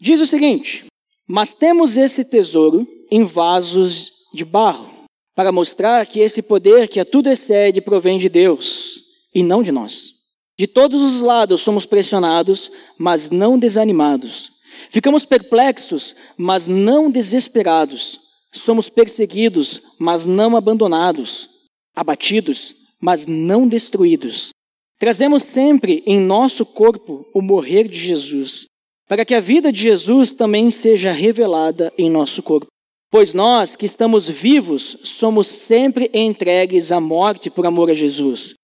Diz 0.00 0.18
o 0.18 0.24
seguinte: 0.24 0.86
Mas 1.28 1.54
temos 1.54 1.98
esse 1.98 2.24
tesouro 2.24 2.88
em 3.10 3.26
vasos 3.26 4.10
de 4.32 4.42
barro, 4.42 4.90
para 5.36 5.52
mostrar 5.52 6.06
que 6.06 6.20
esse 6.20 6.40
poder 6.40 6.88
que 6.88 6.98
a 6.98 7.04
tudo 7.04 7.28
excede 7.28 7.82
provém 7.82 8.18
de 8.18 8.30
Deus 8.30 9.02
e 9.34 9.42
não 9.42 9.62
de 9.62 9.70
nós. 9.70 10.14
De 10.58 10.66
todos 10.66 11.02
os 11.02 11.20
lados 11.20 11.60
somos 11.60 11.84
pressionados, 11.84 12.70
mas 12.96 13.28
não 13.28 13.58
desanimados. 13.58 14.52
Ficamos 14.88 15.26
perplexos, 15.26 16.16
mas 16.38 16.66
não 16.66 17.10
desesperados. 17.10 18.18
Somos 18.54 18.88
perseguidos, 18.88 19.82
mas 19.98 20.24
não 20.24 20.56
abandonados. 20.56 21.46
Abatidos, 21.94 22.74
mas 23.00 23.26
não 23.26 23.66
destruídos. 23.66 24.50
Trazemos 24.98 25.42
sempre 25.42 26.02
em 26.06 26.20
nosso 26.20 26.66
corpo 26.66 27.26
o 27.32 27.40
morrer 27.40 27.88
de 27.88 27.98
Jesus, 27.98 28.66
para 29.08 29.24
que 29.24 29.34
a 29.34 29.40
vida 29.40 29.72
de 29.72 29.80
Jesus 29.80 30.34
também 30.34 30.70
seja 30.70 31.10
revelada 31.10 31.92
em 31.96 32.10
nosso 32.10 32.42
corpo. 32.42 32.66
Pois 33.10 33.34
nós 33.34 33.74
que 33.74 33.86
estamos 33.86 34.28
vivos 34.28 34.98
somos 35.02 35.46
sempre 35.46 36.10
entregues 36.14 36.92
à 36.92 37.00
morte 37.00 37.50
por 37.50 37.66
amor 37.66 37.90
a 37.90 37.94
Jesus, 37.94 38.54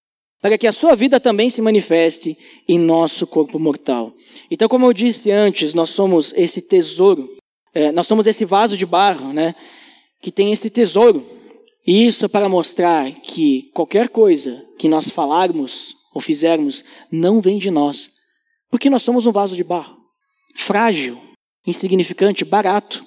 para 0.41 0.57
que 0.57 0.67
a 0.67 0.71
sua 0.71 0.95
vida 0.95 1.19
também 1.19 1.49
se 1.49 1.61
manifeste 1.61 2.37
em 2.67 2.79
nosso 2.79 3.27
corpo 3.27 3.59
mortal. 3.59 4.13
Então, 4.49 4.69
como 4.69 4.85
eu 4.85 4.93
disse 4.93 5.31
antes, 5.31 5.73
nós 5.73 5.89
somos 5.89 6.33
esse 6.37 6.61
tesouro, 6.61 7.35
é, 7.73 7.91
nós 7.91 8.07
somos 8.07 8.27
esse 8.27 8.45
vaso 8.45 8.77
de 8.77 8.85
barro, 8.85 9.33
né, 9.33 9.53
que 10.21 10.31
tem 10.31 10.53
esse 10.53 10.69
tesouro. 10.69 11.36
E 11.87 12.05
isso 12.05 12.25
é 12.25 12.27
para 12.27 12.49
mostrar 12.49 13.09
que 13.11 13.71
qualquer 13.73 14.09
coisa 14.09 14.61
que 14.77 14.89
nós 14.89 15.09
falarmos 15.09 15.95
ou 16.13 16.19
fizermos 16.19 16.83
não 17.09 17.39
vem 17.39 17.57
de 17.57 17.71
nós, 17.71 18.09
porque 18.69 18.89
nós 18.89 19.03
somos 19.03 19.25
um 19.25 19.31
vaso 19.31 19.55
de 19.55 19.63
barro, 19.63 19.95
frágil, 20.53 21.17
insignificante, 21.65 22.43
barato, 22.43 23.05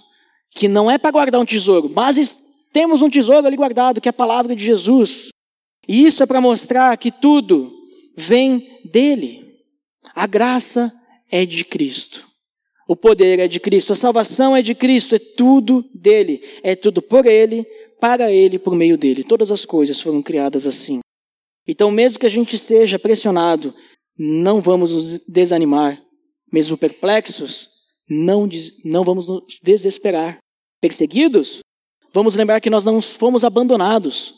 que 0.50 0.66
não 0.66 0.90
é 0.90 0.96
para 0.96 1.10
guardar 1.10 1.40
um 1.40 1.44
tesouro, 1.44 1.90
mas 1.94 2.40
temos 2.72 3.02
um 3.02 3.10
tesouro 3.10 3.46
ali 3.46 3.56
guardado, 3.56 4.00
que 4.00 4.08
é 4.08 4.10
a 4.10 4.14
palavra 4.14 4.56
de 4.56 4.64
Jesus. 4.64 5.28
E 5.86 6.06
isso 6.06 6.22
é 6.22 6.26
para 6.26 6.40
mostrar 6.40 6.96
que 6.96 7.10
tudo 7.10 7.72
vem 8.16 8.80
dele. 8.84 9.44
A 10.14 10.26
graça 10.26 10.90
é 11.30 11.44
de 11.44 11.64
Cristo. 11.64 12.30
O 12.90 12.96
poder 12.96 13.38
é 13.38 13.46
de 13.46 13.60
Cristo, 13.60 13.92
a 13.92 13.96
salvação 13.96 14.56
é 14.56 14.62
de 14.62 14.74
Cristo, 14.74 15.14
é 15.14 15.18
tudo 15.18 15.84
dele, 15.94 16.42
é 16.62 16.74
tudo 16.74 17.00
por 17.00 17.24
ele, 17.24 17.64
para 18.00 18.32
ele, 18.32 18.58
por 18.58 18.74
meio 18.74 18.96
dele. 18.96 19.22
Todas 19.22 19.50
as 19.52 19.64
coisas 19.64 20.00
foram 20.00 20.22
criadas 20.22 20.66
assim. 20.66 21.00
Então, 21.66 21.90
mesmo 21.90 22.18
que 22.18 22.26
a 22.26 22.30
gente 22.30 22.56
seja 22.58 22.98
pressionado, 22.98 23.74
não 24.18 24.60
vamos 24.60 24.92
nos 24.92 25.18
desanimar. 25.26 26.02
Mesmo 26.52 26.76
perplexos, 26.76 27.68
não, 28.08 28.48
não 28.84 29.04
vamos 29.04 29.28
nos 29.28 29.44
desesperar. 29.62 30.38
Perseguidos, 30.80 31.60
vamos 32.12 32.34
lembrar 32.34 32.60
que 32.60 32.70
nós 32.70 32.84
não 32.84 33.00
fomos 33.00 33.44
abandonados. 33.44 34.34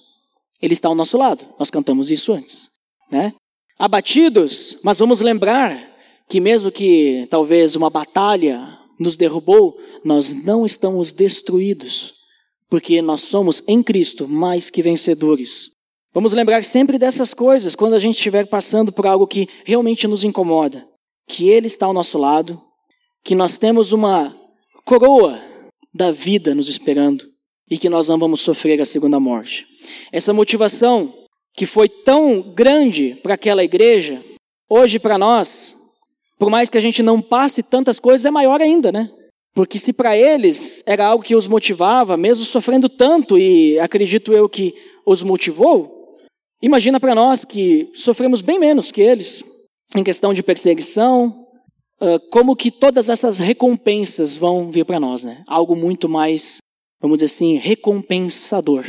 Ele 0.61 0.75
está 0.75 0.89
ao 0.89 0.95
nosso 0.95 1.17
lado. 1.17 1.47
Nós 1.59 1.71
cantamos 1.71 2.11
isso 2.11 2.33
antes, 2.33 2.69
né? 3.11 3.33
Abatidos, 3.79 4.77
mas 4.83 4.99
vamos 4.99 5.21
lembrar 5.21 5.91
que 6.29 6.41
mesmo 6.41 6.71
que 6.71 7.27
talvez 7.31 7.75
uma 7.75 7.91
batalha 7.91 8.79
nos 8.99 9.17
derrubou, 9.17 9.77
nós 10.05 10.33
não 10.45 10.65
estamos 10.65 11.13
destruídos, 11.13 12.15
porque 12.73 13.03
nós 13.03 13.21
somos 13.21 13.63
em 13.69 13.83
Cristo 13.83 14.27
mais 14.27 14.71
que 14.71 14.81
vencedores. 14.81 15.69
Vamos 16.11 16.33
lembrar 16.33 16.65
sempre 16.65 16.99
dessas 16.99 17.35
coisas 17.35 17.75
quando 17.75 17.93
a 17.93 17.99
gente 17.99 18.17
estiver 18.17 18.47
passando 18.47 18.91
por 18.91 19.07
algo 19.07 19.27
que 19.27 19.47
realmente 19.63 20.07
nos 20.07 20.25
incomoda, 20.25 20.83
que 21.29 21.51
Ele 21.51 21.67
está 21.67 21.85
ao 21.85 21.93
nosso 21.93 22.17
lado, 22.17 22.59
que 23.23 23.35
nós 23.35 23.59
temos 23.59 23.93
uma 23.93 24.35
coroa 24.87 25.39
da 25.93 26.11
vida 26.11 26.55
nos 26.55 26.71
esperando 26.71 27.27
e 27.71 27.77
que 27.77 27.91
nós 27.91 28.09
não 28.09 28.19
vamos 28.19 28.41
sofrer 28.41 28.81
a 28.81 28.87
segunda 28.87 29.21
morte. 29.21 29.67
Essa 30.11 30.33
motivação 30.33 31.13
que 31.55 31.67
foi 31.67 31.91
tão 31.91 32.41
grande 32.41 33.21
para 33.23 33.35
aquela 33.35 33.63
igreja, 33.63 34.25
hoje 34.67 34.99
para 34.99 35.19
nós, 35.19 35.77
por 36.39 36.49
mais 36.49 36.71
que 36.71 36.79
a 36.79 36.81
gente 36.83 37.03
não 37.03 37.21
passe 37.21 37.63
tantas 37.63 38.01
coisas, 38.01 38.25
é 38.25 38.31
maior 38.31 38.63
ainda, 38.63 38.91
né? 38.91 39.11
Porque 39.55 39.79
se 39.79 39.93
para 39.93 40.17
eles 40.17 40.83
era 40.87 41.07
algo 41.07 41.23
que 41.25 41.37
os 41.37 41.47
motivava, 41.47 42.17
mesmo 42.17 42.45
sofrendo 42.45 42.89
tanto, 42.89 43.39
e 43.39 43.79
acredito 43.79 44.33
eu 44.33 44.49
que 44.49 44.75
os 45.05 45.23
motivou, 45.23 46.17
imagina 46.63 46.99
para 46.99 47.15
nós 47.15 47.45
que 47.45 47.91
sofremos 47.95 48.41
bem 48.41 48.59
menos 48.59 48.91
que 48.91 49.03
eles, 49.03 49.45
em 49.95 50.03
questão 50.03 50.33
de 50.33 50.43
perseguição, 50.43 51.47
como 52.31 52.57
que 52.57 52.71
todas 52.71 53.09
essas 53.09 53.39
recompensas 53.39 54.35
vão 54.35 54.71
vir 54.71 54.85
para 54.85 54.99
nós, 54.99 55.23
né? 55.23 55.45
Algo 55.47 55.77
muito 55.77 56.09
mais, 56.09 56.57
vamos 57.01 57.19
dizer 57.19 57.35
assim, 57.35 57.57
recompensador. 57.57 58.85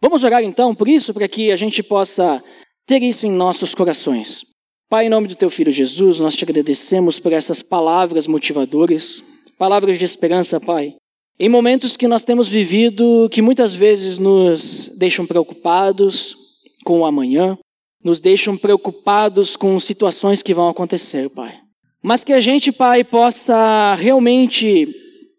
Vamos 0.00 0.22
orar 0.22 0.44
então 0.44 0.74
por 0.74 0.88
isso, 0.88 1.12
para 1.12 1.26
que 1.26 1.50
a 1.50 1.56
gente 1.56 1.82
possa 1.82 2.42
ter 2.86 3.02
isso 3.02 3.26
em 3.26 3.30
nossos 3.30 3.74
corações. 3.74 4.44
Pai, 4.88 5.06
em 5.06 5.08
nome 5.08 5.26
do 5.26 5.34
teu 5.34 5.50
filho 5.50 5.72
Jesus, 5.72 6.20
nós 6.20 6.36
te 6.36 6.44
agradecemos 6.44 7.18
por 7.18 7.32
essas 7.32 7.62
palavras 7.62 8.26
motivadoras, 8.26 9.22
palavras 9.64 9.98
de 9.98 10.04
esperança, 10.04 10.60
Pai. 10.60 10.94
Em 11.40 11.48
momentos 11.48 11.96
que 11.96 12.06
nós 12.06 12.20
temos 12.20 12.48
vivido, 12.48 13.30
que 13.30 13.40
muitas 13.40 13.72
vezes 13.72 14.18
nos 14.18 14.90
deixam 14.98 15.24
preocupados 15.24 16.36
com 16.84 17.00
o 17.00 17.06
amanhã, 17.06 17.56
nos 18.04 18.20
deixam 18.20 18.58
preocupados 18.58 19.56
com 19.56 19.80
situações 19.80 20.42
que 20.42 20.52
vão 20.52 20.68
acontecer, 20.68 21.30
Pai. 21.30 21.54
Mas 22.02 22.22
que 22.22 22.34
a 22.34 22.40
gente, 22.40 22.70
Pai, 22.70 23.02
possa 23.02 23.94
realmente 23.94 24.94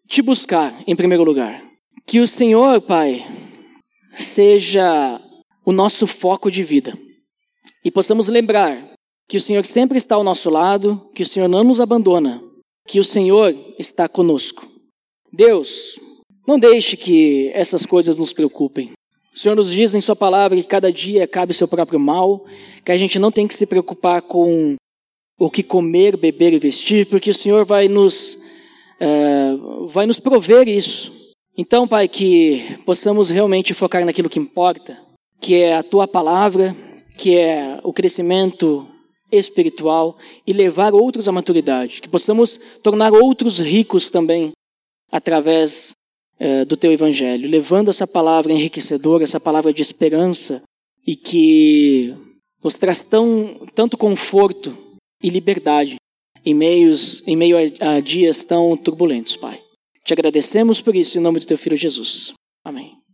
te 0.08 0.24
buscar 0.24 0.76
em 0.88 0.96
primeiro 0.96 1.24
lugar. 1.24 1.64
Que 2.08 2.20
o 2.20 2.28
Senhor, 2.28 2.82
Pai, 2.82 3.24
seja 4.12 5.22
o 5.64 5.72
nosso 5.72 6.08
foco 6.08 6.50
de 6.50 6.64
vida. 6.64 6.98
E 7.84 7.92
possamos 7.92 8.28
lembrar 8.28 8.92
que 9.30 9.38
o 9.38 9.42
Senhor 9.42 9.64
sempre 9.68 10.00
está 10.00 10.16
ao 10.16 10.24
nosso 10.24 10.50
lado, 10.50 11.12
que 11.14 11.22
o 11.22 11.26
Senhor 11.28 11.48
não 11.48 11.64
nos 11.64 11.80
abandona, 11.80 12.42
que 12.88 13.00
o 13.00 13.04
Senhor 13.04 13.56
está 13.78 14.08
conosco. 14.08 14.68
Deus, 15.32 16.00
não 16.48 16.60
deixe 16.60 16.96
que 16.96 17.50
essas 17.54 17.86
coisas 17.86 18.18
nos 18.18 18.32
preocupem. 18.32 18.92
O 19.34 19.38
Senhor 19.38 19.56
nos 19.56 19.72
diz 19.72 19.94
em 19.94 20.02
Sua 20.02 20.16
palavra 20.16 20.56
que 20.56 20.68
cada 20.68 20.92
dia 20.92 21.28
cabe 21.28 21.54
seu 21.54 21.68
próprio 21.68 22.00
mal, 22.00 22.46
que 22.86 22.92
a 22.92 22.98
gente 22.98 23.20
não 23.20 23.32
tem 23.32 23.48
que 23.48 23.54
se 23.54 23.66
preocupar 23.66 24.22
com 24.22 24.76
o 25.38 25.50
que 25.50 25.62
comer, 25.62 26.16
beber 26.16 26.54
e 26.54 26.60
vestir, 26.60 27.06
porque 27.08 27.30
o 27.30 27.34
Senhor 27.34 27.66
vai 27.66 27.90
nos, 27.90 28.36
uh, 29.02 29.88
vai 29.88 30.06
nos 30.06 30.20
prover 30.20 30.68
isso. 30.68 31.12
Então, 31.58 31.88
Pai, 31.88 32.08
que 32.08 32.78
possamos 32.86 33.30
realmente 33.30 33.74
focar 33.74 34.06
naquilo 34.06 34.30
que 34.30 34.40
importa, 34.40 34.98
que 35.42 35.56
é 35.56 35.76
a 35.76 35.84
tua 35.84 36.08
palavra, 36.08 36.76
que 37.18 37.38
é 37.38 37.80
o 37.84 37.92
crescimento 37.92 38.88
espiritual 39.38 40.18
e 40.46 40.54
levar 40.54 40.94
outros 40.94 41.28
à 41.28 41.32
maturidade, 41.32 42.02
que 42.02 42.10
possamos 42.10 42.60
tornar 42.82 43.14
outros 43.14 43.60
ricos 43.60 44.10
também 44.10 44.52
através 45.12 45.94
eh, 46.40 46.66
do 46.66 46.76
teu 46.76 46.92
evangelho, 46.92 47.50
levando 47.50 47.90
essa 47.90 48.06
palavra 48.06 48.52
enriquecedora, 48.52 49.24
essa 49.24 49.40
palavra 49.40 49.72
de 49.72 49.82
esperança 49.82 50.62
e 51.06 51.16
que 51.16 52.14
nos 52.64 52.74
traz 52.74 53.06
tão, 53.06 53.68
tanto 53.74 53.96
conforto 53.96 54.76
e 55.22 55.30
liberdade 55.30 55.96
em, 56.44 56.54
meios, 56.54 57.24
em 57.26 57.36
meio 57.36 57.58
a, 57.58 57.96
a 57.96 58.00
dias 58.00 58.44
tão 58.44 58.76
turbulentos, 58.76 59.36
Pai. 59.36 59.62
Te 60.04 60.14
agradecemos 60.14 60.82
por 60.82 60.96
isso 60.96 61.18
em 61.18 61.22
nome 61.22 61.40
do 61.40 61.46
teu 61.46 61.58
filho 61.58 61.78
Jesus. 61.78 62.34
Amém. 62.64 63.05